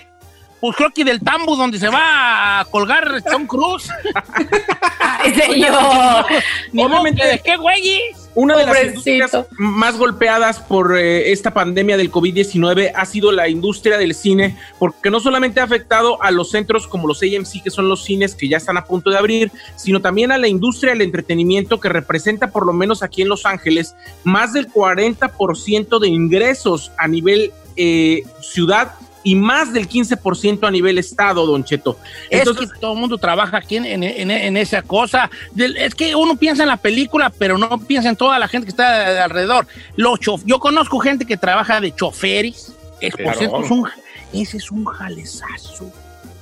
Pues 0.60 0.76
creo 0.76 0.90
que 0.92 1.06
del 1.06 1.22
tambo 1.22 1.56
donde 1.56 1.80
se 1.80 1.88
va 1.88 2.60
a 2.60 2.66
colgar 2.66 3.22
Tom 3.24 3.48
Cruise. 3.48 3.90
Ay, 5.00 5.34
señor. 5.34 6.26
Que 6.72 7.26
¿De 7.26 7.42
qué, 7.44 7.56
güey? 7.58 8.02
Una 8.36 8.56
de 8.56 8.66
las 8.66 8.84
industrias 8.86 9.38
más 9.58 9.98
golpeadas 9.98 10.60
por 10.60 10.98
eh, 10.98 11.32
esta 11.32 11.52
pandemia 11.52 11.98
del 11.98 12.12
COVID-19 12.12 12.92
ha 12.96 13.06
sido 13.06 13.32
la 13.32 13.50
industria 13.50 13.98
del 13.98 14.14
cine, 14.14 14.56
porque 14.78 15.10
no 15.10 15.20
solamente 15.20 15.60
ha 15.60 15.64
afectado 15.64 16.22
a 16.22 16.32
los 16.32 16.52
centros 16.52 16.88
como 16.88 17.08
los 17.08 17.22
AMC, 17.22 17.64
que 17.64 17.72
son 17.72 17.90
los 17.90 18.04
cines 18.04 18.36
que 18.36 18.48
ya 18.48 18.58
están 18.58 18.78
a 18.78 18.86
punto 18.86 19.10
de 19.10 19.18
abrir, 19.18 19.52
sino 19.76 20.00
también 20.00 20.32
a 20.32 20.38
la 20.38 20.48
industria 20.48 20.94
del 20.94 21.02
entretenimiento 21.02 21.80
que 21.80 21.90
representa, 21.90 22.52
por 22.52 22.66
lo 22.66 22.72
menos 22.72 23.02
aquí 23.02 23.24
en 23.24 23.30
Los 23.30 23.46
Ángeles, 23.46 23.96
más 24.24 24.54
del 24.54 24.72
40% 24.72 26.00
de 26.00 26.08
ingresos 26.08 26.92
a 26.98 27.08
nivel 27.08 27.52
eh, 27.76 28.24
ciudad 28.42 28.94
y 29.24 29.36
más 29.36 29.74
del 29.74 29.88
15% 29.90 30.68
a 30.68 30.72
nivel 30.72 30.98
estado, 30.98 31.46
Don 31.46 31.64
Cheto. 31.64 31.98
Entonces, 32.30 32.66
es 32.68 32.74
que 32.74 32.80
todo 32.80 32.94
el 32.94 33.00
mundo 33.00 33.18
trabaja 33.18 33.58
aquí 33.58 33.76
en, 33.76 33.86
en- 33.86 34.04
en- 34.04 34.32
en 34.32 34.58
esa 34.58 34.82
cosa. 34.82 35.30
Es 35.58 35.94
que 35.96 36.16
uno 36.16 36.36
piensa 36.38 36.64
en 36.64 36.70
la 36.70 36.78
película, 36.78 37.30
pero 37.30 37.58
no 37.58 37.78
piensa 37.80 38.10
en 38.10 38.16
toda 38.16 38.40
la 38.40 38.48
gente 38.48 38.66
que 38.66 38.72
está 38.72 39.10
de 39.12 39.20
alrededor. 39.20 39.68
Los 39.96 40.20
chof- 40.20 40.44
yo 40.46 40.60
conozco 40.60 41.00
gente 41.00 41.26
que 41.26 41.38
trabaja 41.38 41.82
de 41.82 41.94
choferes. 41.94 42.74
Es, 43.02 43.14
por 43.16 43.36
cierto, 43.36 43.62
es 43.64 43.72
un- 43.72 43.90
ese 44.34 44.58
es 44.58 44.72
un 44.72 44.86
jalezazo. 44.86 45.92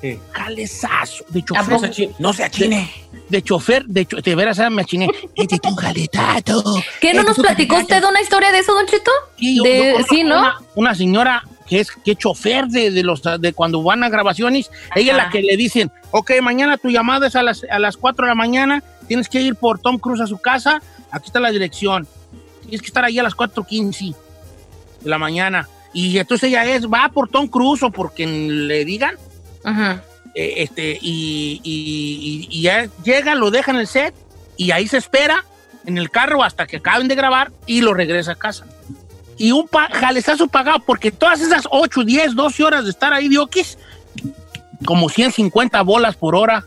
Sí. 0.02 0.20
Jalezazo. 0.32 1.26
De 1.30 1.40
No 1.40 1.46
chofer. 1.46 1.80
se 1.80 1.86
achine, 1.88 2.14
no 2.20 2.34
se 2.34 2.44
achine. 2.44 2.92
De, 3.12 3.38
de 3.38 3.42
chofer, 3.42 3.86
de, 3.86 4.06
cho- 4.06 4.18
de 4.22 4.36
veras 4.36 4.60
ah, 4.60 4.70
me 4.70 4.84
achiné. 4.84 5.10
Este 5.36 5.56
es 5.56 5.62
un 5.64 5.76
jaletazo. 5.76 6.84
¿Qué 7.02 7.14
no 7.14 7.22
Este 7.22 7.32
nos 7.32 7.40
platicó 7.40 7.78
usted 7.78 8.04
una 8.04 8.22
historia 8.22 8.52
de 8.52 8.60
eso, 8.60 8.74
Don 8.76 8.86
Cheto? 8.86 9.12
Sí, 9.40 9.60
De- 9.64 9.96
yo 9.98 10.06
sí, 10.10 10.24
¿no? 10.24 10.38
Una, 10.40 10.56
una 10.76 10.96
señora 10.96 11.44
que 11.68 11.80
es 11.82 11.92
que 11.92 12.16
chofer 12.16 12.68
de, 12.68 12.92
de 12.92 13.04
los 13.04 13.22
de 13.40 13.54
cuando 13.54 13.84
van 13.84 14.04
a 14.04 14.10
grabaciones, 14.10 14.72
ella 14.96 15.12
es 15.12 15.18
la 15.18 15.30
que 15.30 15.42
le 15.42 15.58
dicen, 15.58 15.92
ok, 16.12 16.32
mañana 16.42 16.78
tu 16.78 16.90
llamada 16.90 17.28
es 17.28 17.36
a 17.36 17.44
las, 17.44 17.66
a 17.70 17.78
las 17.80 17.98
4 17.98 18.26
de 18.26 18.30
la 18.32 18.36
mañana, 18.36 18.84
tienes 19.08 19.28
que 19.30 19.42
ir 19.42 19.56
por 19.56 19.80
Tom 19.80 19.98
Cruise 20.00 20.22
a 20.22 20.28
su 20.28 20.38
casa, 20.38 20.82
aquí 21.12 21.28
está 21.28 21.40
la 21.40 21.52
dirección, 21.52 22.08
tienes 22.62 22.82
que 22.82 22.88
estar 22.88 23.04
ahí 23.06 23.20
a 23.20 23.24
las 23.24 23.36
4.15 23.36 24.16
de 25.02 25.10
la 25.10 25.18
mañana. 25.18 25.68
Y 25.94 26.18
entonces 26.18 26.50
ella 26.50 26.66
es, 26.66 26.86
va 26.88 27.10
por 27.10 27.30
Tom 27.30 27.48
Cruise 27.48 27.84
o 27.84 27.92
por 27.92 28.14
quien 28.14 28.68
le 28.68 28.86
digan, 28.86 29.16
Ajá. 29.64 30.04
eh, 30.36 30.56
este, 30.58 30.98
y, 31.02 31.60
y- 31.64 32.48
y- 32.52 32.60
y 32.60 32.62
ya 32.62 32.88
llega, 33.04 33.36
lo 33.36 33.52
deja 33.52 33.72
en 33.72 33.78
el 33.78 33.88
set 33.88 34.14
y 34.58 34.72
ahí 34.72 34.88
se 34.88 34.98
espera 34.98 35.44
en 35.86 35.98
el 35.98 36.10
carro 36.12 36.44
hasta 36.44 36.68
que 36.68 36.78
acaben 36.78 37.08
de 37.08 37.16
grabar 37.16 37.52
y 37.66 37.82
lo 37.82 37.94
regresa 37.94 38.34
a 38.34 38.36
casa. 38.36 38.66
Y 39.38 39.52
un 39.52 39.68
pa 39.68 39.88
jalezazo 39.92 40.48
pagado, 40.48 40.80
porque 40.80 41.12
todas 41.12 41.42
esas 41.42 41.68
8, 41.70 42.04
10, 42.04 42.36
12 42.36 42.64
horas 42.64 42.84
de 42.86 42.90
estar 42.92 43.14
ahí 43.14 43.28
de 43.30 43.38
oquis, 43.38 43.78
como 44.86 45.10
150 45.10 45.82
bolas 45.84 46.16
por 46.16 46.36
hora. 46.36 46.64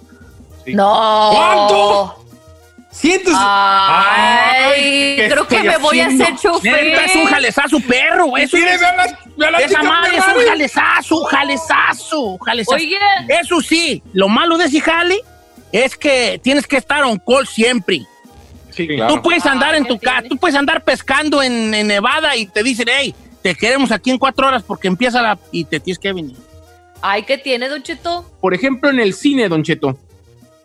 No. 0.66 1.30
¿Cuánto? 1.32 2.16
Cientos. 2.92 3.34
Ay, 3.36 5.14
¿qué 5.16 5.28
creo 5.30 5.46
que 5.46 5.62
me 5.62 5.76
voy 5.78 6.00
a 6.00 6.04
haciendo? 6.06 6.24
hacer 6.24 6.36
chofer. 6.38 6.84
Neta, 6.86 7.04
es 7.04 7.14
un 7.16 7.26
jalezazo 7.26 7.80
perro, 7.80 8.36
eso 8.36 8.56
Mire, 8.56 8.74
es- 8.74 8.80
ve 8.80 8.86
a 8.86 8.96
la- 8.96 9.18
ve 9.36 9.46
a 9.46 9.50
la 9.52 9.58
esa 9.58 9.82
madre 9.82 10.16
es 10.16 10.24
un 10.26 10.44
jalezazo, 10.48 11.24
jalezazo, 11.24 12.38
jalezazo. 12.38 12.74
Oye. 12.76 12.98
Eso 13.28 13.60
sí, 13.60 14.02
lo 14.12 14.28
malo 14.28 14.58
de 14.58 14.64
ese 14.66 14.80
jale 14.80 15.20
es 15.72 15.96
que 15.96 16.40
tienes 16.42 16.66
que 16.66 16.76
estar 16.76 17.04
on 17.04 17.18
call 17.18 17.46
siempre. 17.46 18.02
Sí, 18.80 18.88
claro. 18.96 19.14
Tú 19.14 19.22
puedes 19.22 19.44
andar 19.46 19.74
Ah, 19.74 19.76
en 19.78 19.84
¿qué 19.84 19.90
tu 19.90 19.98
casa, 19.98 20.28
tú 20.28 20.36
puedes 20.36 20.56
andar 20.56 20.82
pescando 20.82 21.42
en, 21.42 21.74
en 21.74 21.86
Nevada 21.86 22.36
y 22.36 22.46
te 22.46 22.62
dicen, 22.62 22.88
hey, 22.90 23.14
te 23.42 23.54
queremos 23.54 23.90
aquí 23.92 24.10
en 24.10 24.18
cuatro 24.18 24.46
horas 24.46 24.62
porque 24.62 24.88
empieza 24.88 25.22
la... 25.22 25.38
y 25.50 25.64
te 25.64 25.80
tienes 25.80 25.98
que 25.98 26.12
venir. 26.12 26.36
Ay, 27.02 27.22
¿qué 27.24 27.38
tiene, 27.38 27.68
Don 27.68 27.82
Cheto? 27.82 28.30
Por 28.40 28.54
ejemplo, 28.54 28.90
en 28.90 29.00
el 29.00 29.14
cine, 29.14 29.48
Don 29.48 29.62
Cheto, 29.62 29.98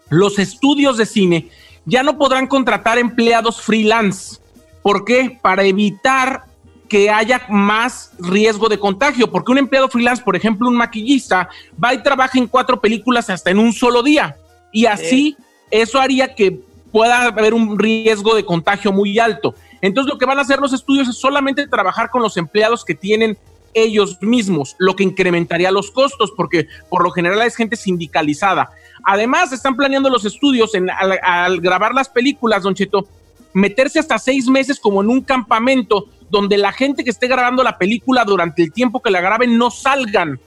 los 0.10 0.38
estudios 0.40 0.98
de 0.98 1.06
cine 1.06 1.50
ya 1.86 2.04
no 2.04 2.18
podrán 2.18 2.48
contratar 2.48 2.98
empleados 2.98 3.62
freelance. 3.62 4.38
¿Por 4.82 5.06
qué? 5.06 5.38
Para 5.42 5.64
evitar 5.64 6.44
que 6.90 7.10
haya 7.10 7.46
más 7.50 8.12
riesgo 8.20 8.70
de 8.70 8.80
contagio. 8.80 9.32
Porque 9.32 9.52
un 9.52 9.58
empleado 9.60 9.90
freelance, 9.90 10.24
por 10.24 10.36
ejemplo, 10.36 10.68
un 10.68 10.76
maquillista, 10.76 11.50
va 11.82 11.94
y 11.94 12.04
trabaja 12.04 12.38
en 12.38 12.48
cuatro 12.48 12.80
películas 12.80 13.30
hasta 13.30 13.52
en 13.52 13.60
un 13.60 13.72
solo 13.74 14.04
día. 14.04 14.36
Y 14.72 14.86
así, 14.86 15.38
eso 15.72 16.00
haría 16.00 16.36
que 16.36 16.60
pueda 16.92 17.24
haber 17.26 17.54
un 17.54 17.78
riesgo 17.78 18.36
de 18.36 18.46
contagio 18.46 18.92
muy 18.92 19.20
alto. 19.20 19.56
Entonces, 19.82 20.12
lo 20.12 20.18
que 20.18 20.26
van 20.26 20.40
a 20.40 20.42
hacer 20.42 20.60
los 20.60 20.74
estudios 20.74 21.08
es 21.08 21.18
solamente 21.18 21.68
trabajar 21.68 22.10
con 22.10 22.22
los 22.22 22.38
empleados 22.38 22.84
que 22.86 22.96
tienen 22.96 23.38
ellos 23.74 24.18
mismos, 24.22 24.76
lo 24.80 24.96
que 24.96 25.04
incrementaría 25.04 25.70
los 25.70 25.92
costos, 25.92 26.32
porque 26.36 26.68
por 26.90 27.04
lo 27.04 27.12
general 27.12 27.42
es 27.42 27.56
gente 27.58 27.76
sindicalizada. 27.76 28.70
Además, 29.04 29.52
están 29.52 29.76
planeando 29.76 30.10
los 30.10 30.24
estudios 30.24 30.74
en, 30.76 30.90
al, 30.90 31.20
al 31.22 31.60
grabar 31.60 31.94
las 31.94 32.08
películas, 32.08 32.64
Don 32.64 32.74
Cheto, 32.74 33.06
meterse 33.54 34.00
hasta 34.00 34.18
seis 34.18 34.48
meses 34.48 34.80
como 34.80 35.02
en 35.02 35.10
un 35.10 35.22
campamento 35.22 36.06
donde 36.30 36.58
la 36.58 36.72
gente 36.72 37.04
que 37.04 37.10
esté 37.10 37.28
grabando 37.28 37.64
la 37.64 37.78
película 37.78 38.24
durante 38.24 38.64
el 38.64 38.72
tiempo 38.72 39.02
que 39.02 39.12
la 39.12 39.22
graben 39.22 39.58
no 39.58 39.70
salgan 39.70 40.40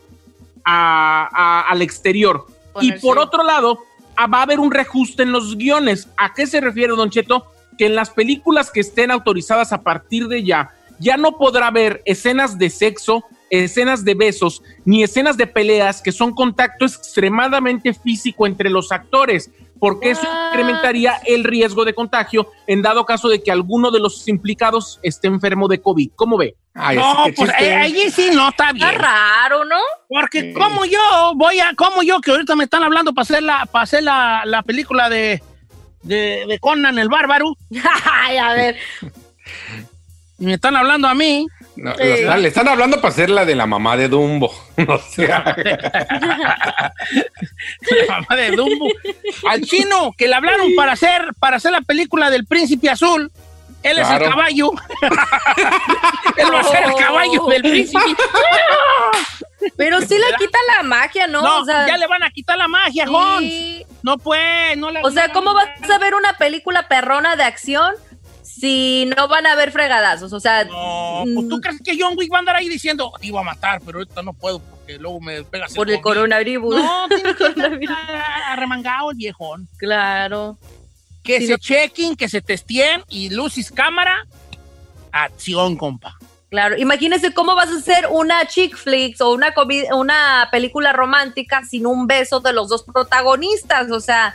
a- 0.65 1.29
a- 1.33 1.61
al 1.71 1.83
exterior. 1.83 2.47
Y 2.81 2.93
por 3.01 3.19
otro 3.19 3.43
lado, 3.43 3.79
va 4.27 4.39
a 4.39 4.43
haber 4.43 4.61
un 4.61 4.71
reajuste 4.71 5.23
en 5.23 5.33
los 5.33 5.57
guiones. 5.57 6.09
¿A 6.17 6.33
qué 6.35 6.47
se 6.47 6.61
refiere, 6.61 6.95
Don 6.95 7.11
Cheto? 7.11 7.53
que 7.79 7.87
en 7.87 7.95
las 7.95 8.11
películas 8.11 8.71
que 8.71 8.81
estén 8.81 9.11
autorizadas 9.11 9.73
a 9.73 9.83
partir 9.83 10.27
de 10.29 10.45
ya, 10.45 10.71
ya 10.99 11.17
no 11.17 11.39
podrá 11.39 11.69
haber 11.69 12.03
escenas 12.05 12.59
de 12.59 12.69
sexo, 12.69 13.25
escenas 13.51 14.05
de 14.05 14.15
besos, 14.15 14.63
ni 14.85 15.03
escenas 15.03 15.37
de 15.39 15.47
peleas 15.47 16.03
que 16.03 16.13
son 16.13 16.35
contacto 16.35 16.85
extremadamente 16.85 17.95
físico 17.95 18.47
entre 18.47 18.69
los 18.69 18.93
actores, 18.93 19.51
porque 19.79 20.11
eso 20.11 20.27
incrementaría 20.49 21.15
el 21.27 21.45
riesgo 21.45 21.85
de 21.85 21.95
contagio 21.95 22.51
en 22.67 22.83
dado 22.83 23.05
caso 23.05 23.29
de 23.29 23.43
que 23.43 23.51
alguno 23.51 23.91
de 23.91 24.01
los 24.01 24.27
implicados 24.29 24.99
esté 25.03 25.29
enfermo 25.29 25.69
de 25.69 25.81
COVID. 25.81 26.11
¿Cómo 26.17 26.37
ve? 26.37 26.57
no, 26.75 27.27
pues 27.37 27.51
eh, 27.61 27.75
ahí 27.75 28.11
sí 28.11 28.31
no 28.33 28.49
está 28.49 28.73
bien. 28.73 28.87
Está 28.87 28.99
raro, 28.99 29.65
¿no? 29.65 29.81
Porque 30.09 30.53
como 30.53 30.85
yo 30.85 31.33
voy 31.35 31.59
a, 31.61 31.75
como 31.75 32.03
yo 32.03 32.21
que 32.21 32.31
ahorita 32.31 32.55
me 32.55 32.65
están 32.65 32.83
hablando 32.83 33.13
para 33.13 33.23
hacer 33.23 33.43
la, 33.43 33.67
para 33.67 33.83
hacer 33.83 34.05
la, 34.05 34.43
la 34.45 34.63
película 34.63 35.09
de, 35.09 35.43
de, 36.03 36.45
de 36.49 36.59
Conan 36.61 36.99
el 36.99 37.09
Bárbaro. 37.09 37.57
Ay, 38.13 38.37
a 38.39 38.53
ver. 38.55 38.77
Y 40.39 40.47
me 40.47 40.55
están 40.55 40.77
hablando 40.77 41.09
a 41.09 41.15
mí. 41.15 41.47
No, 41.77 41.93
están- 41.93 42.43
le 42.43 42.49
están 42.49 42.69
hablando 42.69 42.97
para 42.97 43.09
hacer 43.09 43.31
la 43.31 43.45
de 43.45 43.55
la 43.55 43.67
mamá 43.67 43.97
de 43.97 44.09
Dumbo. 44.09 44.53
O 44.89 44.99
sea, 44.99 45.57
la 46.79 46.93
mamá 48.09 48.37
de 48.37 48.51
Dumbo. 48.53 48.89
Al 49.49 49.63
chino 49.63 50.13
que 50.17 50.29
le 50.29 50.35
hablaron 50.35 50.75
para 50.77 50.93
hacer, 50.93 51.35
para 51.39 51.57
hacer 51.57 51.73
la 51.73 51.81
película 51.83 52.31
del 52.31 52.47
Príncipe 52.47 52.89
Azul. 52.91 53.31
Él 53.83 53.99
es 53.99 54.11
el 54.11 54.19
caballo. 54.23 54.73
Él 56.37 56.53
va 56.53 56.61
a 56.61 56.65
ser 56.65 56.85
el 56.85 56.95
caballo 56.97 57.47
del 57.47 57.63
príncipe. 57.63 58.01
Pero 59.77 60.01
sí 60.01 60.17
le 60.19 60.37
quita 60.37 60.59
la 60.77 60.83
magia, 60.83 61.29
¿no? 61.29 61.43
No, 61.43 61.61
O 61.61 61.65
sea, 61.65 61.87
ya 61.87 61.97
le 61.97 62.09
van 62.09 62.25
a 62.25 62.31
quitar 62.31 62.59
la 62.59 62.67
magia, 62.67 63.07
Sí. 63.07 63.13
Hons. 63.15 63.87
No 64.03 64.19
pues, 64.19 64.77
no 64.77 64.91
le 64.91 65.01
O 65.05 65.11
sea, 65.13 65.29
¿cómo 65.33 65.55
vas 65.55 65.69
a 65.91 65.99
ver 65.99 66.15
una 66.15 66.33
película 66.35 66.89
perrona 66.89 67.37
de 67.37 67.45
acción 67.45 67.95
si 68.61 69.11
no 69.17 69.29
van 69.29 69.47
a 69.47 69.53
haber 69.53 69.73
fregadazos? 69.73 70.33
O 70.33 70.41
sea, 70.41 70.65
No, 70.65 71.25
pues 71.35 71.49
tú 71.49 71.61
crees 71.61 71.81
que 71.83 71.97
John 71.99 72.15
Wick 72.17 72.33
va 72.33 72.37
a 72.37 72.41
andar 72.41 72.57
ahí 72.57 72.69
diciendo, 72.69 73.13
iba 73.23 73.41
a 73.41 73.45
matar, 73.45 73.81
pero 73.85 73.99
ahorita 73.99 74.23
no 74.23 74.33
puedo 74.33 74.61
porque 74.61 74.99
luego 74.99 75.21
me 75.21 75.43
pegas 75.45 75.75
por 75.75 75.89
el 75.89 75.97
COVID". 75.97 76.03
coronavirus. 76.03 76.77
No, 76.77 77.09
tiene 77.09 77.35
que 77.35 77.45
estar 77.49 77.81
arremangado 78.47 79.11
el 79.11 79.17
viejón. 79.17 79.69
Claro. 79.79 80.59
Que 81.23 81.41
se 81.43 81.53
no- 81.53 81.59
chequen, 81.59 82.17
que 82.17 82.29
se 82.29 82.41
testeen 82.41 83.03
y 83.09 83.31
luces 83.31 83.71
cámara, 83.71 84.27
acción, 85.13 85.77
compa. 85.77 86.17
Claro, 86.51 86.79
imagínese 86.79 87.35
cómo 87.35 87.55
vas 87.55 87.69
a 87.71 87.77
hacer 87.77 88.07
una 88.11 88.47
chick 88.47 88.75
flicks 88.75 89.21
o 89.21 89.33
una, 89.33 89.53
una 89.95 90.49
película 90.51 90.93
romántica 90.95 91.63
sin 91.65 91.87
un 91.87 92.07
beso 92.07 92.41
de 92.41 92.55
los 92.55 92.71
dos 92.71 92.85
protagonistas. 92.85 93.91
O 93.91 94.01
sea, 94.01 94.35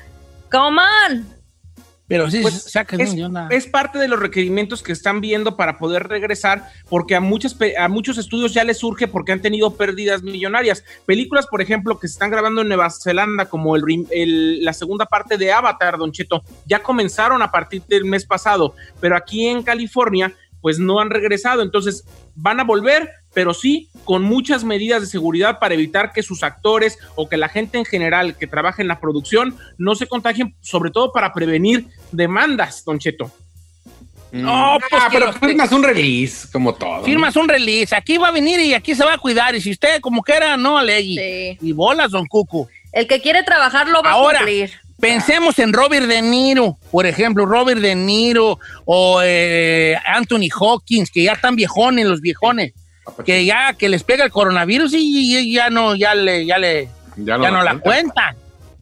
come 0.51 0.79
on. 1.09 1.32
Pero 2.07 2.29
sí, 2.29 2.41
Pues, 2.41 2.63
saquen 2.63 2.99
es, 3.01 3.11
es 3.49 3.65
parte 3.67 3.97
de 3.97 4.07
los 4.09 4.19
requerimientos 4.19 4.83
que 4.83 4.91
están 4.91 5.21
viendo 5.21 5.55
para 5.55 5.77
poder 5.77 6.03
regresar, 6.09 6.67
porque 6.89 7.15
a, 7.15 7.21
muchas, 7.21 7.55
a 7.79 7.87
muchos 7.87 8.17
estudios 8.17 8.53
ya 8.53 8.63
les 8.65 8.77
surge 8.79 9.07
porque 9.07 9.31
han 9.31 9.41
tenido 9.41 9.75
pérdidas 9.75 10.21
millonarias. 10.21 10.83
Películas, 11.05 11.47
por 11.47 11.61
ejemplo, 11.61 11.97
que 11.99 12.07
se 12.09 12.13
están 12.13 12.29
grabando 12.29 12.61
en 12.61 12.67
Nueva 12.67 12.89
Zelanda, 12.89 13.45
como 13.45 13.75
el, 13.77 13.83
el- 14.11 14.63
la 14.65 14.73
segunda 14.73 15.05
parte 15.05 15.37
de 15.37 15.53
Avatar, 15.53 15.97
Don 15.97 16.11
Cheto, 16.11 16.43
ya 16.65 16.83
comenzaron 16.83 17.41
a 17.41 17.51
partir 17.51 17.81
del 17.87 18.03
mes 18.05 18.25
pasado, 18.25 18.75
pero 18.99 19.15
aquí 19.15 19.47
en 19.47 19.63
California, 19.63 20.33
pues 20.61 20.79
no 20.79 20.99
han 20.99 21.09
regresado. 21.09 21.61
Entonces, 21.61 22.03
van 22.35 22.59
a 22.59 22.63
volver, 22.63 23.09
pero 23.33 23.53
sí 23.53 23.89
con 24.03 24.21
muchas 24.23 24.63
medidas 24.63 25.01
de 25.01 25.07
seguridad 25.07 25.59
para 25.59 25.73
evitar 25.73 26.11
que 26.11 26.23
sus 26.23 26.43
actores 26.43 26.97
o 27.15 27.27
que 27.29 27.37
la 27.37 27.49
gente 27.49 27.77
en 27.77 27.85
general 27.85 28.37
que 28.37 28.47
trabaja 28.47 28.81
en 28.81 28.87
la 28.87 28.99
producción 28.99 29.55
no 29.77 29.95
se 29.95 30.07
contagien, 30.07 30.55
sobre 30.61 30.91
todo 30.91 31.11
para 31.11 31.33
prevenir 31.33 31.87
demandas, 32.11 32.83
Don 32.85 32.99
Cheto. 32.99 33.31
No, 34.31 34.77
pues 34.89 35.01
ah, 35.03 35.09
que 35.11 35.17
pero 35.19 35.27
los- 35.31 35.37
firmas 35.37 35.71
un 35.71 35.83
release, 35.83 36.47
como 36.51 36.73
todo. 36.73 36.97
¿no? 36.97 37.03
Firmas 37.03 37.35
un 37.35 37.47
release, 37.47 37.95
aquí 37.95 38.17
va 38.17 38.29
a 38.29 38.31
venir 38.31 38.59
y 38.61 38.73
aquí 38.73 38.95
se 38.95 39.05
va 39.05 39.13
a 39.13 39.17
cuidar. 39.19 39.53
Y 39.55 39.61
si 39.61 39.69
usted 39.71 40.01
como 40.01 40.23
quiera, 40.23 40.57
no 40.57 40.77
alegue. 40.79 41.57
Sí. 41.59 41.67
Y 41.67 41.71
bolas, 41.71 42.09
don 42.09 42.25
Cucu. 42.25 42.67
El 42.91 43.07
que 43.07 43.21
quiere 43.21 43.43
trabajar 43.43 43.87
lo 43.87 44.01
va 44.01 44.09
Ahora, 44.11 44.39
a 44.39 44.41
cumplir. 44.41 44.71
Pensemos 44.99 45.59
en 45.59 45.71
Robert 45.73 46.07
De 46.07 46.21
Niro, 46.21 46.77
por 46.91 47.05
ejemplo, 47.05 47.45
Robert 47.45 47.79
De 47.81 47.93
Niro 47.93 48.57
o 48.85 49.19
eh, 49.23 49.95
Anthony 50.05 50.47
Hawkins, 50.59 51.11
que 51.11 51.23
ya 51.23 51.33
están 51.33 51.55
viejones, 51.55 52.05
los 52.07 52.21
viejones, 52.21 52.73
que 53.25 53.45
ya 53.45 53.73
que 53.73 53.89
les 53.89 54.03
pega 54.03 54.23
el 54.25 54.31
coronavirus 54.31 54.93
y, 54.93 55.37
y 55.37 55.53
ya 55.53 55.69
no, 55.69 55.95
ya 55.95 56.15
le, 56.15 56.45
ya 56.45 56.57
le, 56.57 56.85
Ya 57.17 57.37
ya 57.37 57.37
no 57.37 57.51
no, 57.57 57.63
la 57.63 57.73
la 57.73 57.79
cuentan. 57.79 58.35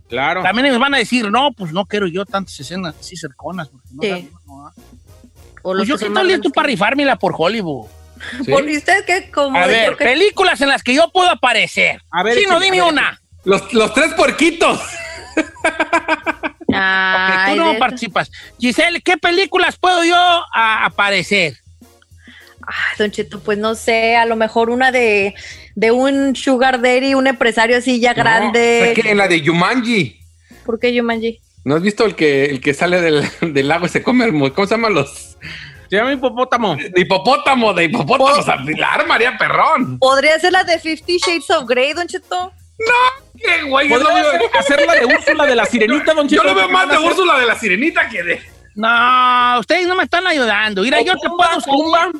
Claro. 0.09 0.43
También 0.43 0.67
les 0.69 0.77
van 0.79 0.93
a 0.93 0.97
decir, 0.97 1.31
no, 1.31 1.51
pues 1.53 1.71
no 1.71 1.85
quiero 1.85 2.05
yo 2.07 2.25
tantas 2.25 2.59
escenas 2.59 2.95
así 2.99 3.15
cerconas. 3.15 3.69
porque 3.69 3.87
no 3.91 4.01
Sí. 4.03 4.29
no 4.47 4.63
da". 4.63 4.73
O 5.63 5.73
Pues 5.73 5.87
yo 5.87 5.95
que 5.95 6.01
que 6.01 6.07
estoy 6.07 6.23
listo 6.23 6.23
grandes 6.41 6.51
para 6.53 6.67
rifármela 6.67 7.15
por 7.17 7.33
Hollywood. 7.37 7.87
¿Sí? 8.45 8.51
¿Por 8.51 8.63
usted 8.65 9.05
qué? 9.05 9.31
Como 9.31 9.57
A 9.57 9.65
ver, 9.67 9.95
películas 9.97 10.59
en 10.61 10.69
las 10.69 10.83
que 10.83 10.93
yo 10.93 11.09
puedo 11.11 11.29
aparecer. 11.29 12.01
A 12.11 12.23
ver, 12.23 12.35
Chino, 12.37 12.51
échale, 12.51 12.65
dime 12.65 12.79
a 12.81 12.83
ver, 12.83 12.93
una. 12.93 13.21
Los, 13.45 13.73
los 13.73 13.93
tres 13.93 14.13
puerquitos. 14.13 14.79
Que 16.67 16.77
Ay, 16.77 17.53
tú 17.57 17.63
no 17.65 17.73
de- 17.73 17.79
participas. 17.79 18.31
Giselle, 18.59 19.01
¿qué 19.01 19.17
películas 19.17 19.77
puedo 19.77 20.03
yo 20.05 20.15
a- 20.15 20.85
aparecer? 20.85 21.57
Ay, 22.67 22.95
Don 22.97 23.11
Cheto, 23.11 23.39
pues 23.41 23.57
no 23.57 23.75
sé, 23.75 24.15
a 24.15 24.25
lo 24.25 24.35
mejor 24.35 24.69
una 24.69 24.91
de, 24.91 25.33
de 25.75 25.91
un 25.91 26.35
sugar 26.35 26.81
daddy, 26.81 27.13
un 27.15 27.27
empresario 27.27 27.77
así 27.77 27.99
ya 27.99 28.13
grande. 28.13 28.91
Es 28.93 28.99
que 28.99 29.09
en 29.11 29.17
la 29.17 29.27
de 29.27 29.41
Yumanji. 29.41 30.19
¿Por 30.65 30.79
qué 30.79 30.93
Yumanji? 30.93 31.39
¿No 31.63 31.75
has 31.75 31.81
visto 31.81 32.05
el 32.05 32.15
que, 32.15 32.45
el 32.45 32.59
que 32.61 32.73
sale 32.73 33.01
del, 33.01 33.23
del 33.41 33.67
lago 33.67 33.85
y 33.85 33.89
se 33.89 34.01
come 34.03 34.25
el... 34.25 34.53
¿Cómo 34.53 34.67
se 34.67 34.75
llaman 34.75 34.93
los...? 34.93 35.37
Se 35.89 35.97
llama 35.97 36.13
hipopótamo. 36.13 36.75
De 36.77 37.01
hipopótamo, 37.01 37.73
de 37.73 37.83
hipopótamo. 37.83 38.39
O 38.39 38.43
sea, 38.43 38.57
Pilar 38.65 39.05
María 39.07 39.37
Perrón. 39.37 39.99
¿Podría 39.99 40.39
ser 40.39 40.53
la 40.53 40.63
de 40.63 40.79
Fifty 40.79 41.17
Shades 41.17 41.49
of 41.49 41.67
Grey, 41.67 41.91
Don 41.93 42.07
Cheto? 42.07 42.53
¿Qué, 43.37 43.63
güey? 43.63 43.89
Yo 43.89 43.99
¿Podría 43.99 44.13
veo, 44.23 44.31
hacer- 44.31 44.57
hacer 44.77 44.85
la 44.87 44.95
de 44.95 45.05
Úrsula 45.05 45.45
de 45.45 45.55
la 45.55 45.65
Sirenita, 45.65 46.13
Don 46.13 46.27
yo 46.29 46.41
Cheto? 46.41 46.43
lo 46.45 46.55
veo 46.55 46.69
más 46.69 46.87
de 46.87 46.95
Hacer- 46.95 47.07
Úrsula 47.07 47.37
de 47.39 47.45
la 47.45 47.55
Sirenita 47.59 48.07
que 48.09 48.23
de... 48.23 48.41
No, 48.73 49.59
ustedes 49.59 49.85
no 49.85 49.95
me 49.95 50.03
están 50.05 50.25
ayudando. 50.25 50.81
Mira, 50.81 50.99
O 50.99 51.03
yo 51.05 51.13
te 51.17 51.27
Pumba, 51.27 51.49
puedo 51.61 51.65
Pumba, 51.65 52.11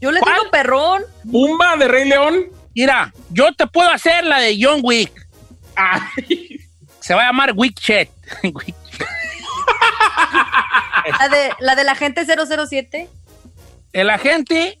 Yo 0.00 0.10
le 0.12 0.20
¿Cuál? 0.20 0.34
digo 0.34 0.50
perrón. 0.50 1.02
Pumba 1.30 1.76
de 1.76 1.88
Rey 1.88 2.08
León. 2.08 2.46
Mira, 2.74 3.12
yo 3.30 3.52
te 3.54 3.66
puedo 3.66 3.90
hacer 3.90 4.24
la 4.24 4.38
de 4.38 4.56
John 4.60 4.80
Wick. 4.82 5.12
Ay, 5.76 6.60
Se 7.00 7.14
va 7.14 7.22
a 7.22 7.26
llamar 7.26 7.52
Wick 7.54 7.78
Chet. 7.80 8.10
La 11.18 11.28
de 11.28 11.50
la, 11.60 11.74
de 11.74 11.84
la 11.84 11.94
gente 11.94 12.26
007. 12.26 13.08
El 13.94 14.10
agente 14.10 14.78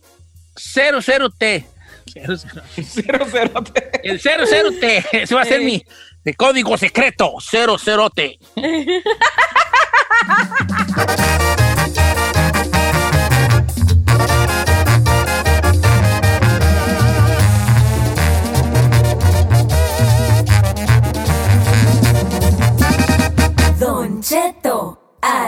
00T. 0.56 1.64
00. 2.12 2.36
cero, 2.84 3.26
cero. 3.30 3.64
El 4.02 4.20
00T. 4.20 5.06
Ese 5.12 5.34
va 5.34 5.40
a 5.42 5.46
ser 5.46 5.62
mi 5.62 5.82
de 6.24 6.34
código 6.34 6.76
secreto. 6.76 7.32
00T. 7.36 8.38